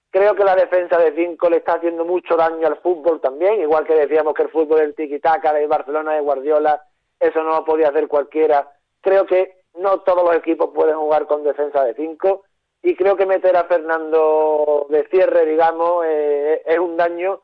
Creo 0.10 0.36
que 0.36 0.44
la 0.44 0.56
defensa 0.56 0.98
de 0.98 1.14
cinco 1.14 1.50
le 1.50 1.58
está 1.58 1.74
haciendo 1.74 2.06
mucho 2.06 2.36
daño 2.36 2.66
al 2.68 2.78
fútbol 2.78 3.20
también, 3.20 3.62
igual 3.62 3.86
que 3.86 3.94
decíamos 3.94 4.34
que 4.34 4.44
el 4.44 4.50
fútbol 4.50 4.80
del 4.80 4.96
tiki-taka 4.96 5.54
de 5.54 5.68
Barcelona 5.68 6.14
de 6.14 6.22
Guardiola, 6.22 6.82
eso 7.20 7.44
no 7.44 7.50
lo 7.50 7.66
podía 7.66 7.90
hacer 7.90 8.08
cualquiera. 8.08 8.72
Creo 9.02 9.26
que 9.26 9.58
no 9.76 10.00
todos 10.00 10.24
los 10.24 10.36
equipos 10.36 10.72
pueden 10.74 10.98
jugar 10.98 11.28
con 11.28 11.44
defensa 11.44 11.84
de 11.84 11.94
cinco 11.94 12.44
y 12.82 12.96
creo 12.96 13.18
que 13.18 13.26
meter 13.26 13.56
a 13.58 13.66
Fernando 13.66 14.88
de 14.90 15.08
cierre, 15.10 15.46
digamos, 15.46 16.06
eh, 16.06 16.62
es 16.66 16.80
un 16.80 16.96
daño 16.96 17.42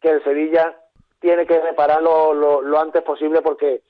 que 0.00 0.10
el 0.10 0.24
Sevilla 0.24 0.76
tiene 1.18 1.46
que 1.46 1.60
reparar 1.60 2.02
lo, 2.02 2.34
lo, 2.34 2.60
lo 2.60 2.78
antes 2.78 3.02
posible 3.02 3.40
porque 3.40 3.82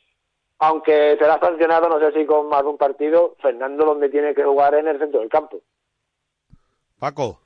aunque 0.59 1.17
será 1.19 1.41
sancionado, 1.41 1.89
no 1.89 1.99
sé 1.99 2.13
si 2.13 2.25
con 2.25 2.49
más 2.49 2.63
de 2.63 2.69
un 2.69 2.79
partido, 2.79 3.35
Fernando 3.41 3.85
donde 3.85 4.09
tiene 4.09 4.33
que 4.33 4.45
jugar 4.45 4.75
es 4.75 4.81
en 4.81 4.89
el 4.89 4.99
centro 5.01 5.19
del 5.19 5.29
campo. 5.29 5.61
Paco. 7.01 7.41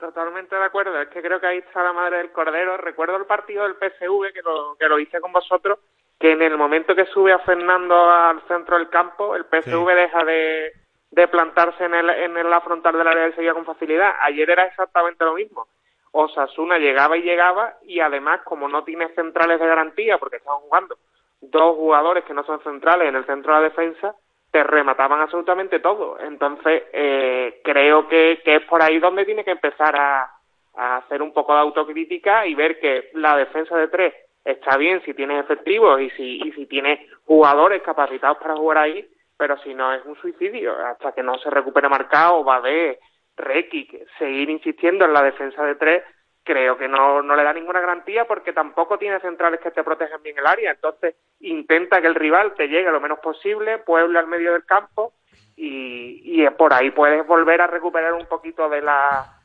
Totalmente 0.00 0.56
de 0.56 0.64
acuerdo, 0.64 0.98
es 0.98 1.08
que 1.08 1.20
creo 1.20 1.38
que 1.38 1.46
ahí 1.46 1.58
está 1.58 1.82
la 1.82 1.92
madre 1.92 2.16
del 2.16 2.32
cordero. 2.32 2.78
Recuerdo 2.78 3.16
el 3.16 3.26
partido 3.26 3.64
del 3.64 3.74
PSV, 3.74 4.32
que 4.32 4.40
lo, 4.42 4.74
que 4.78 4.88
lo 4.88 4.98
hice 4.98 5.20
con 5.20 5.30
vosotros, 5.30 5.78
que 6.18 6.32
en 6.32 6.40
el 6.40 6.56
momento 6.56 6.94
que 6.94 7.04
sube 7.04 7.32
a 7.32 7.38
Fernando 7.40 8.10
al 8.10 8.40
centro 8.48 8.78
del 8.78 8.88
campo, 8.88 9.36
el 9.36 9.44
PSV 9.44 9.86
deja 9.94 10.24
de, 10.24 10.72
de 11.10 11.28
plantarse 11.28 11.84
en, 11.84 11.94
el, 11.94 12.08
en 12.08 12.48
la 12.48 12.62
frontal 12.62 12.96
del 12.96 13.08
área 13.08 13.24
del 13.24 13.34
Sevilla 13.34 13.52
con 13.52 13.66
facilidad. 13.66 14.14
Ayer 14.22 14.48
era 14.48 14.64
exactamente 14.64 15.22
lo 15.22 15.34
mismo. 15.34 15.68
Osasuna 16.12 16.78
llegaba 16.78 17.18
y 17.18 17.22
llegaba 17.22 17.74
y 17.82 18.00
además 18.00 18.40
como 18.44 18.68
no 18.68 18.84
tiene 18.84 19.08
centrales 19.14 19.60
de 19.60 19.66
garantía 19.66 20.16
porque 20.16 20.36
están 20.36 20.56
jugando 20.60 20.96
dos 21.42 21.76
jugadores 21.76 22.24
que 22.24 22.34
no 22.34 22.42
son 22.44 22.62
centrales 22.62 23.08
en 23.08 23.16
el 23.16 23.26
centro 23.26 23.54
de 23.54 23.60
la 23.60 23.68
defensa, 23.68 24.14
te 24.50 24.64
remataban 24.64 25.20
absolutamente 25.20 25.80
todo. 25.80 26.18
Entonces, 26.20 26.82
eh, 26.92 27.60
creo 27.62 28.08
que, 28.08 28.40
que 28.44 28.56
es 28.56 28.62
por 28.62 28.82
ahí 28.82 28.98
donde 28.98 29.24
tiene 29.24 29.44
que 29.44 29.52
empezar 29.52 29.94
a, 29.96 30.30
a 30.74 30.96
hacer 30.96 31.22
un 31.22 31.32
poco 31.32 31.52
de 31.54 31.60
autocrítica 31.60 32.46
y 32.46 32.54
ver 32.54 32.80
que 32.80 33.10
la 33.14 33.36
defensa 33.36 33.76
de 33.76 33.88
tres 33.88 34.14
está 34.44 34.76
bien 34.76 35.02
si 35.04 35.14
tienes 35.14 35.44
efectivos 35.44 36.00
y 36.00 36.10
si, 36.10 36.40
y 36.42 36.52
si 36.52 36.66
tienes 36.66 37.00
jugadores 37.24 37.82
capacitados 37.82 38.38
para 38.38 38.56
jugar 38.56 38.78
ahí, 38.78 39.06
pero 39.36 39.56
si 39.58 39.74
no 39.74 39.92
es 39.92 40.04
un 40.04 40.16
suicidio. 40.16 40.74
Hasta 40.76 41.12
que 41.12 41.22
no 41.22 41.38
se 41.38 41.50
recupere 41.50 41.88
marcado, 41.88 42.44
va 42.44 42.60
de 42.60 42.98
Rekic, 43.36 44.06
seguir 44.18 44.50
insistiendo 44.50 45.04
en 45.04 45.12
la 45.12 45.22
defensa 45.22 45.64
de 45.64 45.76
tres, 45.76 46.02
creo 46.44 46.76
que 46.76 46.88
no, 46.88 47.22
no 47.22 47.36
le 47.36 47.44
da 47.44 47.52
ninguna 47.52 47.80
garantía 47.80 48.26
porque 48.26 48.52
tampoco 48.52 48.98
tiene 48.98 49.20
centrales 49.20 49.60
que 49.60 49.70
te 49.70 49.84
protegen 49.84 50.22
bien 50.22 50.38
el 50.38 50.46
área. 50.46 50.72
Entonces, 50.72 51.14
intenta 51.40 52.00
que 52.00 52.06
el 52.06 52.14
rival 52.14 52.54
te 52.54 52.68
llegue 52.68 52.90
lo 52.90 53.00
menos 53.00 53.18
posible, 53.20 53.78
puebla 53.78 54.20
al 54.20 54.26
medio 54.26 54.52
del 54.52 54.64
campo 54.64 55.12
y, 55.56 56.22
y 56.24 56.48
por 56.50 56.72
ahí 56.72 56.90
puedes 56.90 57.26
volver 57.26 57.60
a 57.60 57.66
recuperar 57.66 58.14
un 58.14 58.26
poquito 58.26 58.68
de 58.68 58.82
la 58.82 59.40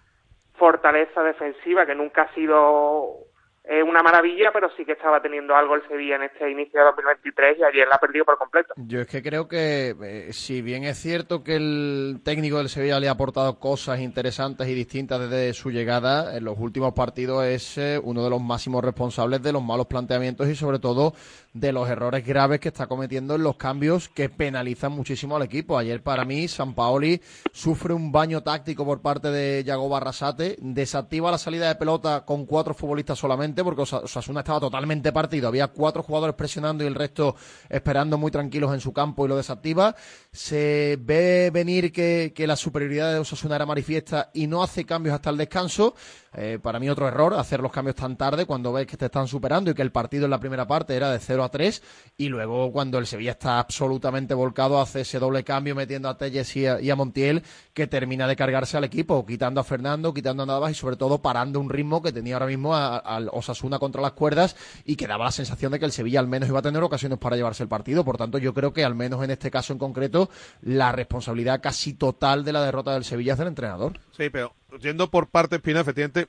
fortaleza 0.57 1.21
defensiva 1.21 1.85
que 1.85 1.95
nunca 1.95 2.23
ha 2.23 2.33
sido 2.33 3.25
eh, 3.68 3.82
una 3.82 4.03
maravilla, 4.03 4.51
pero 4.53 4.70
sí 4.78 4.86
que 4.86 4.91
estaba 4.91 5.20
teniendo 5.22 5.55
algo 5.55 5.74
el 5.76 5.88
Sevilla 5.88 6.18
en 6.18 6.24
este 6.24 6.51
inicio 6.51 6.80
de 6.80 6.86
2023 6.86 7.57
y 7.59 7.63
ayer 7.63 7.88
la 7.88 7.95
ha 7.95 7.99
perdido 7.99 8.24
por 8.24 8.38
completo. 8.38 8.74
Yo 8.78 9.01
es 9.01 9.07
que 9.07 9.24
creo 9.24 9.47
que, 9.47 9.95
eh, 10.03 10.34
si 10.34 10.61
bien 10.61 10.84
es 10.84 10.97
cierto 10.97 11.43
que 11.43 11.55
el 11.55 12.22
técnico 12.24 12.57
del 12.57 12.70
Sevilla 12.70 12.99
le 12.99 13.07
ha 13.07 13.13
aportado 13.13 13.59
cosas 13.59 13.99
interesantes 14.01 14.68
y 14.68 14.76
distintas 14.76 15.20
desde 15.20 15.53
su 15.53 15.72
llegada, 15.72 16.38
en 16.38 16.45
los 16.45 16.59
últimos 16.59 16.93
partidos 16.93 17.43
es 17.45 17.78
eh, 17.80 17.99
uno 18.03 18.24
de 18.24 18.30
los 18.30 18.41
máximos 18.41 18.84
responsables 18.84 19.41
de 19.41 19.53
los 19.53 19.63
malos 19.63 19.88
planteamientos 19.88 20.47
y 20.47 20.55
sobre 20.55 20.78
todo 20.78 21.13
de 21.56 21.72
los 21.72 21.88
errores 21.89 22.26
graves 22.26 22.60
que 22.60 22.68
está 22.68 22.86
cometiendo 22.86 23.36
en 23.36 23.43
los 23.43 23.56
cambios 23.56 24.10
que 24.10 24.28
penalizan 24.28 24.91
muchísimo 24.91 25.38
al 25.38 25.43
equipo. 25.43 25.78
Ayer 25.78 26.03
para 26.03 26.26
mí 26.26 26.49
San 26.49 26.74
Paoli 26.74 27.22
sufre 27.53 27.93
un 27.93 28.12
baño 28.12 28.43
táctico 28.43 28.84
por 28.84 29.01
parte 29.01 29.32
de 29.32 29.64
Yago 29.64 29.88
Barrasate, 29.88 30.58
desactiva 30.60 31.32
la 31.32 31.38
salida 31.38 31.70
de 31.70 31.76
pelota 31.76 32.26
con 32.26 32.45
cuatro 32.45 32.74
futbolistas 32.74 33.18
solamente 33.18 33.64
porque 33.64 33.84
Osa- 33.84 33.99
Osasuna 34.03 34.41
estaba 34.41 34.60
totalmente 34.60 35.14
partido, 35.14 35.47
había 35.47 35.68
cuatro 35.70 36.03
jugadores 36.03 36.36
presionando 36.36 36.84
y 36.84 36.88
el 36.88 36.95
resto 36.95 37.38
esperando 37.70 38.18
muy 38.18 38.32
tranquilos 38.32 38.74
en 38.74 38.82
su 38.82 38.91
campo 38.91 39.26
y 39.26 39.30
lo 39.30 39.38
desactiva. 39.38 39.95
Se 40.34 40.97
ve 40.99 41.51
venir 41.53 41.93
que, 41.93 42.34
que 42.36 42.47
la 42.47 42.58
superioridad 42.58 43.14
de 43.14 43.20
Osasuna 43.20 43.56
era 43.56 43.66
manifiesta 43.66 44.30
y 44.34 44.47
no 44.47 44.62
hace 44.62 44.84
cambios 44.86 45.16
hasta 45.16 45.30
el 45.30 45.38
descanso. 45.38 45.95
Eh, 46.38 46.60
para 46.62 46.82
mí 46.82 46.89
otro 46.89 47.08
error, 47.08 47.34
hacer 47.36 47.62
los 47.62 47.72
cambios 47.72 47.95
tan 47.95 48.18
tarde 48.18 48.45
cuando 48.45 48.74
ves 48.74 48.86
que 48.88 48.97
te 48.97 49.06
están 49.06 49.26
superando 49.30 49.72
y 49.72 49.74
que 49.74 49.82
el 49.82 49.93
partido 49.93 50.26
en 50.26 50.32
la 50.32 50.39
primera 50.41 50.68
parte 50.68 50.93
era 50.93 51.10
de 51.10 51.20
0 51.20 51.44
a 51.45 51.49
3 51.49 51.81
y 52.17 52.29
luego 52.29 52.71
cuando 52.71 52.97
el 52.97 53.07
Sevilla 53.07 53.31
está 53.31 53.59
absolutamente 53.59 54.33
volcado 54.33 54.79
hace 54.79 55.01
ese 55.01 55.19
doble 55.19 55.43
cambio 55.43 55.75
metiendo 55.75 56.09
a 56.09 56.17
Telles 56.17 56.55
y 56.55 56.67
a, 56.67 56.95
Montiel 56.95 57.43
que 57.73 57.87
termina 57.87 58.27
de 58.27 58.35
cargarse 58.35 58.77
al 58.77 58.83
equipo, 58.83 59.25
quitando 59.25 59.59
a 59.59 59.63
Fernando, 59.63 60.13
quitando 60.13 60.43
a 60.43 60.45
Navas 60.45 60.71
y 60.71 60.75
sobre 60.75 60.95
todo 60.95 61.21
parando 61.21 61.59
un 61.59 61.69
ritmo 61.69 62.01
que 62.01 62.11
tenía 62.11 62.35
ahora 62.35 62.47
mismo 62.47 62.75
al 62.75 63.29
Osasuna 63.31 63.79
contra 63.79 64.01
las 64.01 64.13
cuerdas 64.13 64.55
y 64.85 64.95
que 64.95 65.07
daba 65.07 65.25
la 65.25 65.31
sensación 65.31 65.71
de 65.71 65.79
que 65.79 65.85
el 65.85 65.91
Sevilla 65.91 66.19
al 66.19 66.27
menos 66.27 66.49
iba 66.49 66.59
a 66.59 66.61
tener 66.61 66.81
ocasiones 66.81 67.19
para 67.19 67.35
llevarse 67.35 67.63
el 67.63 67.69
partido. 67.69 68.05
Por 68.05 68.17
tanto, 68.17 68.37
yo 68.37 68.53
creo 68.53 68.73
que 68.73 68.83
al 68.83 68.95
menos 68.95 69.23
en 69.23 69.31
este 69.31 69.51
caso 69.51 69.73
en 69.73 69.79
concreto 69.79 70.29
la 70.61 70.91
responsabilidad 70.91 71.61
casi 71.61 71.93
total 71.93 72.45
de 72.45 72.53
la 72.53 72.63
derrota 72.63 72.93
del 72.93 73.03
Sevilla 73.03 73.33
es 73.33 73.39
del 73.39 73.49
entrenador. 73.49 73.99
Sí, 74.17 74.29
pero 74.29 74.53
yendo 74.81 75.09
por 75.09 75.27
parte 75.27 75.57
Espina, 75.57 75.81
efectivamente, 75.81 76.27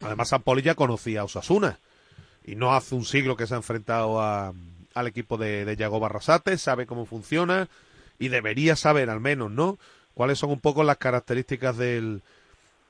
además 0.00 0.28
San 0.28 0.42
Poli 0.42 0.62
ya 0.62 0.74
conocía 0.74 1.22
a 1.22 1.24
Osasuna 1.24 1.78
y 2.48 2.56
no 2.56 2.74
hace 2.74 2.94
un 2.94 3.04
siglo 3.04 3.36
que 3.36 3.46
se 3.46 3.54
ha 3.54 3.58
enfrentado 3.58 4.20
a- 4.22 4.54
al 4.94 5.06
equipo 5.06 5.36
de, 5.36 5.64
de 5.64 5.76
Yago 5.76 6.00
sabe 6.56 6.86
cómo 6.86 7.04
funciona 7.06 7.68
y 8.18 8.28
debería 8.28 8.74
saber 8.74 9.10
al 9.10 9.20
menos, 9.20 9.50
¿no? 9.50 9.78
Cuáles 10.14 10.38
son 10.38 10.50
un 10.50 10.58
poco 10.60 10.82
las 10.82 10.96
características 10.96 11.76
del, 11.76 12.22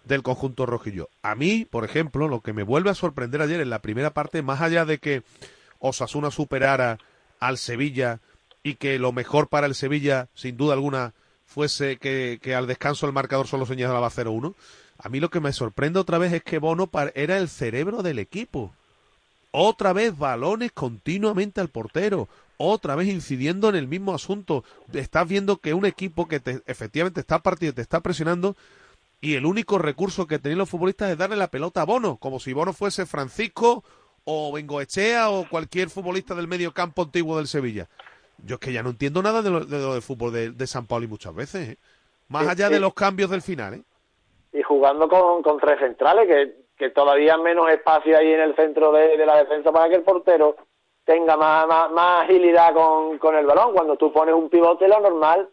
del 0.04 0.22
conjunto 0.22 0.64
rojillo. 0.64 1.08
A 1.22 1.34
mí, 1.34 1.66
por 1.68 1.84
ejemplo, 1.84 2.28
lo 2.28 2.40
que 2.40 2.52
me 2.52 2.62
vuelve 2.62 2.90
a 2.90 2.94
sorprender 2.94 3.42
ayer 3.42 3.60
en 3.60 3.68
la 3.68 3.80
primera 3.80 4.10
parte, 4.14 4.42
más 4.42 4.60
allá 4.62 4.84
de 4.84 4.98
que 4.98 5.22
Osasuna 5.80 6.30
superara 6.30 6.98
al 7.40 7.58
Sevilla 7.58 8.20
y 8.62 8.76
que 8.76 8.98
lo 8.98 9.12
mejor 9.12 9.48
para 9.48 9.66
el 9.66 9.74
Sevilla, 9.74 10.28
sin 10.34 10.56
duda 10.56 10.74
alguna, 10.74 11.12
fuese 11.46 11.96
que, 11.98 12.38
que 12.40 12.54
al 12.54 12.66
descanso 12.66 13.06
el 13.06 13.12
marcador 13.12 13.48
solo 13.48 13.66
señalaba 13.66 14.08
0-1. 14.10 14.54
A 14.98 15.08
mí 15.08 15.20
lo 15.20 15.30
que 15.30 15.40
me 15.40 15.52
sorprende 15.52 15.98
otra 15.98 16.18
vez 16.18 16.32
es 16.32 16.42
que 16.42 16.58
Bono 16.58 16.88
era 17.14 17.38
el 17.38 17.48
cerebro 17.48 18.02
del 18.02 18.18
equipo. 18.18 18.72
Otra 19.60 19.92
vez 19.92 20.16
balones 20.16 20.70
continuamente 20.70 21.60
al 21.60 21.68
portero. 21.68 22.28
Otra 22.58 22.94
vez 22.94 23.08
incidiendo 23.08 23.68
en 23.68 23.74
el 23.74 23.88
mismo 23.88 24.14
asunto. 24.14 24.62
Estás 24.92 25.26
viendo 25.26 25.56
que 25.56 25.74
un 25.74 25.84
equipo 25.84 26.28
que 26.28 26.38
te- 26.38 26.62
efectivamente 26.66 27.18
está 27.18 27.40
partido, 27.40 27.72
te 27.74 27.82
está 27.82 28.00
presionando 28.00 28.54
y 29.20 29.34
el 29.34 29.46
único 29.46 29.78
recurso 29.78 30.28
que 30.28 30.38
tenían 30.38 30.58
los 30.58 30.68
futbolistas 30.70 31.10
es 31.10 31.18
darle 31.18 31.34
la 31.34 31.48
pelota 31.48 31.82
a 31.82 31.84
Bono, 31.86 32.18
como 32.18 32.38
si 32.38 32.52
Bono 32.52 32.72
fuese 32.72 33.04
Francisco 33.04 33.82
o 34.24 34.52
Bengoechea 34.52 35.28
o 35.30 35.48
cualquier 35.48 35.90
futbolista 35.90 36.36
del 36.36 36.46
medio 36.46 36.72
campo 36.72 37.02
antiguo 37.02 37.36
del 37.36 37.48
Sevilla. 37.48 37.88
Yo 38.46 38.54
es 38.54 38.60
que 38.60 38.72
ya 38.72 38.84
no 38.84 38.90
entiendo 38.90 39.20
nada 39.22 39.42
de 39.42 39.50
lo, 39.50 39.64
de 39.64 39.78
lo 39.78 39.94
del 39.94 40.02
fútbol 40.02 40.32
de, 40.32 40.50
de 40.52 40.66
San 40.68 40.86
Pauli 40.86 41.08
muchas 41.08 41.34
veces, 41.34 41.70
¿eh? 41.70 41.78
Más 42.28 42.46
allá 42.46 42.68
de 42.70 42.78
los 42.78 42.94
cambios 42.94 43.30
del 43.30 43.42
final, 43.42 43.74
¿eh? 43.74 43.82
y 44.52 44.62
jugando 44.62 45.08
con, 45.08 45.42
con 45.42 45.58
tres 45.58 45.80
centrales, 45.80 46.28
que, 46.28 46.67
que 46.78 46.90
todavía 46.90 47.36
menos 47.36 47.68
espacio 47.70 48.16
ahí 48.16 48.32
en 48.32 48.40
el 48.40 48.54
centro 48.56 48.92
de, 48.92 49.16
de 49.16 49.26
la 49.26 49.36
defensa 49.38 49.72
para 49.72 49.88
que 49.88 49.96
el 49.96 50.02
portero 50.04 50.56
tenga 51.04 51.36
más, 51.36 51.66
más, 51.66 52.22
agilidad 52.22 52.72
con, 52.74 53.18
con 53.18 53.34
el 53.34 53.46
balón. 53.46 53.72
Cuando 53.72 53.96
tú 53.96 54.12
pones 54.12 54.34
un 54.34 54.48
pivote, 54.48 54.86
lo 54.86 55.00
normal, 55.00 55.48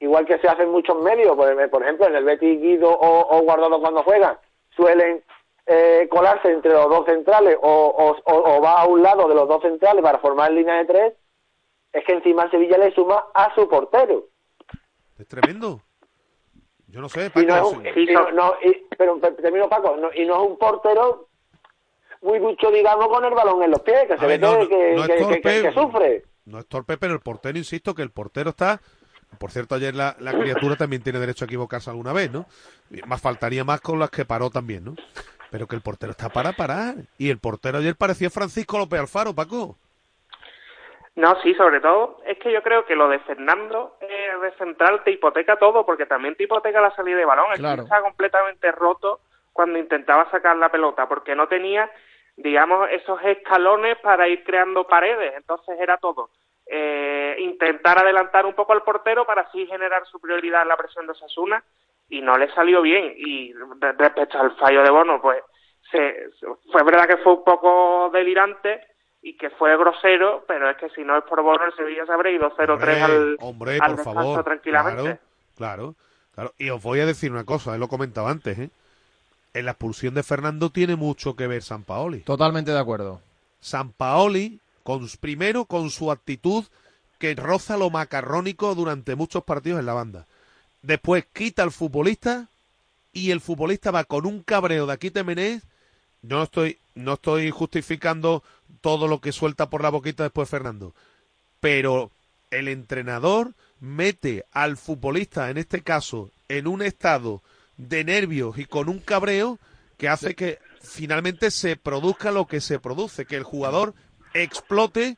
igual 0.00 0.26
que 0.26 0.38
se 0.38 0.48
hace 0.48 0.64
en 0.64 0.70
muchos 0.70 1.00
medios, 1.00 1.36
por, 1.36 1.70
por 1.70 1.82
ejemplo, 1.82 2.06
en 2.06 2.16
el 2.16 2.24
Betis 2.24 2.60
Guido 2.60 2.90
o, 2.90 3.36
o 3.38 3.42
Guardado 3.42 3.80
cuando 3.80 4.02
juegan, 4.02 4.36
suelen 4.76 5.24
eh, 5.66 6.06
colarse 6.10 6.50
entre 6.50 6.72
los 6.72 6.88
dos 6.88 7.04
centrales 7.06 7.56
o, 7.60 7.68
o, 7.70 8.32
o- 8.32 8.56
o 8.56 8.60
va 8.60 8.80
a 8.82 8.86
un 8.86 9.02
lado 9.02 9.28
de 9.28 9.34
los 9.34 9.48
dos 9.48 9.62
centrales 9.62 10.02
para 10.02 10.18
formar 10.18 10.50
línea 10.50 10.74
de 10.76 10.84
tres, 10.84 11.14
es 11.92 12.04
que 12.04 12.12
encima 12.12 12.44
el 12.44 12.50
Sevilla 12.50 12.76
le 12.78 12.92
suma 12.94 13.26
a 13.34 13.54
su 13.54 13.68
portero. 13.68 14.24
Es 15.18 15.26
tremendo. 15.28 15.80
Yo 16.88 17.00
no 17.00 17.08
sé, 17.08 17.30
Y 17.34 17.38
no 17.40 17.54
es 17.54 17.60
Paco, 17.60 17.68
un- 17.70 17.86
y 17.86 18.06
no- 18.06 18.30
no, 18.32 18.54
y- 18.64 18.86
pero 18.96 19.20
pe- 19.20 19.32
termino 19.32 19.68
Paco, 19.68 19.96
no- 19.96 20.10
y 20.14 20.24
no 20.26 20.42
es 20.42 20.50
un 20.50 20.58
portero 20.58 21.28
muy 22.22 22.38
ducho, 22.38 22.70
digamos, 22.70 23.08
con 23.08 23.24
el 23.24 23.34
balón 23.34 23.62
en 23.62 23.70
los 23.70 23.80
pies, 23.80 24.06
que 24.08 24.18
se 24.18 24.26
ve 24.26 24.38
no, 24.38 24.58
que, 24.60 24.68
que- 24.68 25.40
que- 25.40 25.72
sufre. 25.72 26.24
no 26.46 26.58
es 26.58 26.66
torpe, 26.66 26.96
pero 26.96 27.14
el 27.14 27.20
portero, 27.20 27.58
insisto, 27.58 27.94
que 27.94 28.02
el 28.02 28.10
portero 28.10 28.50
está. 28.50 28.80
Por 29.38 29.50
cierto, 29.50 29.74
ayer 29.74 29.94
la, 29.94 30.16
la 30.20 30.32
criatura 30.32 30.76
también 30.76 31.02
tiene 31.02 31.18
derecho 31.18 31.44
a 31.44 31.46
equivocarse 31.46 31.90
alguna 31.90 32.14
vez, 32.14 32.30
¿no? 32.32 32.46
Más 33.06 33.20
faltaría 33.20 33.62
más 33.62 33.82
con 33.82 33.98
las 33.98 34.08
que 34.10 34.24
paró 34.24 34.48
también, 34.48 34.84
¿no? 34.84 34.96
Pero 35.50 35.66
que 35.66 35.76
el 35.76 35.82
portero 35.82 36.12
está 36.12 36.30
para 36.30 36.52
parar. 36.54 36.94
Y 37.18 37.28
el 37.28 37.38
portero 37.38 37.78
ayer 37.78 37.94
parecía 37.94 38.30
Francisco 38.30 38.78
López 38.78 39.00
Alfaro, 39.00 39.34
Paco. 39.34 39.76
No, 41.18 41.34
sí, 41.42 41.52
sobre 41.54 41.80
todo 41.80 42.20
es 42.24 42.38
que 42.38 42.52
yo 42.52 42.62
creo 42.62 42.84
que 42.86 42.94
lo 42.94 43.08
de 43.08 43.18
Fernando 43.18 43.96
eh, 44.00 44.30
de 44.40 44.52
central 44.52 45.02
te 45.02 45.10
hipoteca 45.10 45.56
todo, 45.56 45.84
porque 45.84 46.06
también 46.06 46.36
te 46.36 46.44
hipoteca 46.44 46.80
la 46.80 46.94
salida 46.94 47.16
de 47.16 47.24
balón. 47.24 47.46
El 47.50 47.58
Claro. 47.58 47.74
tío 47.74 47.82
estaba 47.84 48.02
completamente 48.02 48.70
roto 48.70 49.18
cuando 49.52 49.80
intentaba 49.80 50.30
sacar 50.30 50.56
la 50.56 50.68
pelota, 50.68 51.08
porque 51.08 51.34
no 51.34 51.48
tenía, 51.48 51.90
digamos, 52.36 52.88
esos 52.90 53.20
escalones 53.24 53.98
para 53.98 54.28
ir 54.28 54.44
creando 54.44 54.86
paredes. 54.86 55.34
Entonces 55.36 55.76
era 55.80 55.96
todo 55.96 56.30
eh, 56.70 57.34
intentar 57.40 57.98
adelantar 57.98 58.46
un 58.46 58.54
poco 58.54 58.72
al 58.72 58.82
portero 58.84 59.24
para 59.26 59.42
así 59.42 59.66
generar 59.66 60.06
superioridad 60.06 60.62
en 60.62 60.68
la 60.68 60.76
presión 60.76 61.04
de 61.06 61.12
Osasuna 61.12 61.64
y 62.08 62.20
no 62.20 62.38
le 62.38 62.48
salió 62.52 62.80
bien. 62.80 63.12
Y 63.16 63.52
respecto 63.80 64.38
al 64.38 64.54
fallo 64.56 64.84
de 64.84 64.90
Bono, 64.90 65.20
pues 65.20 65.42
se, 65.90 66.28
fue 66.70 66.84
verdad 66.84 67.08
que 67.08 67.16
fue 67.16 67.32
un 67.32 67.44
poco 67.44 68.08
delirante 68.12 68.86
y 69.22 69.36
que 69.36 69.50
fue 69.50 69.76
grosero, 69.76 70.44
pero 70.46 70.70
es 70.70 70.76
que 70.76 70.88
si 70.90 71.02
no 71.02 71.16
es 71.16 71.24
por 71.24 71.42
Bono, 71.42 71.64
el 71.64 71.74
Sevilla 71.74 72.06
se 72.06 72.12
habría 72.12 72.36
ido 72.36 72.50
0-3 72.56 73.02
al, 73.02 73.36
Hombre, 73.40 73.78
al 73.80 73.96
por 73.96 74.04
favor. 74.04 74.44
tranquilamente. 74.44 75.02
Claro, 75.02 75.18
claro, 75.56 75.94
claro. 76.34 76.54
Y 76.58 76.70
os 76.70 76.82
voy 76.82 77.00
a 77.00 77.06
decir 77.06 77.32
una 77.32 77.44
cosa, 77.44 77.74
él 77.74 77.80
lo 77.80 77.88
comentaba 77.88 78.30
antes, 78.30 78.58
¿eh? 78.58 78.70
En 79.54 79.64
la 79.64 79.72
expulsión 79.72 80.14
de 80.14 80.22
Fernando 80.22 80.70
tiene 80.70 80.94
mucho 80.94 81.34
que 81.34 81.46
ver 81.46 81.62
San 81.62 81.82
Paoli. 81.82 82.20
Totalmente 82.20 82.70
de 82.70 82.78
acuerdo. 82.78 83.20
San 83.60 83.90
Paoli, 83.92 84.60
con, 84.84 85.08
primero 85.20 85.64
con 85.64 85.90
su 85.90 86.12
actitud 86.12 86.64
que 87.18 87.34
roza 87.34 87.76
lo 87.76 87.90
macarrónico 87.90 88.74
durante 88.74 89.16
muchos 89.16 89.42
partidos 89.42 89.80
en 89.80 89.86
la 89.86 89.94
banda. 89.94 90.26
Después 90.82 91.26
quita 91.32 91.64
al 91.64 91.72
futbolista 91.72 92.46
y 93.12 93.32
el 93.32 93.40
futbolista 93.40 93.90
va 93.90 94.04
con 94.04 94.26
un 94.26 94.42
cabreo 94.42 94.86
de 94.86 94.92
aquí 94.92 95.10
Temenés. 95.10 95.64
No 96.22 96.44
estoy, 96.44 96.78
no 96.94 97.14
estoy 97.14 97.50
justificando 97.50 98.42
todo 98.80 99.08
lo 99.08 99.20
que 99.20 99.32
suelta 99.32 99.70
por 99.70 99.82
la 99.82 99.90
boquita 99.90 100.22
después 100.22 100.48
Fernando. 100.48 100.94
Pero 101.60 102.10
el 102.50 102.68
entrenador 102.68 103.54
mete 103.80 104.44
al 104.52 104.76
futbolista, 104.76 105.50
en 105.50 105.58
este 105.58 105.82
caso, 105.82 106.30
en 106.48 106.66
un 106.66 106.82
estado 106.82 107.42
de 107.76 108.04
nervios 108.04 108.58
y 108.58 108.64
con 108.64 108.88
un 108.88 108.98
cabreo 108.98 109.58
que 109.96 110.08
hace 110.08 110.34
que 110.34 110.58
finalmente 110.80 111.50
se 111.50 111.76
produzca 111.76 112.30
lo 112.30 112.46
que 112.46 112.60
se 112.60 112.78
produce, 112.78 113.26
que 113.26 113.36
el 113.36 113.44
jugador 113.44 113.94
explote 114.34 115.16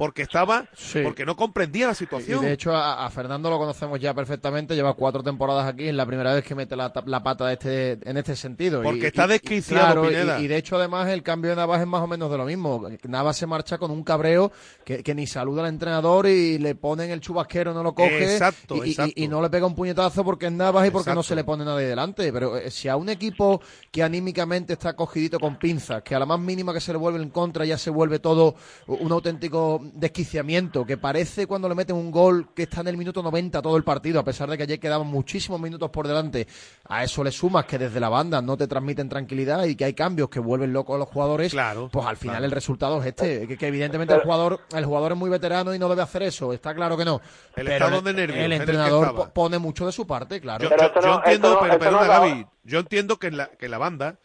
porque 0.00 0.22
estaba, 0.22 0.64
porque 1.04 1.26
no 1.26 1.36
comprendía 1.36 1.84
la 1.88 1.92
Y 1.92 1.94
situación. 1.94 2.40
de 2.40 2.52
hecho 2.54 2.74
a, 2.74 3.04
a 3.04 3.10
Fernando 3.10 3.50
lo 3.50 3.58
conocemos 3.58 4.00
ya 4.00 4.14
perfectamente, 4.14 4.74
lleva 4.74 4.94
cuatro 4.94 5.22
temporadas 5.22 5.66
aquí, 5.66 5.88
es 5.88 5.94
la 5.94 6.06
primera 6.06 6.32
vez 6.32 6.42
que 6.42 6.54
mete 6.54 6.74
la, 6.74 6.90
ta- 6.90 7.02
la 7.04 7.22
pata 7.22 7.46
de 7.48 7.52
este, 7.52 7.98
en 8.08 8.16
este 8.16 8.34
sentido. 8.34 8.80
Porque 8.82 9.00
Y- 9.00 9.06
está 9.08 9.24
y- 9.24 9.26
y- 9.26 9.28
desquiciado, 9.28 10.02
claro, 10.08 10.38
y, 10.40 10.44
y 10.44 10.48
de 10.48 10.56
hecho 10.56 10.76
además 10.76 11.06
el 11.10 11.22
cambio 11.22 11.50
de 11.50 11.56
Navas 11.56 11.82
es 11.82 11.86
más 11.86 12.00
o 12.00 12.06
menos 12.06 12.30
de 12.30 12.38
lo 12.38 12.46
mismo. 12.46 12.88
Navas 13.06 13.36
se 13.36 13.46
marcha 13.46 13.76
con 13.76 13.90
un 13.90 14.02
cabreo 14.02 14.50
que, 14.86 15.02
que 15.02 15.14
ni 15.14 15.26
saluda 15.26 15.64
al 15.64 15.68
entrenador 15.68 16.26
y 16.28 16.56
le 16.58 16.74
ponen 16.76 17.10
el 17.10 17.20
chubasquero, 17.20 17.74
no 17.74 17.82
lo 17.82 17.94
coge. 17.94 18.32
Exacto, 18.32 18.76
y, 18.76 18.88
y- 18.88 18.90
exacto. 18.92 19.12
y 19.16 19.28
no 19.28 19.42
le 19.42 19.50
pega 19.50 19.66
un 19.66 19.74
puñetazo 19.74 20.24
porque 20.24 20.46
es 20.46 20.52
Navas 20.52 20.88
y 20.88 20.90
porque 20.90 21.14
no 21.14 21.22
se 21.22 21.34
le 21.34 21.44
pone 21.44 21.62
nadie 21.62 21.86
delante. 21.86 22.32
Pero 22.32 22.56
eh, 22.56 22.70
si 22.70 22.88
a 22.88 22.96
un 22.96 23.10
equipo 23.10 23.60
que 23.90 24.02
anímicamente 24.02 24.72
está 24.72 24.94
cogidito 24.96 25.38
con 25.38 25.58
pinzas, 25.58 26.02
que 26.02 26.14
a 26.14 26.18
la 26.18 26.24
más 26.24 26.40
mínima 26.40 26.72
que 26.72 26.80
se 26.80 26.92
le 26.92 26.96
vuelve 26.98 27.20
en 27.22 27.28
contra 27.28 27.66
ya 27.66 27.76
se 27.76 27.90
vuelve 27.90 28.18
todo 28.18 28.54
un 28.86 29.12
auténtico 29.12 29.82
desquiciamiento, 29.94 30.84
que 30.86 30.96
parece 30.96 31.46
cuando 31.46 31.68
le 31.68 31.74
meten 31.74 31.96
un 31.96 32.10
gol 32.10 32.48
que 32.54 32.64
está 32.64 32.80
en 32.82 32.88
el 32.88 32.96
minuto 32.96 33.22
90 33.22 33.62
todo 33.62 33.76
el 33.76 33.84
partido, 33.84 34.20
a 34.20 34.24
pesar 34.24 34.48
de 34.50 34.56
que 34.56 34.64
ayer 34.64 34.80
quedaban 34.80 35.06
muchísimos 35.06 35.60
minutos 35.60 35.90
por 35.90 36.06
delante. 36.06 36.46
A 36.88 37.04
eso 37.04 37.22
le 37.24 37.30
sumas 37.32 37.64
que 37.64 37.78
desde 37.78 38.00
la 38.00 38.08
banda 38.08 38.40
no 38.42 38.56
te 38.56 38.66
transmiten 38.66 39.08
tranquilidad 39.08 39.64
y 39.64 39.74
que 39.76 39.84
hay 39.84 39.94
cambios 39.94 40.28
que 40.28 40.40
vuelven 40.40 40.72
locos 40.72 40.94
a 40.96 40.98
los 40.98 41.08
jugadores. 41.08 41.52
pues 41.90 42.06
al 42.06 42.16
final 42.16 42.34
claro. 42.36 42.44
el 42.46 42.50
resultado 42.50 43.00
es 43.00 43.06
este, 43.06 43.46
que, 43.46 43.56
que 43.56 43.66
evidentemente 43.66 44.14
el 44.14 44.20
jugador 44.20 44.60
el 44.74 44.84
jugador 44.84 45.12
es 45.12 45.18
muy 45.18 45.30
veterano 45.30 45.74
y 45.74 45.78
no 45.78 45.88
debe 45.88 46.02
hacer 46.02 46.22
eso, 46.22 46.52
está 46.52 46.74
claro 46.74 46.96
que 46.96 47.04
no. 47.04 47.20
El 47.56 47.66
Pero 47.66 47.72
estado 47.72 47.98
el- 47.98 48.04
de 48.04 48.12
nervios 48.12 48.38
el 48.38 48.44
en 48.44 48.52
el 48.52 48.58
que 48.58 48.62
entrenador 48.72 49.32
pone 49.32 49.58
mucho 49.58 49.86
de 49.86 49.92
su 49.92 50.06
parte, 50.06 50.40
claro. 50.40 50.68
Yo, 50.68 50.70
yo- 50.76 51.00
yo 51.02 51.14
entiendo, 51.16 51.58
pero, 51.60 51.78
perdona, 51.78 52.06
Gaby, 52.06 52.46
yo 52.64 52.78
entiendo 52.80 53.18
que 53.18 53.26
en, 53.28 53.36
la, 53.36 53.46
que 53.48 53.66
en 53.66 53.70
la 53.70 53.78
banda, 53.78 54.16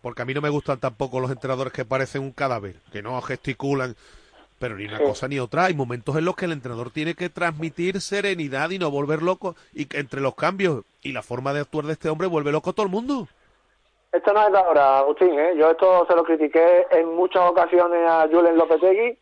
porque 0.00 0.22
a 0.22 0.24
mí 0.24 0.34
no 0.34 0.40
me 0.42 0.48
gustan 0.50 0.78
tampoco 0.78 1.20
los 1.20 1.30
entrenadores 1.30 1.72
que 1.72 1.84
parecen 1.84 2.22
un 2.22 2.32
cadáver, 2.32 2.76
que 2.92 3.02
no 3.02 3.20
gesticulan. 3.22 3.96
Pero 4.64 4.76
ni 4.76 4.86
una 4.86 4.96
Sí. 4.96 5.04
cosa 5.04 5.28
ni 5.28 5.38
otra. 5.38 5.64
Hay 5.66 5.74
momentos 5.74 6.16
en 6.16 6.24
los 6.24 6.36
que 6.36 6.46
el 6.46 6.52
entrenador 6.52 6.90
tiene 6.90 7.14
que 7.14 7.28
transmitir 7.28 8.00
serenidad 8.00 8.70
y 8.70 8.78
no 8.78 8.90
volver 8.90 9.20
loco. 9.20 9.56
Y 9.74 9.84
que 9.84 9.98
entre 9.98 10.22
los 10.22 10.34
cambios 10.34 10.84
y 11.02 11.12
la 11.12 11.20
forma 11.20 11.52
de 11.52 11.60
actuar 11.60 11.84
de 11.84 11.92
este 11.92 12.08
hombre 12.08 12.28
vuelve 12.28 12.50
loco 12.50 12.70
a 12.70 12.72
todo 12.72 12.86
el 12.86 12.90
mundo. 12.92 13.28
Esto 14.10 14.32
no 14.32 14.40
es 14.46 14.52
de 14.52 14.58
ahora, 14.58 15.00
Agustín, 15.00 15.38
¿eh? 15.38 15.52
Yo 15.58 15.70
esto 15.70 16.06
se 16.08 16.16
lo 16.16 16.24
critiqué 16.24 16.86
en 16.92 17.14
muchas 17.14 17.42
ocasiones 17.50 18.08
a 18.08 18.26
Julen 18.32 18.56
Lopetegui, 18.56 19.18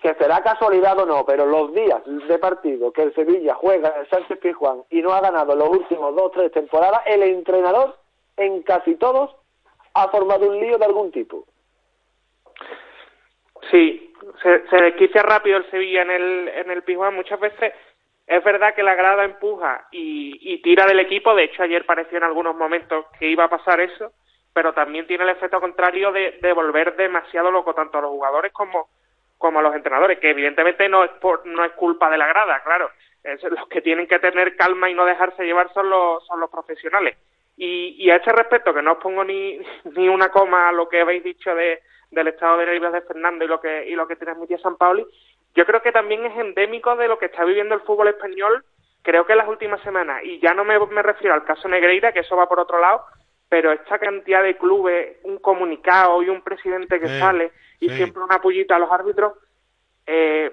que 0.00 0.14
será 0.14 0.40
casualidad 0.42 0.98
o 1.00 1.04
no, 1.04 1.26
pero 1.26 1.44
los 1.44 1.74
días 1.74 2.00
de 2.06 2.38
partido 2.38 2.92
que 2.92 3.02
el 3.02 3.14
Sevilla 3.14 3.56
juega 3.56 3.90
en 3.94 4.00
el 4.00 4.08
Sánchez 4.08 4.38
Pizjuán 4.38 4.84
y 4.88 5.02
no 5.02 5.12
ha 5.12 5.20
ganado 5.20 5.52
en 5.52 5.58
los 5.58 5.68
últimos 5.68 6.16
dos 6.16 6.32
tres 6.32 6.50
temporadas, 6.50 7.02
el 7.04 7.22
entrenador 7.24 7.94
en 8.38 8.62
casi 8.62 8.94
todos 8.94 9.36
ha 9.92 10.08
formado 10.08 10.48
un 10.48 10.60
lío 10.60 10.78
de 10.78 10.84
algún 10.86 11.10
tipo. 11.12 11.44
Sí, 13.70 14.14
se, 14.42 14.66
se 14.68 14.76
desquicia 14.76 15.22
rápido 15.22 15.58
el 15.58 15.70
Sevilla 15.70 16.02
en 16.02 16.10
el, 16.10 16.48
en 16.48 16.70
el 16.70 16.82
Pizjuán. 16.82 17.14
Muchas 17.14 17.40
veces 17.40 17.72
es 18.26 18.42
verdad 18.42 18.74
que 18.74 18.82
la 18.82 18.94
grada 18.94 19.24
empuja 19.24 19.86
y, 19.90 20.38
y 20.40 20.62
tira 20.62 20.86
del 20.86 21.00
equipo. 21.00 21.34
De 21.34 21.44
hecho, 21.44 21.62
ayer 21.62 21.84
pareció 21.86 22.18
en 22.18 22.24
algunos 22.24 22.56
momentos 22.56 23.06
que 23.18 23.28
iba 23.28 23.44
a 23.44 23.50
pasar 23.50 23.80
eso, 23.80 24.12
pero 24.52 24.72
también 24.72 25.06
tiene 25.06 25.24
el 25.24 25.30
efecto 25.30 25.60
contrario 25.60 26.12
de, 26.12 26.38
de 26.42 26.52
volver 26.52 26.96
demasiado 26.96 27.50
loco 27.50 27.74
tanto 27.74 27.98
a 27.98 28.02
los 28.02 28.10
jugadores 28.10 28.52
como, 28.52 28.88
como 29.38 29.58
a 29.58 29.62
los 29.62 29.74
entrenadores, 29.74 30.18
que 30.18 30.30
evidentemente 30.30 30.88
no 30.88 31.04
es, 31.04 31.10
por, 31.12 31.46
no 31.46 31.64
es 31.64 31.72
culpa 31.72 32.10
de 32.10 32.18
la 32.18 32.26
grada, 32.26 32.62
claro. 32.64 32.90
Los 33.24 33.68
que 33.68 33.82
tienen 33.82 34.06
que 34.06 34.20
tener 34.20 34.54
calma 34.56 34.88
y 34.88 34.94
no 34.94 35.04
dejarse 35.04 35.44
llevar 35.44 35.72
son 35.72 35.90
los, 35.90 36.24
son 36.26 36.38
los 36.38 36.48
profesionales. 36.48 37.16
Y, 37.56 37.96
y 37.98 38.10
a 38.10 38.16
este 38.16 38.30
respecto, 38.32 38.72
que 38.72 38.82
no 38.82 38.92
os 38.92 38.98
pongo 38.98 39.24
ni, 39.24 39.58
ni 39.96 40.08
una 40.08 40.30
coma 40.30 40.68
a 40.68 40.72
lo 40.72 40.88
que 40.88 41.00
habéis 41.00 41.24
dicho 41.24 41.54
de, 41.54 41.80
del 42.10 42.28
estado 42.28 42.58
de 42.58 42.66
nervios 42.66 42.92
de 42.92 43.00
Fernando 43.02 43.44
y 43.44 43.48
lo 43.48 43.60
que 43.60 43.88
y 43.88 43.94
lo 43.94 44.06
que 44.06 44.16
transmitía 44.16 44.58
San 44.58 44.76
Pauli, 44.76 45.04
yo 45.54 45.64
creo 45.66 45.82
que 45.82 45.92
también 45.92 46.24
es 46.26 46.36
endémico 46.38 46.94
de 46.96 47.08
lo 47.08 47.18
que 47.18 47.26
está 47.26 47.44
viviendo 47.44 47.74
el 47.74 47.80
fútbol 47.82 48.08
español, 48.08 48.64
creo 49.02 49.24
que 49.26 49.32
en 49.32 49.38
las 49.38 49.48
últimas 49.48 49.80
semanas, 49.82 50.22
y 50.24 50.38
ya 50.40 50.54
no 50.54 50.64
me, 50.64 50.78
me 50.86 51.02
refiero 51.02 51.34
al 51.34 51.44
caso 51.44 51.68
Negreira, 51.68 52.12
que 52.12 52.20
eso 52.20 52.36
va 52.36 52.48
por 52.48 52.60
otro 52.60 52.78
lado, 52.80 53.04
pero 53.48 53.72
esta 53.72 53.98
cantidad 53.98 54.42
de 54.42 54.56
clubes, 54.56 55.18
un 55.24 55.38
comunicado 55.38 56.22
y 56.22 56.28
un 56.28 56.42
presidente 56.42 56.98
que 57.00 57.08
Sí, 57.08 57.18
sale 57.18 57.52
y 57.80 57.88
sí. 57.88 57.96
siempre 57.96 58.22
una 58.22 58.40
pullita 58.40 58.76
a 58.76 58.78
los 58.78 58.90
árbitros, 58.90 59.34
eh, 60.06 60.50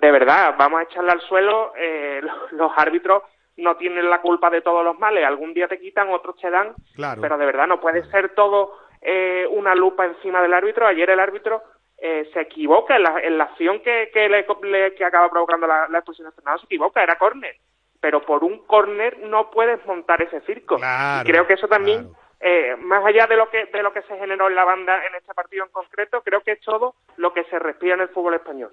de 0.00 0.10
verdad, 0.10 0.54
vamos 0.58 0.80
a 0.80 0.84
echarle 0.84 1.12
al 1.12 1.20
suelo, 1.22 1.72
eh, 1.76 2.20
los, 2.22 2.52
los 2.52 2.72
árbitros 2.76 3.22
no 3.56 3.76
tienen 3.76 4.08
la 4.08 4.20
culpa 4.22 4.48
de 4.48 4.62
todos 4.62 4.82
los 4.84 4.98
males, 4.98 5.24
algún 5.24 5.52
día 5.52 5.68
te 5.68 5.78
quitan, 5.78 6.08
otros 6.08 6.36
te 6.36 6.50
dan, 6.50 6.74
Claro. 6.94 7.20
pero 7.20 7.36
de 7.36 7.44
verdad 7.46 7.66
no 7.66 7.80
puede 7.80 8.04
ser 8.10 8.30
todo 8.34 8.74
eh, 9.00 9.46
una 9.50 9.74
lupa 9.74 10.04
encima 10.04 10.42
del 10.42 10.54
árbitro. 10.54 10.86
Ayer 10.86 11.10
el 11.10 11.20
árbitro 11.20 11.62
eh, 11.98 12.28
se 12.32 12.40
equivoca 12.40 12.96
en 12.96 13.02
la, 13.02 13.20
en 13.20 13.38
la 13.38 13.44
acción 13.44 13.80
que, 13.80 14.10
que, 14.12 14.28
le, 14.28 14.46
le- 14.62 14.94
que 14.94 15.04
acaba 15.04 15.28
provocando 15.30 15.66
la, 15.66 15.86
la 15.88 15.98
expulsión 15.98 16.28
de 16.28 16.34
Fernando, 16.34 16.60
se 16.60 16.66
equivoca, 16.66 17.02
era 17.02 17.16
córner. 17.18 17.56
Pero 18.00 18.22
por 18.24 18.42
un 18.44 18.64
córner 18.66 19.18
no 19.20 19.50
puedes 19.50 19.84
montar 19.86 20.22
ese 20.22 20.40
circo. 20.42 20.76
Claro, 20.76 21.28
y 21.28 21.30
creo 21.30 21.46
que 21.46 21.52
eso 21.54 21.68
también, 21.68 22.08
eh, 22.40 22.74
más 22.78 23.04
allá 23.04 23.26
de 23.26 23.36
lo 23.36 23.50
que 23.50 23.66
de 23.66 23.82
lo 23.82 23.92
que 23.92 24.00
se 24.02 24.16
generó 24.16 24.48
en 24.48 24.54
la 24.54 24.64
banda 24.64 24.96
en 25.06 25.14
este 25.16 25.34
partido 25.34 25.64
en 25.66 25.70
concreto, 25.70 26.22
creo 26.22 26.40
que 26.40 26.52
es 26.52 26.60
todo 26.62 26.94
lo 27.16 27.34
que 27.34 27.44
se 27.44 27.58
respira 27.58 27.94
en 27.96 28.00
el 28.00 28.08
fútbol 28.08 28.32
español. 28.34 28.72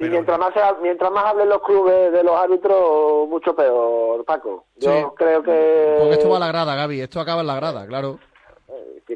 Y 0.00 0.04
mientras 0.10 0.38
más, 0.38 0.52
se- 0.52 0.60
mientras 0.82 1.10
más 1.10 1.24
hablen 1.24 1.48
los 1.48 1.62
clubes 1.62 2.12
de 2.12 2.22
los 2.22 2.36
árbitros, 2.36 3.26
mucho 3.28 3.56
peor, 3.56 4.24
Paco. 4.26 4.66
Yo 4.76 4.90
Sí. 4.92 5.04
creo 5.16 5.42
que... 5.42 5.96
Porque 5.98 6.12
esto 6.14 6.28
va 6.28 6.36
a 6.36 6.40
la 6.40 6.48
grada, 6.48 6.76
Gaby. 6.76 7.00
Esto 7.00 7.20
acaba 7.20 7.40
en 7.40 7.46
la 7.48 7.56
grada, 7.56 7.86
claro. 7.86 8.18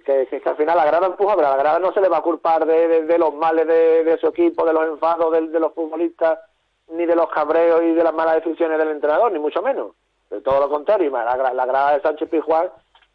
Que, 0.01 0.27
que- 0.27 0.41
que 0.41 0.49
al 0.49 0.57
final 0.57 0.77
la 0.77 0.87
grada 0.87 1.07
empuja, 1.07 1.35
pero 1.37 1.49
a 1.49 1.51
la 1.51 1.57
grada 1.63 1.79
no 1.79 1.93
se 1.93 2.01
le 2.01 2.09
va 2.09 2.19
a 2.19 2.23
culpar 2.23 2.65
de, 2.67 2.89
de- 2.89 3.03
de 3.05 3.19
los 3.19 3.35
males 3.35 3.67
de, 3.67 4.03
de 4.05 4.19
su 4.19 4.29
equipo, 4.29 4.65
de 4.65 4.73
los 4.73 4.85
enfados 4.89 5.31
de, 5.33 5.49
de 5.49 5.61
los 5.61 5.73
futbolistas, 5.75 6.39
ni 6.89 7.07
de 7.07 7.15
los 7.17 7.29
cabreos 7.31 7.83
y 7.83 7.93
de 7.93 8.03
las 8.05 8.15
malas 8.15 8.37
decisiones 8.43 8.79
del 8.79 8.89
entrenador, 8.91 9.31
ni 9.33 9.39
mucho 9.39 9.63
menos. 9.63 9.93
De 10.31 10.41
todo 10.41 10.61
lo 10.61 10.69
contrario, 10.71 11.09
y 11.09 11.11
más, 11.11 11.25
la, 11.27 11.37
gra- 11.37 11.53
la 11.55 11.67
grada 11.67 11.95
de 11.95 12.01
Sánchez 12.01 12.29
Pizjuán 12.31 12.71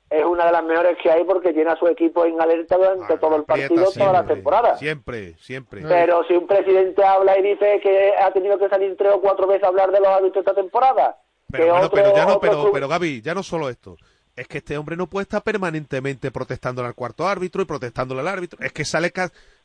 es 0.10 0.24
una 0.24 0.46
de 0.46 0.52
las 0.54 0.64
mejores 0.64 0.98
que 1.02 1.12
hay 1.12 1.24
porque 1.26 1.52
tiene 1.52 1.72
a 1.72 1.76
su 1.76 1.88
equipo 1.88 2.24
en 2.26 2.40
alerta 2.40 2.78
durante 2.78 3.18
todo 3.18 3.36
el 3.36 3.44
partido, 3.44 3.74
Aprieta 3.82 3.92
toda 4.00 4.06
la 4.14 4.20
siempre, 4.20 4.36
temporada. 4.36 4.76
Siempre, 4.78 5.34
siempre. 5.40 5.82
Pero 5.88 6.24
si 6.26 6.34
un 6.36 6.48
presidente 6.48 7.04
habla 7.04 7.38
y 7.38 7.42
dice 7.42 7.80
que 7.82 8.14
ha 8.16 8.32
tenido 8.32 8.58
que 8.58 8.70
salir 8.70 8.96
tres 8.96 9.14
o 9.16 9.20
cuatro 9.20 9.48
veces 9.48 9.64
a 9.64 9.68
hablar 9.68 9.92
de 9.92 10.00
los 10.00 10.08
árbitros 10.10 10.46
esta 10.46 10.54
temporada, 10.54 11.18
Pero, 11.52 11.64
que 11.66 11.70
bueno, 11.72 11.86
otro- 11.88 11.96
pero 12.04 12.16
ya 12.16 12.22
no, 12.26 12.28
otro 12.36 12.40
pero, 12.40 12.54
club- 12.62 12.72
pero 12.74 12.88
Gaby, 12.88 13.22
ya 13.22 13.34
no 13.34 13.44
solo 13.44 13.68
esto. 13.70 13.98
Es 14.38 14.48
que 14.48 14.60
este 14.60 14.78
hombre 14.78 14.96
no 14.96 15.08
puede 15.08 15.24
estar 15.24 15.42
permanentemente 15.42 16.30
protestándole 16.30 16.88
al 16.88 16.94
cuarto 16.94 17.28
árbitro 17.28 17.64
y 17.64 17.66
protestándole 17.66 18.22
al 18.22 18.28
árbitro. 18.28 18.60
Es 18.62 18.72
que 18.72 18.86
sale 18.86 19.12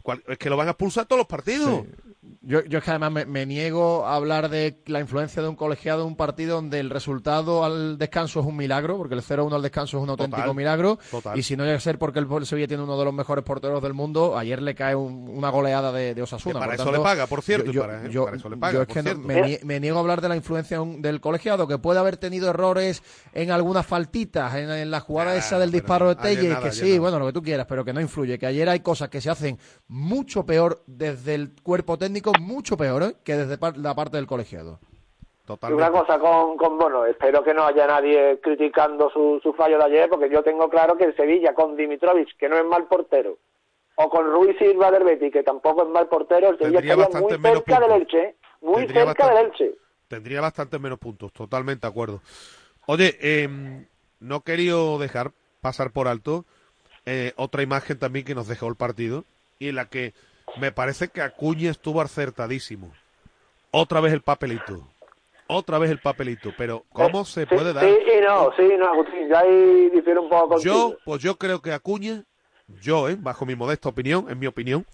cual- 0.02 0.22
es 0.28 0.38
que 0.38 0.50
lo 0.50 0.56
van 0.56 0.68
a 0.68 0.72
expulsar 0.72 1.06
todos 1.06 1.18
los 1.18 1.26
partidos. 1.26 1.84
Yo, 2.40 2.62
yo 2.64 2.78
es 2.78 2.84
que 2.84 2.90
además 2.90 3.12
me, 3.12 3.26
me 3.26 3.46
niego 3.46 4.04
a 4.06 4.14
hablar 4.16 4.48
de 4.48 4.80
la 4.86 5.00
influencia 5.00 5.42
de 5.42 5.48
un 5.48 5.56
colegiado 5.56 6.02
en 6.02 6.08
un 6.08 6.16
partido 6.16 6.56
donde 6.56 6.78
el 6.80 6.90
resultado 6.90 7.64
al 7.64 7.98
descanso 7.98 8.40
es 8.40 8.46
un 8.46 8.56
milagro, 8.56 8.96
porque 8.96 9.14
el 9.14 9.22
0-1 9.22 9.54
al 9.54 9.62
descanso 9.62 9.96
es 9.98 10.02
un 10.02 10.10
auténtico 10.10 10.40
Total, 10.42 10.54
milagro. 10.56 10.98
total. 11.10 11.38
Y 11.38 11.42
si 11.42 11.56
no 11.56 11.64
llega 11.64 11.76
a 11.76 11.80
ser 11.80 11.98
porque 11.98 12.18
el, 12.20 12.46
Sevilla 12.46 12.66
tiene 12.68 12.82
uno 12.82 12.96
de 12.98 13.04
los 13.04 13.14
mejores 13.14 13.44
porteros 13.44 13.82
del 13.82 13.94
mundo, 13.94 14.36
ayer 14.38 14.60
le 14.62 14.74
cae 14.74 14.94
un- 14.94 15.28
una 15.28 15.50
goleada 15.50 15.92
de, 15.92 16.14
de 16.14 16.22
Osasuna. 16.22 16.54
Que 16.54 16.58
para 16.60 16.66
Por 16.66 16.74
eso 16.74 16.84
tanto, 16.84 16.98
le 16.98 17.02
paga, 17.04 17.26
por 17.26 17.42
cierto, 17.42 17.70
y 17.70 17.74
Yo, 17.74 17.82
para- 17.82 18.08
yo- 18.08 18.24
para 18.24 18.36
eso 18.36 18.48
le 18.48 18.56
paga, 18.56 18.72
yo 18.74 18.82
es 18.82 18.88
que 18.88 19.02
no- 19.02 19.18
me, 19.18 19.42
nie- 19.42 19.62
me 19.64 19.80
niego 19.80 19.98
a 19.98 20.00
hablar 20.00 20.20
de 20.20 20.28
la 20.28 20.36
influencia 20.36 20.80
un- 20.80 21.02
del 21.02 21.20
colegiado, 21.20 21.66
que 21.68 21.78
puede 21.78 21.98
haber 22.00 22.16
tenido 22.16 22.48
errores 22.50 23.02
en 23.34 23.50
algunas 23.50 23.84
faltitas, 23.86 24.54
en, 24.54 24.70
en 24.70 24.90
la 24.90 25.00
jugada 25.00 25.36
esa 25.36 25.58
del 25.58 25.70
disparo 25.70 26.14
de 26.14 26.20
ayer 26.28 26.36
Telle, 26.40 26.48
nada, 26.50 26.62
que 26.62 26.72
sí, 26.72 26.88
nada. 26.88 27.00
bueno, 27.00 27.18
lo 27.20 27.26
que 27.26 27.32
tú 27.32 27.42
quieras, 27.42 27.66
pero 27.68 27.84
que 27.84 27.92
no 27.92 28.00
influye. 28.00 28.38
Que 28.38 28.46
ayer 28.46 28.68
hay 28.68 28.80
cosas 28.80 29.08
que 29.08 29.20
se 29.20 29.30
hacen 29.30 29.58
mucho 29.92 30.46
peor 30.46 30.80
desde 30.86 31.34
el 31.34 31.50
cuerpo 31.62 31.98
técnico, 31.98 32.32
mucho 32.40 32.78
peor 32.78 33.02
¿eh? 33.02 33.14
que 33.24 33.36
desde 33.36 33.58
par- 33.58 33.76
la 33.76 33.94
parte 33.94 34.16
del 34.16 34.26
colegiado. 34.26 34.78
Y 35.68 35.72
una 35.72 35.90
cosa 35.90 36.18
con, 36.18 36.56
con 36.56 36.78
Bono, 36.78 37.04
espero 37.04 37.42
que 37.44 37.52
no 37.52 37.64
haya 37.66 37.86
nadie 37.86 38.40
criticando 38.42 39.10
su, 39.10 39.38
su 39.42 39.52
fallo 39.52 39.76
de 39.76 39.84
ayer, 39.84 40.08
porque 40.08 40.30
yo 40.30 40.42
tengo 40.42 40.70
claro 40.70 40.96
que 40.96 41.04
el 41.04 41.14
Sevilla 41.14 41.52
con 41.52 41.76
Dimitrovic, 41.76 42.38
que 42.38 42.48
no 42.48 42.56
es 42.56 42.64
mal 42.64 42.86
portero, 42.86 43.36
o 43.96 44.08
con 44.08 44.30
Ruiz 44.32 44.56
Silva 44.58 44.90
del 44.90 45.04
Betis, 45.04 45.30
que 45.30 45.42
tampoco 45.42 45.82
es 45.82 45.88
mal 45.90 46.08
portero, 46.08 46.48
el 46.50 46.58
Sevilla 46.58 46.78
Tendría 46.80 46.92
estaría 46.94 47.04
bastante 47.04 47.36
muy 47.38 47.42
menos 47.42 47.64
cerca 47.66 47.80
del 47.80 47.90
puntos. 47.90 48.14
Elche, 48.14 48.24
¿eh? 48.28 48.36
muy 48.62 48.76
Tendría 48.86 49.04
cerca 49.04 49.26
bastante- 49.26 49.34
del 49.34 49.46
Elche. 49.68 49.78
Tendría 50.08 50.40
bastante 50.40 50.78
menos 50.78 50.98
puntos, 50.98 51.32
totalmente 51.34 51.86
de 51.86 51.90
acuerdo. 51.90 52.22
Oye, 52.86 53.18
eh, 53.20 53.86
no 54.20 54.40
querido 54.42 54.98
dejar 54.98 55.32
pasar 55.60 55.90
por 55.90 56.08
alto 56.08 56.44
eh, 57.04 57.32
otra 57.36 57.62
imagen 57.62 57.98
también 57.98 58.24
que 58.24 58.34
nos 58.34 58.46
dejó 58.48 58.68
el 58.68 58.76
partido 58.76 59.24
y 59.58 59.68
en 59.68 59.76
la 59.76 59.86
que 59.88 60.14
me 60.60 60.72
parece 60.72 61.08
que 61.08 61.22
Acuña 61.22 61.70
estuvo 61.70 62.00
acertadísimo. 62.00 62.92
Otra 63.70 64.00
vez 64.00 64.12
el 64.12 64.20
papelito. 64.22 64.86
Otra 65.46 65.78
vez 65.78 65.90
el 65.90 65.98
papelito. 65.98 66.52
Pero 66.56 66.84
¿cómo 66.92 67.24
se 67.24 67.42
Sí, 67.42 67.54
puede 67.54 67.72
dar? 67.72 67.84
Sí 67.84 67.90
y 67.90 68.20
no, 68.22 68.52
sí 68.56 68.62
y 68.62 68.76
no, 68.76 68.88
Agustín, 68.88 69.28
ya 69.28 69.40
ahí 69.40 69.90
difiere 69.90 70.18
un 70.20 70.28
poco 70.28 70.48
contigo. 70.50 70.74
Yo, 70.92 70.96
pues 71.04 71.22
yo 71.22 71.36
creo 71.36 71.60
que 71.62 71.72
Acuña, 71.72 72.24
yo, 72.80 73.08
eh, 73.08 73.16
bajo 73.18 73.46
mi 73.46 73.54
modesta 73.54 73.88
opinión, 73.88 74.26
en 74.30 74.38
mi 74.38 74.46
opinión, 74.46 74.86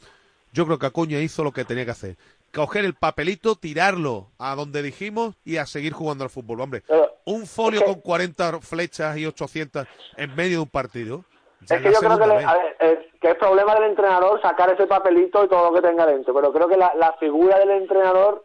yo 0.52 0.64
creo 0.66 0.78
que 0.78 0.86
Acuña 0.86 1.18
hizo 1.20 1.44
lo 1.44 1.52
que 1.52 1.64
tenía 1.64 1.84
que 1.84 1.90
hacer. 1.90 2.16
Coger 2.52 2.84
el 2.84 2.94
papelito, 2.94 3.56
tirarlo 3.56 4.30
a 4.38 4.54
donde 4.54 4.82
dijimos 4.82 5.34
y 5.44 5.58
a 5.58 5.66
seguir 5.66 5.92
jugando 5.92 6.24
al 6.24 6.30
fútbol. 6.30 6.60
Hombre, 6.62 6.82
un 7.26 7.46
folio 7.46 7.84
con 7.84 8.00
40 8.00 8.60
flechas 8.60 9.16
y 9.18 9.26
800 9.26 9.86
en 10.16 10.34
medio 10.34 10.52
de 10.58 10.62
un 10.62 10.68
partido. 10.68 11.24
Es 11.68 11.80
que 11.82 11.92
yo 11.92 11.98
creo 12.00 12.18
que, 12.18 12.26
le- 12.26 12.44
a 12.44 12.54
ver, 12.80 13.07
que 13.20 13.30
es 13.30 13.34
problema 13.36 13.74
del 13.74 13.84
entrenador 13.90 14.40
sacar 14.40 14.70
ese 14.70 14.86
papelito 14.86 15.44
y 15.44 15.48
todo 15.48 15.70
lo 15.70 15.74
que 15.80 15.86
tenga 15.86 16.06
dentro, 16.06 16.32
pero 16.34 16.52
creo 16.52 16.68
que 16.68 16.76
la, 16.76 16.92
la 16.94 17.12
figura 17.14 17.58
del 17.58 17.70
entrenador, 17.70 18.44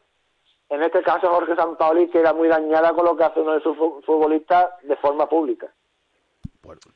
en 0.69 0.81
este 0.81 1.03
caso 1.03 1.27
Jorge 1.29 1.55
Sampaoli, 1.55 2.09
queda 2.09 2.33
muy 2.33 2.47
dañada 2.47 2.93
con 2.93 3.05
lo 3.05 3.15
que 3.15 3.23
hace 3.23 3.39
uno 3.39 3.53
de 3.53 3.61
sus 3.61 3.77
fu- 3.77 4.01
futbolistas 4.05 4.67
de 4.83 4.95
forma 4.97 5.27
pública. 5.29 5.67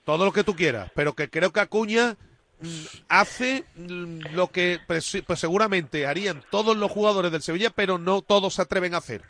Todo 0.06 0.26
lo 0.26 0.32
que 0.32 0.44
tú 0.44 0.56
quieras, 0.56 0.90
pero 0.96 1.14
que 1.14 1.30
creo 1.30 1.52
que 1.52 1.60
Acuña 1.60 2.16
mm, 2.62 2.86
hace 3.10 3.66
mm, 3.76 4.34
lo 4.34 4.48
que 4.48 4.80
pues, 4.88 5.22
pues 5.28 5.40
seguramente 5.40 6.08
harían 6.08 6.42
todos 6.50 6.76
los 6.78 6.90
jugadores 6.90 7.32
del 7.32 7.42
Sevilla, 7.42 7.70
pero 7.76 7.98
no 7.98 8.22
todos 8.22 8.56
se 8.56 8.62
atreven 8.62 8.94
a 8.96 9.00
hacer. 9.00 9.22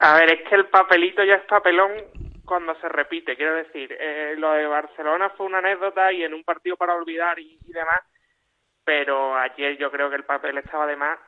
A 0.00 0.14
ver, 0.16 0.32
es 0.34 0.48
que 0.48 0.56
el 0.56 0.66
papelito 0.68 1.22
ya 1.24 1.34
es 1.36 1.44
papelón 1.46 1.92
cuando 2.44 2.74
se 2.76 2.88
repite. 2.88 3.36
Quiero 3.36 3.54
decir, 3.54 3.96
eh, 3.98 4.34
lo 4.38 4.52
de 4.52 4.66
Barcelona 4.66 5.30
fue 5.30 5.46
una 5.46 5.58
anécdota 5.58 6.12
y 6.12 6.24
en 6.24 6.34
un 6.34 6.44
partido 6.44 6.76
para 6.76 6.94
olvidar 6.94 7.38
y, 7.38 7.58
y 7.64 7.72
demás, 7.72 8.00
pero 8.84 9.36
ayer 9.36 9.76
yo 9.78 9.90
creo 9.90 10.10
que 10.10 10.16
el 10.16 10.24
papel 10.24 10.58
estaba 10.58 10.86
de 10.86 10.96
más, 10.96 11.18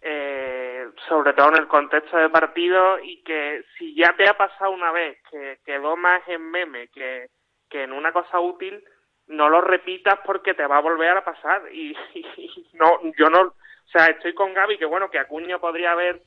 eh, 0.00 0.88
sobre 1.08 1.32
todo 1.32 1.48
en 1.48 1.56
el 1.58 1.68
contexto 1.68 2.16
de 2.16 2.28
partido 2.30 2.98
y 3.00 3.22
que 3.22 3.64
si 3.76 3.94
ya 3.94 4.14
te 4.16 4.28
ha 4.28 4.34
pasado 4.34 4.70
una 4.70 4.92
vez 4.92 5.18
que 5.30 5.58
quedó 5.64 5.96
más 5.96 6.22
en 6.28 6.50
meme 6.50 6.88
que, 6.88 7.28
que 7.68 7.82
en 7.82 7.92
una 7.92 8.12
cosa 8.12 8.38
útil, 8.40 8.82
no 9.28 9.48
lo 9.48 9.60
repitas 9.60 10.18
porque 10.24 10.54
te 10.54 10.66
va 10.66 10.76
a 10.78 10.82
volver 10.82 11.16
a 11.16 11.24
pasar. 11.24 11.62
Y, 11.72 11.96
y 12.14 12.68
no, 12.74 13.00
yo 13.18 13.28
no, 13.28 13.40
o 13.40 13.88
sea, 13.92 14.06
estoy 14.06 14.34
con 14.34 14.54
Gaby 14.54 14.78
que 14.78 14.84
bueno, 14.86 15.10
que 15.10 15.18
Acuña 15.18 15.58
podría 15.58 15.92
haber 15.92 16.22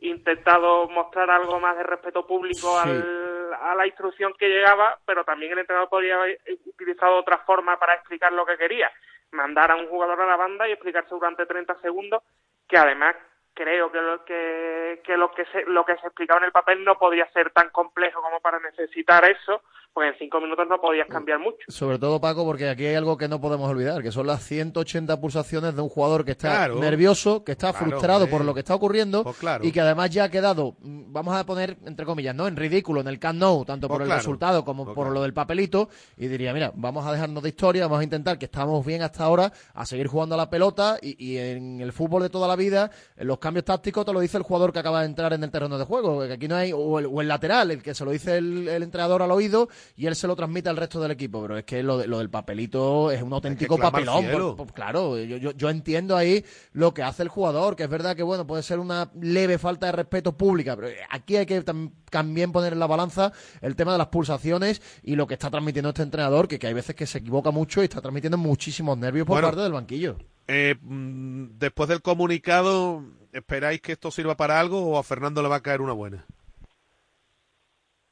intentado 0.00 0.88
mostrar 0.88 1.30
algo 1.30 1.58
más 1.60 1.76
de 1.76 1.82
respeto 1.82 2.26
público 2.26 2.58
Sí. 2.84 2.88
al- 2.88 3.27
a 3.60 3.74
la 3.74 3.86
instrucción 3.86 4.32
que 4.38 4.48
llegaba, 4.48 4.98
pero 5.04 5.24
también 5.24 5.52
el 5.52 5.58
entrenador 5.58 5.88
podría 5.88 6.16
haber 6.16 6.38
utilizado 6.66 7.16
otra 7.16 7.38
forma 7.38 7.78
para 7.78 7.94
explicar 7.94 8.32
lo 8.32 8.46
que 8.46 8.56
quería. 8.56 8.90
mandar 9.30 9.70
a 9.70 9.76
un 9.76 9.88
jugador 9.88 10.22
a 10.22 10.26
la 10.26 10.36
banda 10.36 10.66
y 10.66 10.72
explicarse 10.72 11.10
durante 11.10 11.44
30 11.44 11.74
segundos, 11.82 12.22
que 12.66 12.78
además 12.78 13.14
creo 13.52 13.90
que 13.90 14.00
lo 14.00 14.24
que, 14.24 15.00
que 15.04 15.16
lo 15.16 15.32
que 15.32 15.44
se, 15.46 15.64
lo 15.66 15.84
que 15.84 15.96
se 15.96 16.06
explicaba 16.06 16.38
en 16.38 16.46
el 16.46 16.52
papel 16.52 16.84
no 16.84 16.96
podía 16.96 17.28
ser 17.32 17.50
tan 17.50 17.70
complejo 17.70 18.22
como 18.22 18.40
para 18.40 18.60
necesitar 18.60 19.28
eso, 19.28 19.62
porque 19.92 20.10
en 20.10 20.14
cinco 20.18 20.40
minutos 20.40 20.66
no 20.68 20.80
podías 20.80 21.06
cambiar 21.08 21.38
mucho. 21.40 21.58
Sobre 21.68 21.98
todo, 21.98 22.20
Paco, 22.20 22.44
porque 22.44 22.68
aquí 22.68 22.86
hay 22.86 22.94
algo 22.94 23.16
que 23.16 23.26
no 23.28 23.40
podemos 23.40 23.68
olvidar, 23.68 24.02
que 24.02 24.12
son 24.12 24.26
las 24.26 24.42
180 24.44 25.20
pulsaciones 25.20 25.74
de 25.74 25.82
un 25.82 25.88
jugador 25.88 26.24
que 26.24 26.32
está 26.32 26.50
Claro. 26.50 26.76
nervioso, 26.78 27.42
que 27.42 27.52
está 27.52 27.72
Claro, 27.72 27.86
frustrado 27.86 28.24
hombre. 28.24 28.30
por 28.36 28.44
lo 28.46 28.54
que 28.54 28.60
está 28.60 28.74
ocurriendo 28.74 29.24
Pues 29.24 29.36
claro. 29.38 29.64
y 29.64 29.72
que 29.72 29.80
además 29.80 30.10
ya 30.10 30.24
ha 30.24 30.28
quedado, 30.30 30.76
mm, 30.80 31.12
vamos 31.12 31.34
a 31.34 31.44
poner 31.44 31.76
entre 31.84 32.06
comillas, 32.06 32.34
¿no? 32.34 32.46
En 32.46 32.56
ridículo 32.56 33.00
en 33.00 33.08
el 33.08 33.18
Camp 33.18 33.38
Nou, 33.40 33.64
tanto 33.64 33.88
Pues 33.88 33.98
por 33.98 34.06
el 34.06 34.12
resultado 34.12 34.64
como 34.64 34.84
Pues 34.84 34.94
por 34.94 35.04
claro. 35.06 35.14
lo 35.14 35.22
del 35.22 35.34
papelito, 35.34 35.88
y 36.16 36.28
diría, 36.28 36.52
mira, 36.52 36.70
vamos 36.74 37.04
a 37.06 37.12
dejarnos 37.12 37.42
de 37.42 37.48
historia, 37.48 37.84
vamos 37.86 38.00
a 38.00 38.04
intentar 38.04 38.38
que 38.38 38.44
estamos 38.44 38.84
bien 38.86 39.02
hasta 39.02 39.24
ahora, 39.24 39.52
a 39.74 39.84
seguir 39.84 40.06
jugando 40.06 40.34
a 40.36 40.38
la 40.38 40.48
pelota 40.50 40.98
y, 41.02 41.16
y 41.32 41.38
en 41.38 41.80
el 41.80 41.92
fútbol 41.92 42.22
de 42.22 42.30
toda 42.30 42.46
la 42.46 42.56
vida, 42.56 42.90
en 43.16 43.26
los 43.26 43.38
cambios 43.38 43.64
tácticos 43.64 44.04
te 44.06 44.12
lo 44.12 44.20
dice 44.20 44.36
el 44.36 44.42
jugador 44.44 44.72
que 44.72 44.78
acaba 44.78 45.00
de 45.00 45.06
entrar 45.06 45.32
en 45.32 45.42
el 45.42 45.50
terreno 45.50 45.76
de 45.78 45.84
juego, 45.84 46.26
que 46.26 46.32
aquí 46.34 46.46
no 46.48 46.54
hay, 46.56 46.72
o 46.72 46.98
el, 46.98 47.06
o 47.06 47.20
el 47.20 47.28
lateral, 47.28 47.70
el 47.72 47.82
que 47.82 47.94
se 47.94 48.04
lo 48.04 48.10
dice 48.12 48.36
el, 48.38 48.68
el 48.68 48.82
entrenador 48.82 49.22
al 49.22 49.30
oído 49.32 49.68
y 49.96 50.06
él 50.06 50.16
se 50.16 50.26
lo 50.26 50.36
transmite 50.36 50.68
al 50.68 50.76
resto 50.76 51.00
del 51.00 51.10
equipo, 51.10 51.40
pero 51.42 51.58
es 51.58 51.64
que 51.64 51.82
lo, 51.82 51.98
de- 51.98 52.06
lo 52.06 52.18
del 52.18 52.30
papelito 52.30 53.10
es 53.10 53.22
un 53.22 53.32
auténtico 53.32 53.76
papelón, 53.78 54.26
por- 54.30 54.56
por- 54.56 54.72
claro, 54.72 55.18
yo, 55.18 55.36
yo, 55.36 55.52
yo 55.52 55.70
entiendo 55.70 56.16
ahí 56.16 56.44
lo 56.72 56.94
que 56.94 57.02
hace 57.02 57.22
el 57.22 57.28
jugador, 57.28 57.76
que 57.76 57.84
es 57.84 57.88
verdad 57.90 58.16
que 58.16 58.22
bueno, 58.22 58.46
puede 58.46 58.62
ser 58.62 58.78
una 58.78 59.10
leve 59.20 59.58
falta 59.58 59.86
de 59.86 59.92
respeto 59.92 60.36
pública, 60.36 60.76
pero 60.76 60.88
aquí 61.10 61.36
hay 61.36 61.46
que 61.46 61.64
tam- 61.64 61.92
también 62.10 62.52
poner 62.52 62.72
en 62.72 62.78
la 62.78 62.86
balanza 62.86 63.32
el 63.60 63.76
tema 63.76 63.92
de 63.92 63.98
las 63.98 64.08
pulsaciones 64.08 64.80
y 65.02 65.16
lo 65.16 65.26
que 65.26 65.34
está 65.34 65.50
transmitiendo 65.50 65.90
este 65.90 66.02
entrenador, 66.02 66.48
que, 66.48 66.58
que 66.58 66.66
hay 66.66 66.74
veces 66.74 66.94
que 66.94 67.06
se 67.06 67.18
equivoca 67.18 67.50
mucho 67.50 67.80
y 67.82 67.84
está 67.84 68.00
transmitiendo 68.00 68.38
muchísimos 68.38 68.96
nervios 68.98 69.26
por 69.26 69.34
Bueno. 69.34 69.48
parte 69.48 69.60
del 69.62 69.72
banquillo. 69.72 70.16
Eh, 70.46 70.76
mm, 70.80 71.58
después 71.58 71.88
del 71.90 72.00
comunicado, 72.00 73.04
¿esperáis 73.32 73.80
que 73.82 73.92
esto 73.92 74.10
sirva 74.10 74.36
para 74.36 74.58
algo 74.58 74.80
o 74.82 74.98
a 74.98 75.02
Fernando 75.02 75.42
le 75.42 75.48
va 75.48 75.56
a 75.56 75.62
caer 75.62 75.80
una 75.82 75.92
buena? 75.92 76.24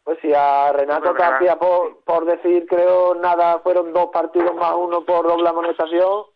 Pues 0.07 0.19
si 0.23 0.33
a 0.33 0.73
Renato. 0.73 1.13
Tapia, 1.15 1.57
por, 1.57 2.05
por 2.05 2.25
decir, 2.27 2.65
creo, 2.69 3.17
nada, 3.17 3.59
fueron 3.59 3.93
dos 3.93 4.09
partidos 4.13 4.55
más 4.55 4.73
uno 4.77 5.05
por 5.05 5.27
doble 5.27 5.49
amonestación, 5.49 6.27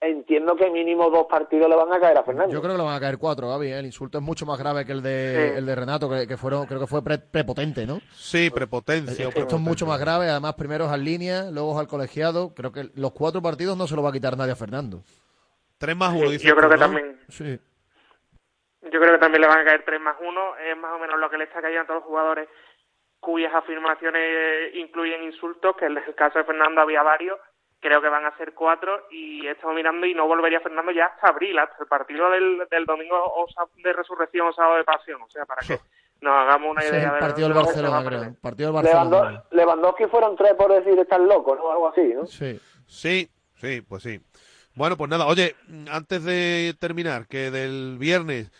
entiendo 0.00 0.56
que 0.56 0.70
mínimo 0.70 1.10
dos 1.10 1.26
partidos 1.26 1.68
le 1.68 1.76
van 1.76 1.92
a 1.92 2.00
caer 2.00 2.16
a 2.16 2.22
Fernando. 2.22 2.50
Yo 2.50 2.62
creo 2.62 2.72
que 2.72 2.78
le 2.78 2.84
van 2.84 2.94
a 2.96 3.00
caer 3.00 3.18
cuatro, 3.18 3.46
Gaby. 3.50 3.66
¿eh? 3.72 3.78
El 3.80 3.84
insulto 3.86 4.16
es 4.16 4.24
mucho 4.24 4.46
más 4.46 4.58
grave 4.58 4.86
que 4.86 4.92
el 4.92 5.02
de, 5.02 5.50
Sí. 5.52 5.58
el 5.58 5.66
de 5.66 5.74
Renato, 5.74 6.08
que, 6.08 6.26
que 6.26 6.38
fueron, 6.38 6.64
creo 6.64 6.80
que 6.80 6.86
fue 6.86 7.04
pre- 7.04 7.18
prepotente, 7.18 7.84
¿no? 7.86 8.00
Sí, 8.12 8.48
prepotencia. 8.48 9.26
o 9.26 9.28
Esto 9.28 9.40
es 9.40 9.44
prepotente. 9.46 9.68
mucho 9.68 9.84
más 9.84 10.00
grave, 10.00 10.30
además 10.30 10.54
primero 10.54 10.86
es 10.86 10.90
al 10.90 11.04
línea, 11.04 11.50
luego 11.50 11.72
es 11.74 11.78
al 11.80 11.88
colegiado. 11.88 12.54
Creo 12.54 12.72
que 12.72 12.88
los 12.94 13.12
cuatro 13.12 13.42
partidos 13.42 13.76
no 13.76 13.86
se 13.86 13.96
lo 13.96 14.02
va 14.02 14.08
a 14.08 14.12
quitar 14.12 14.34
nadie 14.38 14.52
a 14.52 14.56
Fernando. 14.56 15.02
Tres 15.76 15.94
más 15.94 16.14
uno, 16.14 16.30
dice 16.30 16.48
Yo 16.48 16.56
creo 16.56 16.70
que 16.70 16.76
¿no? 16.76 16.80
también, 16.80 17.20
Sí. 17.28 17.60
yo 18.90 18.98
creo 18.98 19.12
que 19.12 19.18
también 19.18 19.42
le 19.42 19.48
van 19.48 19.58
a 19.58 19.64
caer 19.64 19.84
3 19.84 20.00
más 20.00 20.16
1, 20.18 20.56
es 20.70 20.76
más 20.78 20.92
o 20.94 20.98
menos 20.98 21.20
lo 21.20 21.28
que 21.28 21.36
le 21.36 21.44
está 21.44 21.60
cayendo 21.60 21.82
a 21.82 21.86
todos 21.86 22.00
los 22.00 22.08
jugadores 22.08 22.48
cuyas 23.20 23.52
afirmaciones 23.54 24.74
incluyen 24.74 25.22
insultos, 25.24 25.76
que 25.76 25.86
en 25.86 25.96
el 25.98 26.14
caso 26.14 26.38
de 26.38 26.44
Fernando 26.44 26.80
había 26.80 27.02
varios, 27.02 27.38
creo 27.80 28.00
que 28.00 28.08
van 28.08 28.24
a 28.26 28.36
ser 28.36 28.54
cuatro 28.54 29.06
y 29.10 29.46
he 29.46 29.52
estado 29.52 29.72
mirando 29.72 30.06
y 30.06 30.14
no 30.14 30.26
volvería 30.26 30.60
Fernando 30.60 30.90
ya 30.92 31.06
hasta 31.06 31.28
abril, 31.28 31.58
hasta 31.58 31.76
el 31.80 31.86
partido 31.88 32.30
del, 32.30 32.62
del 32.70 32.84
domingo 32.86 33.16
o 33.16 33.46
de 33.82 33.92
resurrección 33.92 34.48
o 34.48 34.52
sábado 34.52 34.76
de 34.76 34.84
pasión, 34.84 35.22
o 35.22 35.30
sea, 35.30 35.44
para 35.46 35.62
que 35.66 35.78
nos 36.20 36.34
hagamos 36.34 36.70
una 36.72 36.82
idea 36.84 36.98
es 36.98 37.04
el 37.06 37.12
de 37.12 37.18
partido 37.20 37.48
del 37.48 37.56
de 37.56 37.62
Barcelona, 37.62 38.04
creo. 38.04 38.22
El 38.22 38.34
partido 38.36 38.72
del 38.72 38.82
Barcelona. 38.82 39.04
Lewando- 39.10 39.44
Lewandowski 39.52 40.04
fueron 40.06 40.36
tres 40.36 40.54
por 40.54 40.72
decir 40.72 40.98
están 40.98 41.26
locos, 41.28 41.56
¿no? 41.58 41.70
Algo 41.70 41.88
así, 41.88 42.02
¿no? 42.14 42.26
Sí. 42.26 42.60
Sí, 42.86 43.28
sí, 43.56 43.80
pues 43.82 44.02
sí. 44.02 44.20
Bueno, 44.74 44.96
pues 44.96 45.10
nada, 45.10 45.26
oye, 45.26 45.54
antes 45.90 46.24
de 46.24 46.74
terminar, 46.80 47.26
que 47.26 47.50
del 47.50 47.96
viernes, 47.98 48.50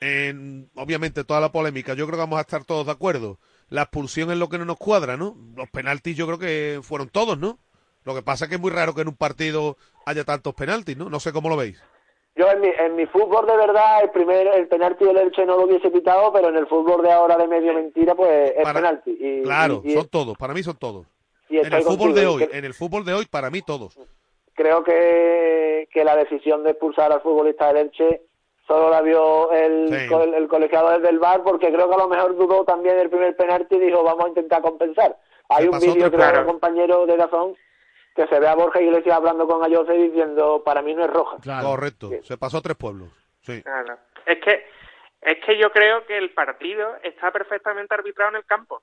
en, 0.00 0.68
obviamente 0.74 1.24
toda 1.24 1.40
la 1.40 1.52
polémica, 1.52 1.94
yo 1.94 2.06
creo 2.06 2.16
que 2.16 2.22
vamos 2.24 2.38
a 2.38 2.42
estar 2.42 2.64
todos 2.64 2.86
de 2.86 2.92
acuerdo. 2.92 3.38
La 3.70 3.82
expulsión 3.82 4.30
es 4.30 4.38
lo 4.38 4.48
que 4.48 4.58
no 4.58 4.64
nos 4.64 4.76
cuadra, 4.76 5.16
¿no? 5.16 5.36
Los 5.56 5.68
penaltis 5.70 6.16
yo 6.16 6.26
creo 6.26 6.38
que 6.38 6.80
fueron 6.82 7.08
todos, 7.08 7.38
¿no? 7.38 7.58
Lo 8.04 8.14
que 8.14 8.22
pasa 8.22 8.44
es 8.44 8.48
que 8.50 8.54
es 8.56 8.60
muy 8.60 8.70
raro 8.70 8.94
que 8.94 9.00
en 9.02 9.08
un 9.08 9.16
partido 9.16 9.76
haya 10.06 10.24
tantos 10.24 10.54
penaltis, 10.54 10.96
¿no? 10.96 11.08
No 11.08 11.18
sé 11.20 11.32
cómo 11.32 11.48
lo 11.48 11.56
veis. 11.56 11.82
Yo 12.36 12.50
en 12.50 12.60
mi, 12.60 12.68
en 12.68 12.96
mi 12.96 13.06
fútbol 13.06 13.46
de 13.46 13.56
verdad, 13.56 14.02
el 14.02 14.10
primer 14.10 14.46
el 14.48 14.66
penalti 14.68 15.04
del 15.04 15.16
Elche 15.16 15.46
no 15.46 15.56
lo 15.56 15.64
hubiese 15.66 15.88
pitado, 15.90 16.32
pero 16.32 16.48
en 16.48 16.56
el 16.56 16.66
fútbol 16.66 17.02
de 17.02 17.12
ahora 17.12 17.36
de 17.36 17.46
medio 17.46 17.72
mentira, 17.72 18.14
pues 18.14 18.50
es 18.56 18.62
Para- 18.62 18.80
penalti. 18.80 19.16
Y, 19.18 19.42
Claro, 19.42 19.80
y- 19.84 19.92
y- 19.92 19.94
son 19.94 20.08
todos, 20.08 20.36
para 20.36 20.52
mí 20.52 20.62
son 20.62 20.76
todos. 20.76 21.06
y 21.48 21.58
En 21.58 21.72
el 21.72 21.82
fútbol 21.82 22.08
contigo, 22.12 22.20
de 22.20 22.26
hoy, 22.26 22.48
en 22.52 22.64
el 22.64 22.74
fútbol 22.74 23.04
de 23.04 23.14
hoy, 23.14 23.26
para 23.26 23.50
mí 23.50 23.62
todos. 23.62 23.96
creo 24.54 24.82
que, 24.84 25.88
que 25.92 26.04
la 26.04 26.16
decisión 26.16 26.62
de 26.64 26.70
expulsar 26.70 27.12
al 27.12 27.20
futbolista 27.22 27.68
del 27.68 27.86
Elche 27.86 28.22
solo 28.66 28.90
la 28.90 29.00
vio 29.02 29.50
el, 29.52 29.88
Sí. 29.88 30.08
co- 30.08 30.22
el, 30.22 30.34
el 30.34 30.48
colegiado 30.48 30.98
del 30.98 31.18
VAR, 31.18 31.42
porque 31.42 31.72
creo 31.72 31.88
que 31.88 31.94
a 31.94 31.98
lo 31.98 32.08
mejor 32.08 32.36
dudó 32.36 32.64
también 32.64 32.98
el 32.98 33.10
primer 33.10 33.36
penalti 33.36 33.76
y 33.76 33.80
dijo, 33.80 34.02
vamos 34.02 34.24
a 34.24 34.28
intentar 34.28 34.62
compensar. 34.62 35.16
Hay 35.50 35.68
un 35.68 35.78
vídeo, 35.78 35.94
creo, 35.94 36.10
claro. 36.10 36.36
de 36.38 36.44
un 36.44 36.50
compañero 36.52 37.06
de 37.06 37.16
Dazón, 37.16 37.54
que 38.16 38.26
se 38.28 38.40
ve 38.40 38.48
a 38.48 38.54
Borja 38.54 38.80
Iglesias 38.80 39.16
hablando 39.16 39.46
con 39.46 39.62
Ayose 39.62 39.92
diciendo, 39.92 40.62
para 40.64 40.80
mí 40.82 40.94
no 40.94 41.04
es 41.04 41.10
roja. 41.12 41.36
Correcto, 41.62 42.10
se 42.22 42.38
pasó 42.38 42.58
a 42.58 42.62
tres 42.62 42.76
pueblos. 42.76 43.08
Sí. 43.42 43.62
Claro. 43.62 43.98
Es 44.24 44.38
que 44.40 44.64
es 45.20 45.36
que 45.44 45.58
yo 45.58 45.70
creo 45.72 46.04
que 46.06 46.16
el 46.18 46.32
partido 46.34 46.96
está 47.02 47.30
perfectamente 47.30 47.94
arbitrado 47.94 48.30
en 48.30 48.36
el 48.36 48.44
campo. 48.46 48.82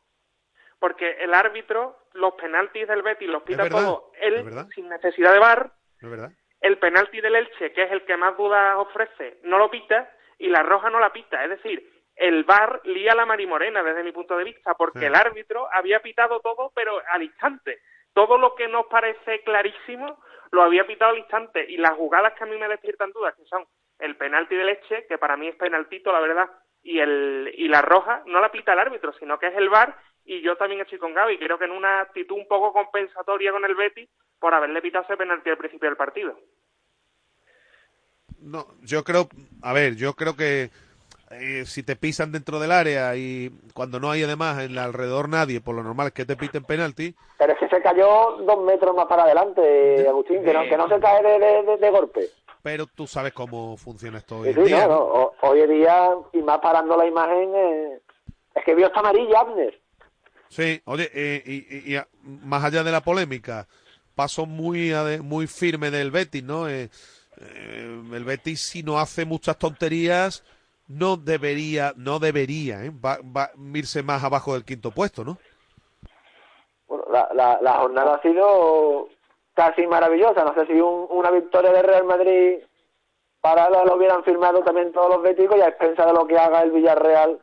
Porque 0.79 1.11
el 1.19 1.33
árbitro, 1.35 1.95
los 2.13 2.33
penaltis 2.33 2.87
del 2.87 3.03
Betis 3.03 3.29
los 3.29 3.43
pita 3.43 3.69
todos 3.69 4.03
él 4.19 4.43
sin 4.73 4.89
necesidad 4.89 5.33
de 5.33 5.39
bar. 5.39 5.71
¿No 6.01 6.07
es 6.07 6.11
verdad? 6.11 6.31
El 6.61 6.77
penalti 6.77 7.19
del 7.21 7.35
Elche, 7.35 7.73
que 7.73 7.83
es 7.83 7.91
el 7.91 8.05
que 8.05 8.15
más 8.17 8.37
dudas 8.37 8.77
ofrece, 8.77 9.39
no 9.43 9.57
lo 9.57 9.69
pita 9.69 10.09
y 10.37 10.47
la 10.49 10.63
roja 10.63 10.89
no 10.89 10.99
la 10.99 11.11
pita. 11.11 11.43
Es 11.43 11.49
decir, 11.49 11.83
el 12.15 12.43
VAR 12.43 12.81
lía 12.83 13.15
la 13.15 13.25
marimorena 13.25 13.81
desde 13.83 14.03
mi 14.03 14.11
punto 14.11 14.37
de 14.37 14.43
vista, 14.43 14.75
porque 14.75 14.99
Sí. 14.99 15.05
el 15.05 15.15
árbitro 15.15 15.67
había 15.71 16.01
pitado 16.01 16.39
todo, 16.39 16.71
pero 16.75 17.01
al 17.09 17.23
instante. 17.23 17.79
Todo 18.13 18.37
lo 18.37 18.53
que 18.55 18.67
nos 18.67 18.85
parece 18.87 19.41
clarísimo 19.43 20.21
lo 20.51 20.61
había 20.63 20.85
pitado 20.85 21.11
al 21.11 21.17
instante. 21.19 21.65
Y 21.67 21.77
las 21.77 21.93
jugadas 21.93 22.33
que 22.33 22.43
a 22.43 22.47
mí 22.47 22.57
me 22.57 22.67
despiertan 22.67 23.11
dudas, 23.11 23.33
que 23.35 23.45
son 23.45 23.65
el 23.99 24.15
penalti 24.17 24.55
de 24.55 24.63
leche, 24.65 25.05
que 25.07 25.17
para 25.17 25.37
mí 25.37 25.47
es 25.47 25.55
penaltito, 25.55 26.11
la 26.11 26.19
verdad, 26.19 26.49
y 26.83 26.99
el 26.99 27.51
y 27.55 27.67
la 27.67 27.81
roja, 27.81 28.21
no 28.25 28.39
la 28.39 28.51
pita 28.51 28.73
el 28.73 28.79
árbitro, 28.79 29.13
sino 29.13 29.39
que 29.39 29.47
es 29.47 29.55
el 29.55 29.69
VAR. 29.69 29.95
Y 30.25 30.41
yo 30.41 30.55
también 30.57 30.81
estoy 30.81 30.99
con 30.99 31.13
Gaby, 31.15 31.39
creo 31.39 31.57
que 31.57 31.65
en 31.65 31.71
una 31.71 32.01
actitud 32.01 32.35
un 32.35 32.47
poco 32.47 32.71
compensatoria 32.73 33.51
con 33.51 33.65
el 33.65 33.73
Betis 33.75 34.09
por 34.41 34.53
haberle 34.55 34.81
pitado 34.81 35.05
ese 35.05 35.15
penalti 35.15 35.49
al 35.51 35.57
principio 35.57 35.87
del 35.87 35.95
partido. 35.97 36.37
No, 38.39 38.65
yo 38.81 39.03
creo, 39.03 39.29
a 39.61 39.71
ver, 39.71 39.95
yo 39.95 40.13
creo 40.15 40.35
que 40.35 40.71
eh, 41.29 41.63
si 41.65 41.83
te 41.83 41.95
pisan 41.95 42.31
dentro 42.31 42.59
del 42.59 42.71
área 42.71 43.15
y 43.15 43.51
cuando 43.75 43.99
no 43.99 44.09
hay 44.09 44.23
además 44.23 44.59
en 44.63 44.71
el 44.71 44.77
alrededor 44.79 45.29
nadie, 45.29 45.61
por 45.61 45.75
lo 45.75 45.83
normal 45.83 46.07
es 46.07 46.13
que 46.13 46.25
te 46.25 46.35
piten 46.35 46.63
penalti. 46.63 47.15
Pero 47.37 47.53
es 47.53 47.59
que 47.59 47.69
se 47.69 47.81
cayó 47.83 48.37
dos 48.41 48.63
metros 48.65 48.95
más 48.95 49.05
para 49.05 49.23
adelante, 49.23 50.07
Agustín, 50.07 50.43
que 50.43 50.53
no, 50.53 50.63
que 50.63 50.75
no 50.75 50.89
se 50.89 50.99
cae 50.99 51.21
de, 51.23 51.39
de- 51.39 51.63
de- 51.63 51.77
de 51.77 51.89
golpe. 51.91 52.21
Pero 52.63 52.87
tú 52.87 53.05
sabes 53.05 53.31
cómo 53.33 53.77
funciona 53.77 54.17
esto 54.17 54.39
hoy 54.39 54.53
Sí, 54.53 54.59
en 54.59 54.65
sí, 54.65 54.71
día. 54.73 54.87
no, 54.87 54.87
¿no? 54.87 54.95
no, 54.95 55.01
ho- 55.05 55.35
hoy 55.41 55.61
en 55.61 55.69
día, 55.69 56.09
y 56.33 56.41
más 56.41 56.59
parando 56.59 56.97
la 56.97 57.05
imagen, 57.05 57.51
eh, 57.55 58.01
es 58.55 58.65
que 58.65 58.73
vio 58.75 58.87
esta 58.87 58.99
amarilla, 59.01 59.39
Abner. 59.39 59.79
Sí, 60.49 60.81
oye, 60.85 61.09
eh, 61.13 61.43
y, 61.45 61.53
y- 61.77 61.93
y 61.93 61.95
a- 61.95 62.07
más 62.23 62.63
allá 62.63 62.83
de 62.83 62.91
la 62.91 63.01
polémica, 63.01 63.67
paso 64.15 64.45
muy 64.45 64.91
muy 65.23 65.47
firme 65.47 65.91
del 65.91 66.11
Betis, 66.11 66.43
¿no? 66.43 66.67
Eh, 66.69 66.89
eh, 67.37 68.01
el 68.13 68.23
Betis 68.25 68.61
si 68.61 68.83
no 68.83 68.99
hace 68.99 69.25
muchas 69.25 69.57
tonterías 69.57 70.43
no 70.87 71.15
debería, 71.17 71.93
no 71.95 72.19
debería, 72.19 72.83
¿eh? 72.83 72.91
va, 72.91 73.19
va 73.23 73.51
irse 73.73 74.03
más 74.03 74.23
abajo 74.23 74.53
del 74.53 74.65
quinto 74.65 74.91
puesto, 74.91 75.23
¿no? 75.23 75.37
Bueno, 76.87 77.05
la, 77.11 77.29
la, 77.33 77.59
la 77.61 77.73
jornada 77.73 78.15
ha 78.15 78.21
sido 78.21 79.07
casi 79.53 79.87
maravillosa. 79.87 80.43
No 80.43 80.53
sé 80.53 80.65
si 80.67 80.73
un- 80.73 81.07
una 81.09 81.31
victoria 81.31 81.71
de 81.71 81.81
Real 81.81 82.03
Madrid 82.03 82.57
para 83.39 83.69
lo 83.69 83.95
hubieran 83.95 84.23
firmado 84.23 84.59
también 84.63 84.91
todos 84.91 85.09
los 85.15 85.21
béticos 85.23 85.57
y 85.57 85.61
a 85.61 85.69
expensa 85.69 86.05
de 86.05 86.13
lo 86.13 86.27
que 86.27 86.37
haga 86.37 86.61
el 86.61 86.71
Villarreal 86.71 87.39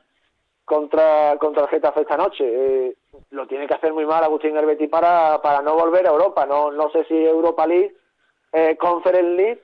contra, 0.64 1.36
contra 1.38 1.62
el 1.64 1.68
Getafe 1.70 2.02
esta 2.02 2.16
noche. 2.18 2.44
Eh, 2.44 2.96
lo 3.30 3.46
tiene 3.46 3.66
que 3.66 3.74
hacer 3.74 3.92
muy 3.92 4.06
mal 4.06 4.22
Agustín 4.24 4.56
el 4.56 4.66
Betis 4.66 4.88
para, 4.88 5.40
para 5.42 5.62
no 5.62 5.74
volver 5.74 6.06
a 6.06 6.10
Europa. 6.10 6.46
No, 6.46 6.70
no 6.70 6.90
sé 6.90 7.04
si 7.04 7.14
Europa 7.14 7.66
League, 7.66 7.94
eh, 8.52 8.76
Conference 8.78 9.30
League 9.30 9.62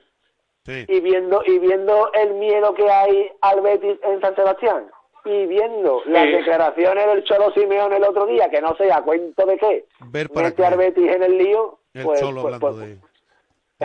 y 0.87 0.99
viendo 0.99 1.43
y 1.45 1.59
viendo 1.59 2.11
el 2.13 2.33
miedo 2.35 2.73
que 2.73 2.89
hay 2.89 3.29
al 3.41 3.61
Betis 3.61 3.99
en 4.03 4.19
San 4.19 4.35
Sebastián 4.35 4.87
y 5.23 5.45
viendo 5.45 6.01
las 6.07 6.25
declaraciones 6.25 7.05
del 7.05 7.23
Cholo 7.23 7.51
Simeón 7.53 7.93
el 7.93 8.03
otro 8.03 8.25
día 8.25 8.49
que 8.49 8.61
no 8.61 8.75
sé 8.75 8.91
a 8.91 9.01
cuento 9.03 9.45
de 9.45 9.57
qué 9.57 9.85
Ver 10.07 10.29
para 10.29 10.47
mete 10.49 10.65
al 10.65 10.77
Betis 10.77 11.07
en 11.11 11.21
el 11.23 11.37
lío 11.37 11.79
El 11.93 12.03
pues, 12.05 12.19
Cholo 12.19 12.41
pues- 12.41 12.53
hablando 12.55 12.77
pues- 12.77 12.87
de 12.99 13.15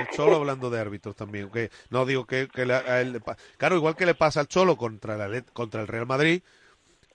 el 0.00 0.06
Cholo 0.10 0.36
hablando 0.36 0.70
de 0.70 0.80
árbitros 0.80 1.16
también, 1.16 1.50
que 1.50 1.68
no 1.90 2.06
digo 2.06 2.24
que, 2.24 2.46
que 2.48 2.64
le- 2.64 2.74
a 2.74 3.00
él 3.00 3.12
le 3.14 3.20
claro, 3.58 3.74
igual 3.76 3.96
que 3.96 4.06
le 4.06 4.14
pasa 4.14 4.38
al 4.40 4.46
Cholo 4.46 4.76
contra 4.76 5.16
Atlet- 5.16 5.52
contra 5.52 5.80
el 5.80 5.88
Real 5.88 6.06
Madrid, 6.06 6.42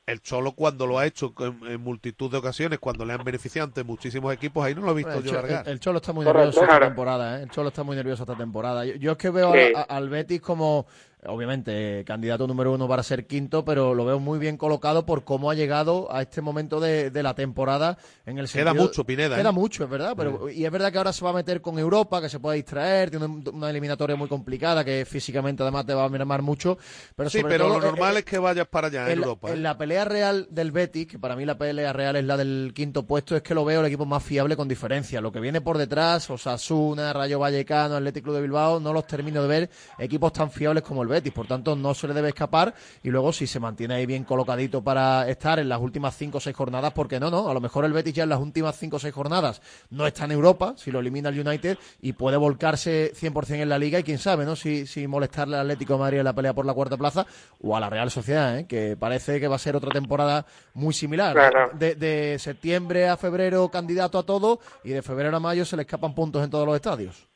el 0.08 0.22
Cholo 0.22 0.52
cuando 0.52 0.86
lo 0.86 1.00
ha 1.00 1.06
hecho 1.06 1.34
en, 1.40 1.60
en 1.68 1.82
multitud 1.82 2.30
de 2.32 2.38
ocasiones, 2.38 2.78
cuando 2.80 3.06
le 3.06 3.14
han 3.14 3.24
beneficiado 3.24 3.66
ante 3.68 3.84
muchísimos 3.84 4.32
equipos, 4.34 4.64
ahí 4.64 4.76
no 4.76 4.82
lo 4.82 4.92
he 4.92 4.96
visto 4.96 5.14
El, 5.14 5.24
yo 5.24 5.34
largar. 5.34 5.66
el- 5.66 5.74
el 5.74 5.80
Cholo 5.80 5.98
está 5.98 6.14
muy 6.14 6.26
nervioso 6.26 6.62
esta 6.62 6.80
temporada, 6.80 7.40
¿eh? 7.40 7.44
El 7.44 7.50
Cholo 7.50 7.70
está 7.70 7.84
muy 7.84 7.96
nervioso 7.96 8.24
esta 8.24 8.36
temporada. 8.36 8.86
Yo, 8.86 8.94
yo 8.96 9.12
es 9.14 9.18
que 9.18 9.30
veo 9.32 9.52
Sí. 9.54 9.60
a- 9.76 9.80
a- 9.80 9.84
al 9.84 10.10
Betis 10.10 10.42
como, 10.42 10.86
obviamente, 11.28 12.04
candidato 12.06 12.48
número 12.48 12.74
uno 12.74 12.88
para 12.88 13.04
ser 13.04 13.28
quinto, 13.28 13.66
pero 13.66 13.94
lo 13.94 14.06
veo 14.06 14.20
muy 14.20 14.40
bien 14.40 14.58
colocado 14.58 15.06
por 15.06 15.24
cómo 15.24 15.50
ha 15.52 15.56
llegado 15.56 16.12
a 16.12 16.22
este 16.22 16.42
momento 16.42 16.80
de, 16.80 17.12
de 17.12 17.24
la 17.24 17.34
temporada. 17.36 17.98
En 18.26 18.38
el 18.38 18.48
Queda 18.50 18.66
sentido- 18.72 18.84
mucho, 18.88 19.04
Pineda, 19.04 19.36
¿eh? 19.36 19.40
Queda 19.40 19.52
mucho, 19.52 19.84
es 19.84 19.90
verdad. 19.90 20.14
Pero, 20.18 20.50
Y 20.50 20.66
es 20.66 20.72
verdad 20.72 20.92
que 20.92 20.98
ahora 20.98 21.14
se 21.14 21.24
va 21.24 21.32
a 21.32 21.34
meter 21.34 21.62
con 21.62 21.78
Europa, 21.80 22.22
que 22.22 22.30
se 22.30 22.40
puede 22.40 22.58
distraer, 22.58 23.10
tiene 23.10 23.26
un- 23.26 23.44
una 23.54 23.70
eliminatoria 23.70 24.16
muy 24.16 24.28
complicada, 24.28 24.84
que 24.84 25.06
físicamente 25.06 25.64
además 25.64 25.86
te 25.86 25.94
va 25.94 26.06
a 26.06 26.10
mermar 26.10 26.42
mucho. 26.42 26.78
Pero 27.16 27.30
sí, 27.30 27.42
pero 27.44 27.66
todo, 27.68 27.80
lo 27.80 27.86
eh, 27.86 27.90
normal 27.92 28.16
eh, 28.16 28.20
es 28.20 28.26
que 28.26 28.38
vayas 28.38 28.68
para 28.68 28.88
allá 28.88 29.06
en, 29.06 29.12
en, 29.14 29.20
la- 29.22 29.26
Europa. 29.28 29.50
¿eh? 29.50 29.54
en 29.54 29.64
la 29.64 29.78
pelea 29.78 30.06
real 30.06 30.48
del 30.50 30.72
Betis, 30.72 31.08
que 31.08 31.20
para 31.20 31.36
mí 31.36 31.46
la 31.46 31.58
pelea 31.58 31.94
real 31.94 32.16
es 32.16 32.26
la 32.26 32.38
del 32.38 32.72
quinto 32.76 33.06
puesto, 33.06 33.36
es 33.36 33.42
que 33.42 33.54
lo 33.54 33.66
veo 33.66 33.80
el 33.82 33.86
equipo 33.88 34.06
más 34.06 34.24
fiable 34.24 34.56
con 34.56 34.68
diferencia. 34.68 35.22
Lo 35.22 35.32
que 35.32 35.40
viene 35.40 35.62
por 35.62 35.78
detrás, 35.78 36.30
Osasuna, 36.30 37.14
Rayo 37.14 37.40
Vallecano, 37.40 37.96
Atlético 37.96 38.34
de 38.34 38.42
Bilbao, 38.42 38.80
no 38.80 38.94
los 38.94 39.08
termino 39.08 39.42
de 39.42 39.48
ver 39.48 39.70
equipos 40.00 40.34
tan 40.34 40.52
fiables 40.52 40.84
como 40.84 41.02
el 41.04 41.08
Betis. 41.08 41.15
Por 41.22 41.48
tanto, 41.48 41.76
no 41.76 41.94
se 41.94 42.08
le 42.08 42.14
debe 42.14 42.30
escapar. 42.30 42.74
Y 43.04 43.10
luego, 43.10 43.34
si 43.34 43.48
se 43.48 43.60
mantiene 43.60 43.96
ahí 43.96 44.06
bien 44.06 44.24
colocadito 44.24 44.84
para 44.84 45.28
estar 45.30 45.60
en 45.60 45.70
las 45.70 45.80
últimas 45.80 46.16
cinco 46.16 46.38
o 46.38 46.42
seis 46.42 46.56
jornadas, 46.56 46.94
porque 46.94 47.20
no, 47.20 47.30
no. 47.30 47.50
A 47.50 47.54
lo 47.54 47.62
mejor 47.62 47.86
el 47.86 47.94
Betis 47.94 48.14
ya 48.14 48.24
en 48.24 48.30
las 48.30 48.40
últimas 48.40 48.78
cinco 48.78 48.98
o 48.98 49.00
seis 49.00 49.14
jornadas 49.14 49.62
no 49.90 50.06
está 50.08 50.26
en 50.26 50.32
Europa, 50.32 50.74
si 50.78 50.92
lo 50.92 51.00
elimina 51.00 51.30
el 51.30 51.48
United, 51.48 51.78
y 52.02 52.14
puede 52.14 52.38
volcarse 52.38 53.14
100% 53.14 53.62
en 53.62 53.70
la 53.70 53.78
liga. 53.78 54.00
Y 54.00 54.04
quién 54.04 54.18
sabe, 54.18 54.46
¿no? 54.46 54.56
Si, 54.56 54.86
si 54.86 55.08
molestarle 55.08 55.56
al 55.56 55.62
Atlético 55.62 55.94
de 55.94 56.00
Madrid 56.00 56.20
en 56.20 56.26
la 56.26 56.34
pelea 56.34 56.54
por 56.54 56.66
la 56.66 56.74
cuarta 56.74 56.98
plaza 56.98 57.26
o 57.62 57.76
a 57.76 57.80
la 57.80 57.90
Real 57.90 58.12
Sociedad, 58.12 58.60
¿eh? 58.60 58.68
que 58.68 58.96
parece 58.98 59.40
que 59.40 59.48
va 59.48 59.56
a 59.56 59.60
ser 59.60 59.76
otra 59.76 59.92
temporada 59.92 60.46
muy 60.74 60.94
similar. 60.94 61.34
Claro. 61.34 61.72
De, 61.74 61.96
de 61.96 62.38
septiembre 62.40 63.08
a 63.08 63.18
febrero 63.18 63.70
candidato 63.70 64.18
a 64.18 64.24
todo 64.24 64.60
y 64.84 64.90
de 64.90 65.02
febrero 65.02 65.36
a 65.36 65.40
mayo 65.40 65.66
se 65.66 65.76
le 65.76 65.84
escapan 65.84 66.14
puntos 66.14 66.44
en 66.44 66.50
todos 66.50 66.66
los 66.66 66.76
estadios. 66.76 67.28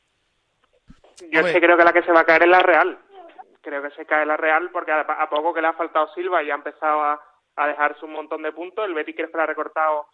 Yo 1.31 1.41
es 1.41 1.53
que 1.53 1.59
creo 1.59 1.77
que 1.77 1.83
la 1.83 1.93
que 1.93 2.01
se 2.01 2.11
va 2.11 2.21
a 2.21 2.23
caer 2.23 2.43
es 2.43 2.49
la 2.49 2.59
Real. 2.59 2.97
Creo 3.61 3.81
que 3.81 3.91
se 3.91 4.05
cae 4.05 4.25
la 4.25 4.37
Real 4.37 4.69
porque 4.71 4.91
a, 4.91 5.01
a 5.01 5.29
poco 5.29 5.53
que 5.53 5.61
le 5.61 5.67
ha 5.67 5.73
faltado 5.73 6.07
Silva 6.13 6.41
y 6.43 6.49
ha 6.51 6.55
empezado 6.55 7.01
a, 7.01 7.21
a 7.55 7.67
dejarse 7.67 8.05
un 8.05 8.13
montón 8.13 8.41
de 8.43 8.51
puntos. 8.51 8.85
El 8.85 8.93
Betis 8.93 9.15
creo 9.15 9.29
que 9.31 9.37
le 9.37 9.43
ha 9.43 9.47
recortado 9.47 10.05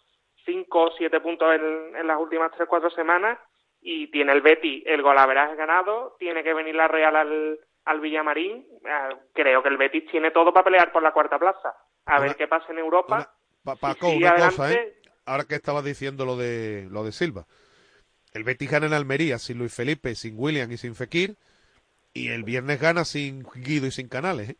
5 0.44 0.80
o 0.82 0.90
7 0.96 1.20
puntos 1.20 1.54
en, 1.54 1.96
en 1.96 2.06
las 2.06 2.18
últimas 2.18 2.50
3-4 2.52 2.94
semanas 2.94 3.38
y 3.80 4.10
tiene 4.10 4.32
el 4.32 4.40
Betis 4.42 4.82
el 4.86 5.02
golaveraje 5.02 5.54
ganado, 5.56 6.16
tiene 6.18 6.42
que 6.42 6.54
venir 6.54 6.74
la 6.74 6.88
Real 6.88 7.14
al, 7.14 7.58
al 7.84 8.00
Villamarín. 8.00 8.66
Eh, 8.84 9.16
creo 9.32 9.62
que 9.62 9.68
el 9.68 9.76
Betis 9.76 10.06
tiene 10.10 10.30
todo 10.32 10.52
para 10.52 10.64
pelear 10.64 10.90
por 10.92 11.02
la 11.02 11.12
cuarta 11.12 11.38
plaza. 11.38 11.74
A 12.06 12.20
ver 12.20 12.36
qué 12.36 12.48
pasa 12.48 12.66
en 12.72 12.78
Europa. 12.78 13.32
Pa- 13.64 13.76
Paco, 13.76 14.08
una 14.10 14.30
adelante- 14.30 14.56
cosa, 14.56 14.72
¿eh? 14.72 14.92
Ahora 15.24 15.44
que 15.48 15.56
estabas 15.56 15.84
diciendo 15.84 16.24
lo 16.24 16.36
de 16.36 16.86
lo 16.90 17.02
de 17.04 17.10
Silva. 17.12 17.46
El 18.32 18.44
Betis 18.44 18.70
gana 18.70 18.86
en 18.86 18.92
Almería 18.92 19.38
sin 19.38 19.58
Luis 19.58 19.74
Felipe, 19.74 20.14
sin 20.14 20.34
William 20.38 20.70
y 20.70 20.76
sin 20.76 20.94
Fekir. 20.94 21.36
Y 22.16 22.30
el 22.30 22.44
viernes 22.44 22.80
gana 22.80 23.04
sin 23.04 23.42
Guido 23.54 23.86
y 23.86 23.90
sin 23.90 24.08
Canales, 24.08 24.48
¿eh? 24.48 24.56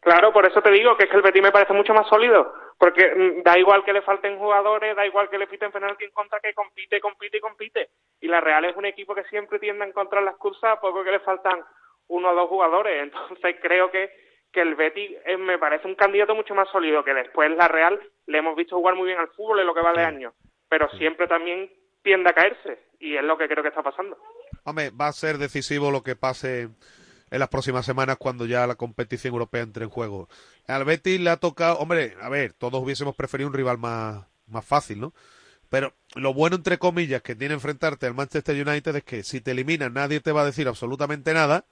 Claro, 0.00 0.32
por 0.32 0.44
eso 0.44 0.60
te 0.60 0.72
digo 0.72 0.96
que 0.96 1.04
es 1.04 1.10
que 1.10 1.16
el 1.16 1.22
Betis 1.22 1.42
me 1.42 1.52
parece 1.52 1.72
mucho 1.72 1.94
más 1.94 2.08
sólido, 2.08 2.52
porque 2.78 3.14
mm, 3.14 3.42
da 3.44 3.56
igual 3.56 3.84
que 3.84 3.92
le 3.92 4.02
falten 4.02 4.38
jugadores, 4.38 4.96
da 4.96 5.06
igual 5.06 5.30
que 5.30 5.38
le 5.38 5.46
piten 5.46 5.70
penalti 5.70 6.04
en 6.04 6.10
contra, 6.10 6.40
que 6.40 6.54
compite, 6.54 7.00
compite 7.00 7.36
y 7.36 7.40
compite. 7.40 7.88
Y 8.20 8.26
la 8.26 8.40
Real 8.40 8.64
es 8.64 8.76
un 8.76 8.86
equipo 8.86 9.14
que 9.14 9.22
siempre 9.24 9.60
tiende 9.60 9.84
a 9.84 9.88
encontrar 9.88 10.24
las 10.24 10.34
a 10.34 10.80
poco 10.80 11.04
que 11.04 11.12
le 11.12 11.20
faltan 11.20 11.62
uno 12.08 12.30
o 12.30 12.34
dos 12.34 12.48
jugadores. 12.48 13.02
Entonces 13.04 13.56
creo 13.62 13.92
que, 13.92 14.10
que 14.52 14.62
el 14.62 14.74
Betis 14.74 15.16
eh, 15.26 15.36
me 15.36 15.58
parece 15.58 15.86
un 15.86 15.94
candidato 15.94 16.34
mucho 16.34 16.56
más 16.56 16.68
sólido, 16.70 17.04
que 17.04 17.14
después 17.14 17.52
la 17.52 17.68
Real 17.68 18.00
le 18.26 18.38
hemos 18.38 18.56
visto 18.56 18.76
jugar 18.76 18.96
muy 18.96 19.06
bien 19.06 19.20
al 19.20 19.28
fútbol 19.28 19.60
en 19.60 19.66
lo 19.66 19.74
que 19.74 19.82
va 19.82 19.92
de 19.92 20.04
año, 20.04 20.32
pero 20.68 20.88
siempre 20.90 21.28
también 21.28 21.70
tiende 22.02 22.30
a 22.30 22.34
caerse, 22.34 22.86
y 22.98 23.16
es 23.16 23.22
lo 23.22 23.38
que 23.38 23.46
creo 23.46 23.62
que 23.62 23.68
está 23.68 23.82
pasando. 23.82 24.16
Hombre, 24.64 24.90
va 24.90 25.08
a 25.08 25.12
ser 25.12 25.38
decisivo 25.38 25.90
lo 25.90 26.02
que 26.02 26.16
pase 26.16 26.68
en 27.30 27.38
las 27.38 27.48
próximas 27.48 27.84
semanas 27.84 28.16
cuando 28.18 28.46
ya 28.46 28.66
la 28.66 28.74
competición 28.74 29.32
europea 29.34 29.62
entre 29.62 29.84
en 29.84 29.90
juego. 29.90 30.28
Al 30.66 30.84
Betis 30.84 31.20
le 31.20 31.30
ha 31.30 31.36
tocado, 31.36 31.78
hombre, 31.78 32.16
a 32.20 32.28
ver, 32.28 32.52
todos 32.54 32.82
hubiésemos 32.82 33.14
preferido 33.14 33.48
un 33.48 33.54
rival 33.54 33.78
más, 33.78 34.24
más 34.46 34.64
fácil, 34.64 35.00
¿no? 35.00 35.14
Pero 35.68 35.94
lo 36.14 36.32
bueno, 36.32 36.56
entre 36.56 36.78
comillas, 36.78 37.22
que 37.22 37.34
tiene 37.34 37.54
enfrentarte 37.54 38.06
al 38.06 38.14
Manchester 38.14 38.66
United 38.66 38.96
es 38.96 39.04
que 39.04 39.22
si 39.22 39.40
te 39.40 39.50
eliminan 39.50 39.92
nadie 39.92 40.20
te 40.20 40.32
va 40.32 40.42
a 40.42 40.46
decir 40.46 40.66
absolutamente 40.66 41.34
nada. 41.34 41.66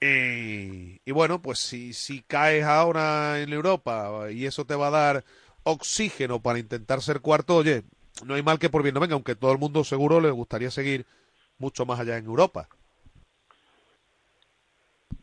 Y, 0.00 1.00
y 1.04 1.12
bueno, 1.12 1.42
pues 1.42 1.58
si, 1.58 1.92
si 1.92 2.22
caes 2.22 2.64
ahora 2.64 3.40
en 3.40 3.52
Europa 3.52 4.30
y 4.30 4.46
eso 4.46 4.64
te 4.64 4.74
va 4.74 4.86
a 4.86 4.90
dar 4.90 5.24
oxígeno 5.64 6.40
para 6.40 6.58
intentar 6.58 7.02
ser 7.02 7.20
cuarto, 7.20 7.56
oye, 7.56 7.82
no 8.24 8.34
hay 8.34 8.42
mal 8.42 8.58
que 8.58 8.70
por 8.70 8.82
bien 8.82 8.94
no 8.94 9.00
venga, 9.00 9.14
aunque 9.14 9.34
todo 9.34 9.52
el 9.52 9.58
mundo 9.58 9.84
seguro 9.84 10.20
le 10.20 10.30
gustaría 10.30 10.70
seguir 10.70 11.06
mucho 11.60 11.86
más 11.86 12.00
allá 12.00 12.16
en 12.16 12.24
Europa. 12.24 12.66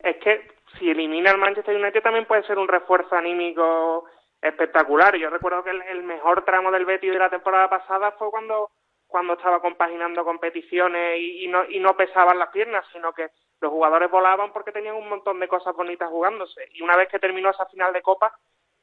es 0.02 0.16
que 0.16 0.48
si 0.78 0.88
elimina 0.88 1.30
al 1.30 1.38
Manchester 1.38 1.76
United 1.76 2.02
también 2.02 2.24
puede 2.24 2.44
ser 2.44 2.58
un 2.58 2.68
refuerzo 2.68 3.14
anímico 3.14 4.04
espectacular. 4.40 5.16
Yo 5.16 5.28
recuerdo 5.28 5.64
que 5.64 5.70
el, 5.70 6.02
mejor 6.04 6.44
tramo 6.44 6.70
del 6.70 6.84
Betis 6.84 7.12
de 7.12 7.18
la 7.18 7.30
temporada 7.30 7.68
pasada 7.68 8.12
fue 8.12 8.30
cuando 8.30 8.70
cuando 9.06 9.32
estaba 9.32 9.60
compaginando 9.60 10.22
competiciones 10.22 11.18
y, 11.18 11.48
no 11.48 11.64
y 11.66 11.80
no 11.80 11.96
pesaban 11.96 12.38
las 12.38 12.50
piernas, 12.50 12.84
sino 12.92 13.14
que 13.14 13.30
los 13.58 13.72
jugadores 13.72 14.10
volaban 14.10 14.52
porque 14.52 14.70
tenían 14.70 14.96
un 14.96 15.08
montón 15.08 15.40
de 15.40 15.48
cosas 15.48 15.74
bonitas 15.74 16.10
jugándose. 16.10 16.68
Y 16.74 16.82
una 16.82 16.94
vez 16.94 17.08
que 17.08 17.18
terminó 17.18 17.48
esa 17.48 17.64
final 17.66 17.90
de 17.94 18.02
Copa, 18.02 18.30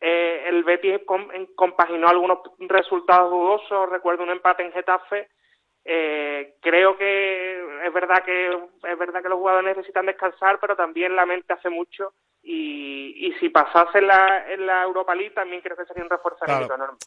eh, 0.02 0.46
el 0.48 0.64
Betis 0.64 1.02
compaginó 1.56 2.08
algunos 2.08 2.40
resultados 2.58 3.30
dudosos. 3.30 3.90
Recuerdo 3.90 4.24
un 4.24 4.32
empate 4.32 4.64
en 4.64 4.72
Getafe. 4.72 5.30
Eh, 5.88 6.56
creo 6.62 6.98
que 6.98 7.86
es 7.86 7.94
verdad 7.94 8.24
que 8.26 8.48
es 8.50 8.98
verdad 8.98 9.22
que 9.22 9.30
los 9.30 9.38
jugadores 9.38 9.78
necesitan 9.78 10.08
descansar, 10.08 10.60
pero 10.60 10.76
también 10.76 11.16
la 11.16 11.26
mente 11.28 11.54
hace 11.54 11.70
mucho. 11.70 12.14
Y, 12.42 13.28
y 13.28 13.34
si 13.40 13.50
pasase 13.50 14.00
en 14.00 14.08
la, 14.08 14.52
en 14.52 14.66
la 14.66 14.84
Europa 14.84 15.14
League, 15.16 15.34
también 15.34 15.62
creo 15.62 15.78
que 15.78 15.86
sería 15.86 16.04
un 16.04 16.10
refuerzo 16.10 16.46
Claro. 16.46 16.68
enorme. 16.74 16.98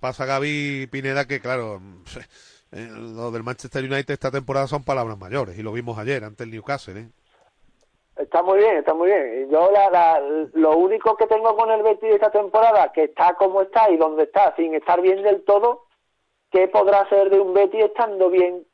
Pasa 0.00 0.24
Gaby 0.26 0.86
Pineda 0.90 1.26
que 1.26 1.40
claro, 1.40 1.80
eh, 2.72 2.88
lo 2.90 3.30
del 3.30 3.42
Manchester 3.44 3.84
United 3.84 4.10
esta 4.14 4.30
temporada 4.30 4.66
son 4.66 4.84
palabras 4.84 5.18
mayores 5.18 5.58
y 5.58 5.62
lo 5.62 5.72
vimos 5.72 5.98
ayer 5.98 6.24
ante 6.24 6.44
el 6.44 6.50
Newcastle, 6.50 6.98
¿eh? 7.00 7.08
Está 8.16 8.42
muy 8.42 8.58
bien, 8.58 8.76
está 8.76 8.94
muy 8.94 9.08
bien. 9.08 9.50
Yo 9.50 9.70
la, 9.72 9.90
la- 9.90 10.20
lo 10.52 10.76
único 10.76 11.16
que 11.16 11.26
tengo 11.26 11.56
con 11.56 11.70
el 11.70 11.82
Betis 11.82 12.10
esta 12.14 12.30
temporada, 12.30 12.92
que 12.92 13.04
está 13.04 13.34
como 13.34 13.62
está 13.62 13.90
y 13.90 13.96
donde 13.96 14.24
está, 14.24 14.54
sin 14.54 14.74
estar 14.74 15.00
bien 15.00 15.22
del 15.22 15.44
todo, 15.44 15.83
¿qué 16.54 16.68
podrá 16.68 17.08
ser 17.08 17.30
de 17.30 17.40
un 17.40 17.52
Betis 17.52 17.84
estando 17.84 18.30
bien 18.30 18.64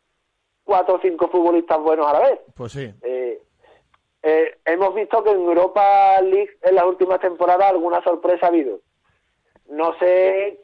cuatro 0.64 0.96
o 0.96 1.00
cinco 1.00 1.28
futbolistas 1.28 1.78
buenos 1.80 2.06
a 2.06 2.12
la 2.12 2.20
vez? 2.20 2.40
Pues 2.54 2.72
sí. 2.72 2.92
Eh, 3.02 3.40
eh, 4.22 4.58
hemos 4.66 4.94
visto 4.94 5.24
que 5.24 5.30
en 5.30 5.40
Europa 5.40 6.20
League 6.20 6.50
en 6.62 6.74
las 6.74 6.84
últimas 6.84 7.20
temporadas 7.20 7.70
alguna 7.70 8.02
sorpresa 8.04 8.46
ha 8.46 8.48
habido. 8.50 8.80
No 9.70 9.94
sé 9.98 10.60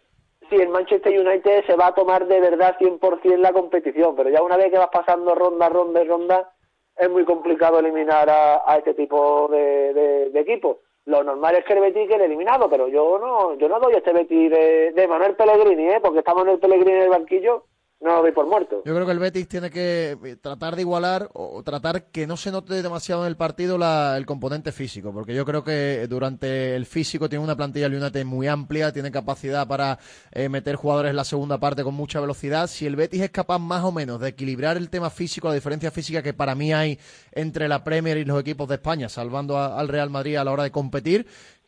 si 0.50 0.56
el 0.56 0.68
Manchester 0.68 1.18
United 1.18 1.64
se 1.66 1.74
va 1.74 1.86
a 1.88 1.94
tomar 1.94 2.26
de 2.26 2.38
verdad 2.38 2.76
100% 2.78 3.38
la 3.38 3.52
competición, 3.54 4.14
pero 4.14 4.28
ya 4.28 4.42
una 4.42 4.58
vez 4.58 4.70
que 4.70 4.78
vas 4.78 4.90
pasando 4.92 5.34
ronda, 5.34 5.70
ronda 5.70 6.02
y 6.02 6.06
ronda, 6.06 6.52
es 6.98 7.08
muy 7.10 7.24
complicado 7.24 7.78
eliminar 7.78 8.28
a, 8.28 8.62
a 8.70 8.76
este 8.76 8.92
tipo 8.94 9.48
de, 9.48 9.94
de- 9.94 10.30
de 10.30 10.40
equipos. 10.40 10.76
Lo 11.07 11.22
normal 11.22 11.54
es 11.54 11.64
que 11.64 11.72
el 11.72 11.80
Betis 11.80 12.09
quede 12.09 12.24
eliminado, 12.24 12.68
pero 12.68 12.88
yo 12.88 13.18
no 13.20 13.54
yo 13.54 13.68
no 13.68 13.78
doy 13.78 13.94
este 13.94 14.12
Betis 14.12 14.50
de, 14.50 14.92
de 14.92 15.09
Manuel 15.09 15.36
Pellegrini, 15.36 15.88
¿eh? 15.88 16.00
porque 16.02 16.18
estamos 16.18 16.42
en 16.42 16.50
el 16.50 16.59
Pellegrini 16.59 16.96
en 16.96 17.02
el 17.02 17.09
banquillo, 17.09 17.64
no 18.01 18.16
lo 18.16 18.22
doy 18.22 18.32
por 18.32 18.47
muerto. 18.47 18.82
Yo 18.84 18.94
creo 18.94 19.07
que 19.07 19.12
el 19.12 19.18
Betis 19.18 19.49
tiene 19.49 19.70
que 19.70 20.18
eh, 20.22 20.36
tratar 20.36 20.76
de 20.76 20.82
igualar 20.82 21.30
o 21.32 21.62
tratar 21.62 22.05
que 22.05 22.26
no 22.26 22.36
se 22.36 22.53
note 22.53 22.82
demasiado 22.82 23.22
en 23.22 23.28
el 23.28 23.36
partido 23.36 23.78
la- 23.78 24.16
el 24.18 24.26
componente 24.26 24.70
físico, 24.70 25.12
porque 25.12 25.34
yo 25.34 25.44
creo 25.47 25.64
que 25.64 26.07
durante 26.09 26.76
el 26.76 26.84
físico 26.86 27.28
tiene 27.28 27.42
una 27.44 27.57
plantilla 27.57 27.86
United 27.86 28.24
muy 28.26 28.49
amplia, 28.49 28.92
tiene 28.92 29.11
capacidad 29.11 29.66
para 29.66 29.99
eh, 30.32 30.49
meter 30.49 30.76
jugadores 30.76 31.11
en 31.11 31.16
la 31.16 31.24
segunda 31.24 31.59
parte 31.59 31.82
con 31.82 31.94
mucha 31.94 32.20
velocidad. 32.20 32.66
Si 32.66 32.86
el 32.86 32.97
Betis 32.97 33.22
es 33.22 33.30
capaz 33.30 33.59
más 33.59 33.82
o 33.82 33.92
menos 33.92 34.20
de 34.20 34.28
equilibrar 34.28 34.76
el 34.76 34.90
tema 34.90 35.09
físico, 35.11 35.49
la 35.49 35.55
diferencia 35.55 35.90
física 35.90 36.22
que 36.22 36.34
para 36.34 36.55
mí 36.55 36.72
hay 36.74 36.99
entre 37.32 37.66
la 37.66 37.82
Premier 37.82 38.18
y 38.18 38.24
los 38.24 38.38
equipos 38.40 38.68
de 38.68 38.74
España, 38.74 39.09
salvando 39.09 39.59
al 39.59 39.88
Real 39.88 40.11
Madrid 40.11 40.36
a 40.36 40.44
la 40.44 40.53
hora 40.53 40.62
de 40.64 40.70
competir, 40.70 41.26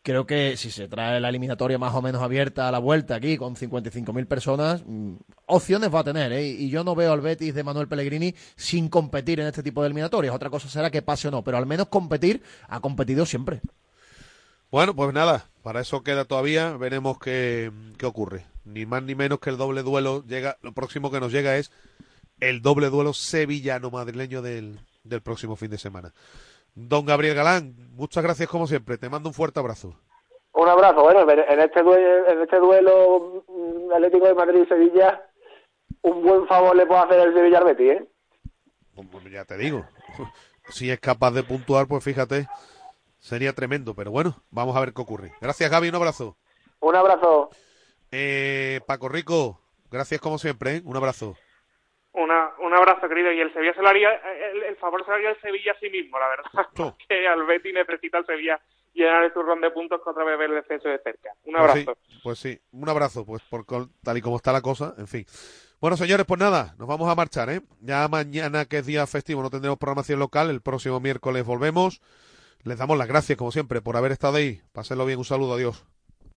Creo 0.09 0.27
que 0.27 0.57
si 0.57 0.71
se 0.71 0.89
trae 0.89 1.21
la 1.21 1.29
eliminatoria 1.29 1.77
más 1.77 1.95
o 1.95 2.01
menos 2.01 2.23
abierta 2.23 2.67
a 2.67 2.73
la 2.73 2.79
vuelta 2.79 3.17
aquí 3.17 3.37
con 3.37 3.57
55.000 3.57 4.25
personas, 4.25 4.83
mm, 4.87 5.17
opciones 5.45 5.95
va 5.95 6.01
a 6.01 6.05
tener. 6.05 6.33
¿eh? 6.33 6.49
Y 6.49 6.71
yo 6.71 6.83
no 6.83 6.95
veo 6.95 7.13
al 7.13 7.21
Betis 7.21 7.55
de 7.55 7.63
Manuel 7.63 7.89
Pellegrini 7.89 8.35
sin 8.57 8.89
competir 8.89 9.39
en 9.41 9.49
este 9.49 9.63
tipo 9.63 9.83
de 9.83 9.89
eliminatorias. 9.89 10.35
Otra 10.35 10.49
cosa 10.49 10.71
será 10.71 10.91
que 10.91 11.03
pase 11.03 11.29
o 11.29 11.31
no, 11.31 11.45
pero 11.45 11.59
al 11.59 11.67
menos 11.67 11.89
competir 11.89 12.43
ha 12.69 12.81
competido 12.81 13.27
siempre. 13.27 13.61
Bueno, 14.71 14.97
pues 14.97 15.13
nada, 15.13 15.45
para 15.63 15.83
eso 15.83 16.03
queda 16.03 16.25
todavía, 16.25 16.75
veremos 16.79 17.19
qué, 17.19 17.71
qué 17.99 18.07
ocurre. 18.07 18.47
Ni 18.65 18.87
más 18.87 19.03
ni 19.03 19.15
menos 19.15 19.41
que 19.41 19.51
el 19.51 19.59
doble 19.59 19.83
duelo 19.83 20.25
llega, 20.27 20.57
lo 20.63 20.73
próximo 20.73 21.11
que 21.11 21.21
nos 21.21 21.33
llega 21.33 21.59
es 21.59 21.71
el 22.41 22.63
doble 22.63 22.89
duelo 22.89 23.13
sevillano-madrileño 23.13 24.41
del, 24.41 24.81
del 25.05 25.21
próximo 25.21 25.55
fin 25.55 25.71
de 25.71 25.77
semana. 25.77 26.15
Don 26.81 27.05
Gabriel 27.05 27.35
Galán, 27.35 27.75
muchas 27.91 28.23
gracias 28.23 28.49
como 28.49 28.69
siempre, 28.69 28.99
te 28.99 29.09
mando 29.09 29.29
un 29.29 29.35
fuerte 29.35 29.59
abrazo. 29.59 29.97
Un 30.53 30.69
abrazo. 30.69 31.03
Bueno, 31.03 31.29
en 31.29 31.61
este 31.61 31.83
duelo, 31.83 32.29
en 32.29 32.41
este 32.41 32.59
duelo 32.61 33.45
mm, 33.49 33.93
Atlético 33.93 34.27
de 34.27 34.35
Madrid 34.35 34.63
y 34.63 34.69
Sevilla, 34.69 35.29
un 36.03 36.23
buen 36.23 36.47
favor 36.47 36.77
le 36.77 36.87
puede 36.87 37.01
hacer 37.01 37.19
el 37.19 37.35
Sevilla 37.35 37.59
al 37.59 37.65
Betis, 37.65 37.91
¿eh? 37.91 38.09
Pues 39.11 39.25
ya 39.31 39.45
te 39.45 39.57
digo. 39.57 39.85
Si 40.71 40.91
es 40.91 41.01
capaz 41.01 41.31
de 41.31 41.43
puntuar, 41.43 41.87
pues 41.87 42.05
fíjate, 42.05 42.47
sería 43.19 43.55
tremendo. 43.55 43.95
Pero 43.95 44.11
bueno, 44.11 44.37
vamos 44.51 44.77
a 44.77 44.81
ver 44.81 44.93
qué 44.93 45.01
ocurre. 45.01 45.33
Gracias, 45.41 45.71
Gaby. 45.71 45.89
Un 45.89 45.95
abrazo. 45.95 46.37
Un 46.81 46.95
abrazo. 46.95 47.49
Eh, 48.13 48.83
Paco 48.87 49.09
Rico, 49.09 49.63
gracias 49.91 50.21
como 50.21 50.37
siempre. 50.37 50.77
¿eh? 50.77 50.83
Un 50.85 50.95
abrazo. 50.95 51.37
Una, 52.13 52.51
un 52.59 52.75
abrazo, 52.75 53.09
querido. 53.09 53.31
Y 53.33 53.41
el 53.41 53.53
Sevilla 53.53 53.75
se 53.75 53.83
lo 53.83 53.89
haría, 53.89 54.11
el, 54.15 54.63
el 54.65 54.77
favor 54.77 55.05
se 55.05 55.11
lo 55.11 55.17
haría 55.17 55.31
el 55.31 55.41
Sevilla 55.41 55.73
a 55.73 55.79
sí 55.79 55.91
mismo, 55.91 56.19
la 56.19 56.29
verdad. 56.29 56.95
Que 57.09 57.29
al 57.29 57.45
Betis 57.45 57.75
necesita 57.75 58.19
el 58.19 58.27
Sevilla 58.27 58.61
llenar 58.95 59.23
el 59.25 59.33
turrón 59.33 59.61
de 59.61 59.71
puntos 59.71 60.01
contra 60.03 60.25
vez 60.25 60.41
el 60.41 60.55
descenso 60.57 60.89
de 60.89 60.99
cerca. 60.99 61.31
Un 61.45 61.55
Pues 61.55 61.71
abrazo. 61.71 61.97
sí, 62.09 62.21
Pues 62.23 62.39
sí, 62.39 62.59
un 62.73 62.89
abrazo, 62.89 63.25
pues 63.25 63.43
por 63.43 63.65
tal 64.03 64.19
y 64.19 64.21
como 64.21 64.37
está 64.37 64.53
la 64.53 64.61
cosa, 64.63 64.95
en 64.99 65.07
fin. 65.07 65.25
Bueno, 65.81 65.97
señores, 65.97 66.27
pues 66.27 66.41
nada, 66.41 66.75
nos 66.79 66.89
vamos 66.89 67.09
a 67.09 67.15
marchar, 67.15 67.51
¿eh? 67.51 67.61
Ya 67.81 68.09
mañana, 68.09 68.65
que 68.65 68.79
es 68.79 68.87
día 68.87 69.07
festivo, 69.07 69.43
no 69.43 69.51
tendremos 69.51 69.79
programación 69.79 70.19
local, 70.19 70.51
el 70.51 70.61
próximo 70.61 70.99
miércoles 70.99 71.45
volvemos. 71.45 72.01
Les 72.65 72.77
damos 72.79 72.99
las 72.99 73.07
gracias, 73.07 73.39
como 73.39 73.53
siempre, 73.53 73.81
por 73.81 73.97
haber 73.97 74.11
estado 74.11 74.39
ahí. 74.39 74.61
Pásenlo 74.73 75.07
bien, 75.07 75.19
un 75.21 75.25
saludo, 75.25 75.55
adiós. 75.55 75.87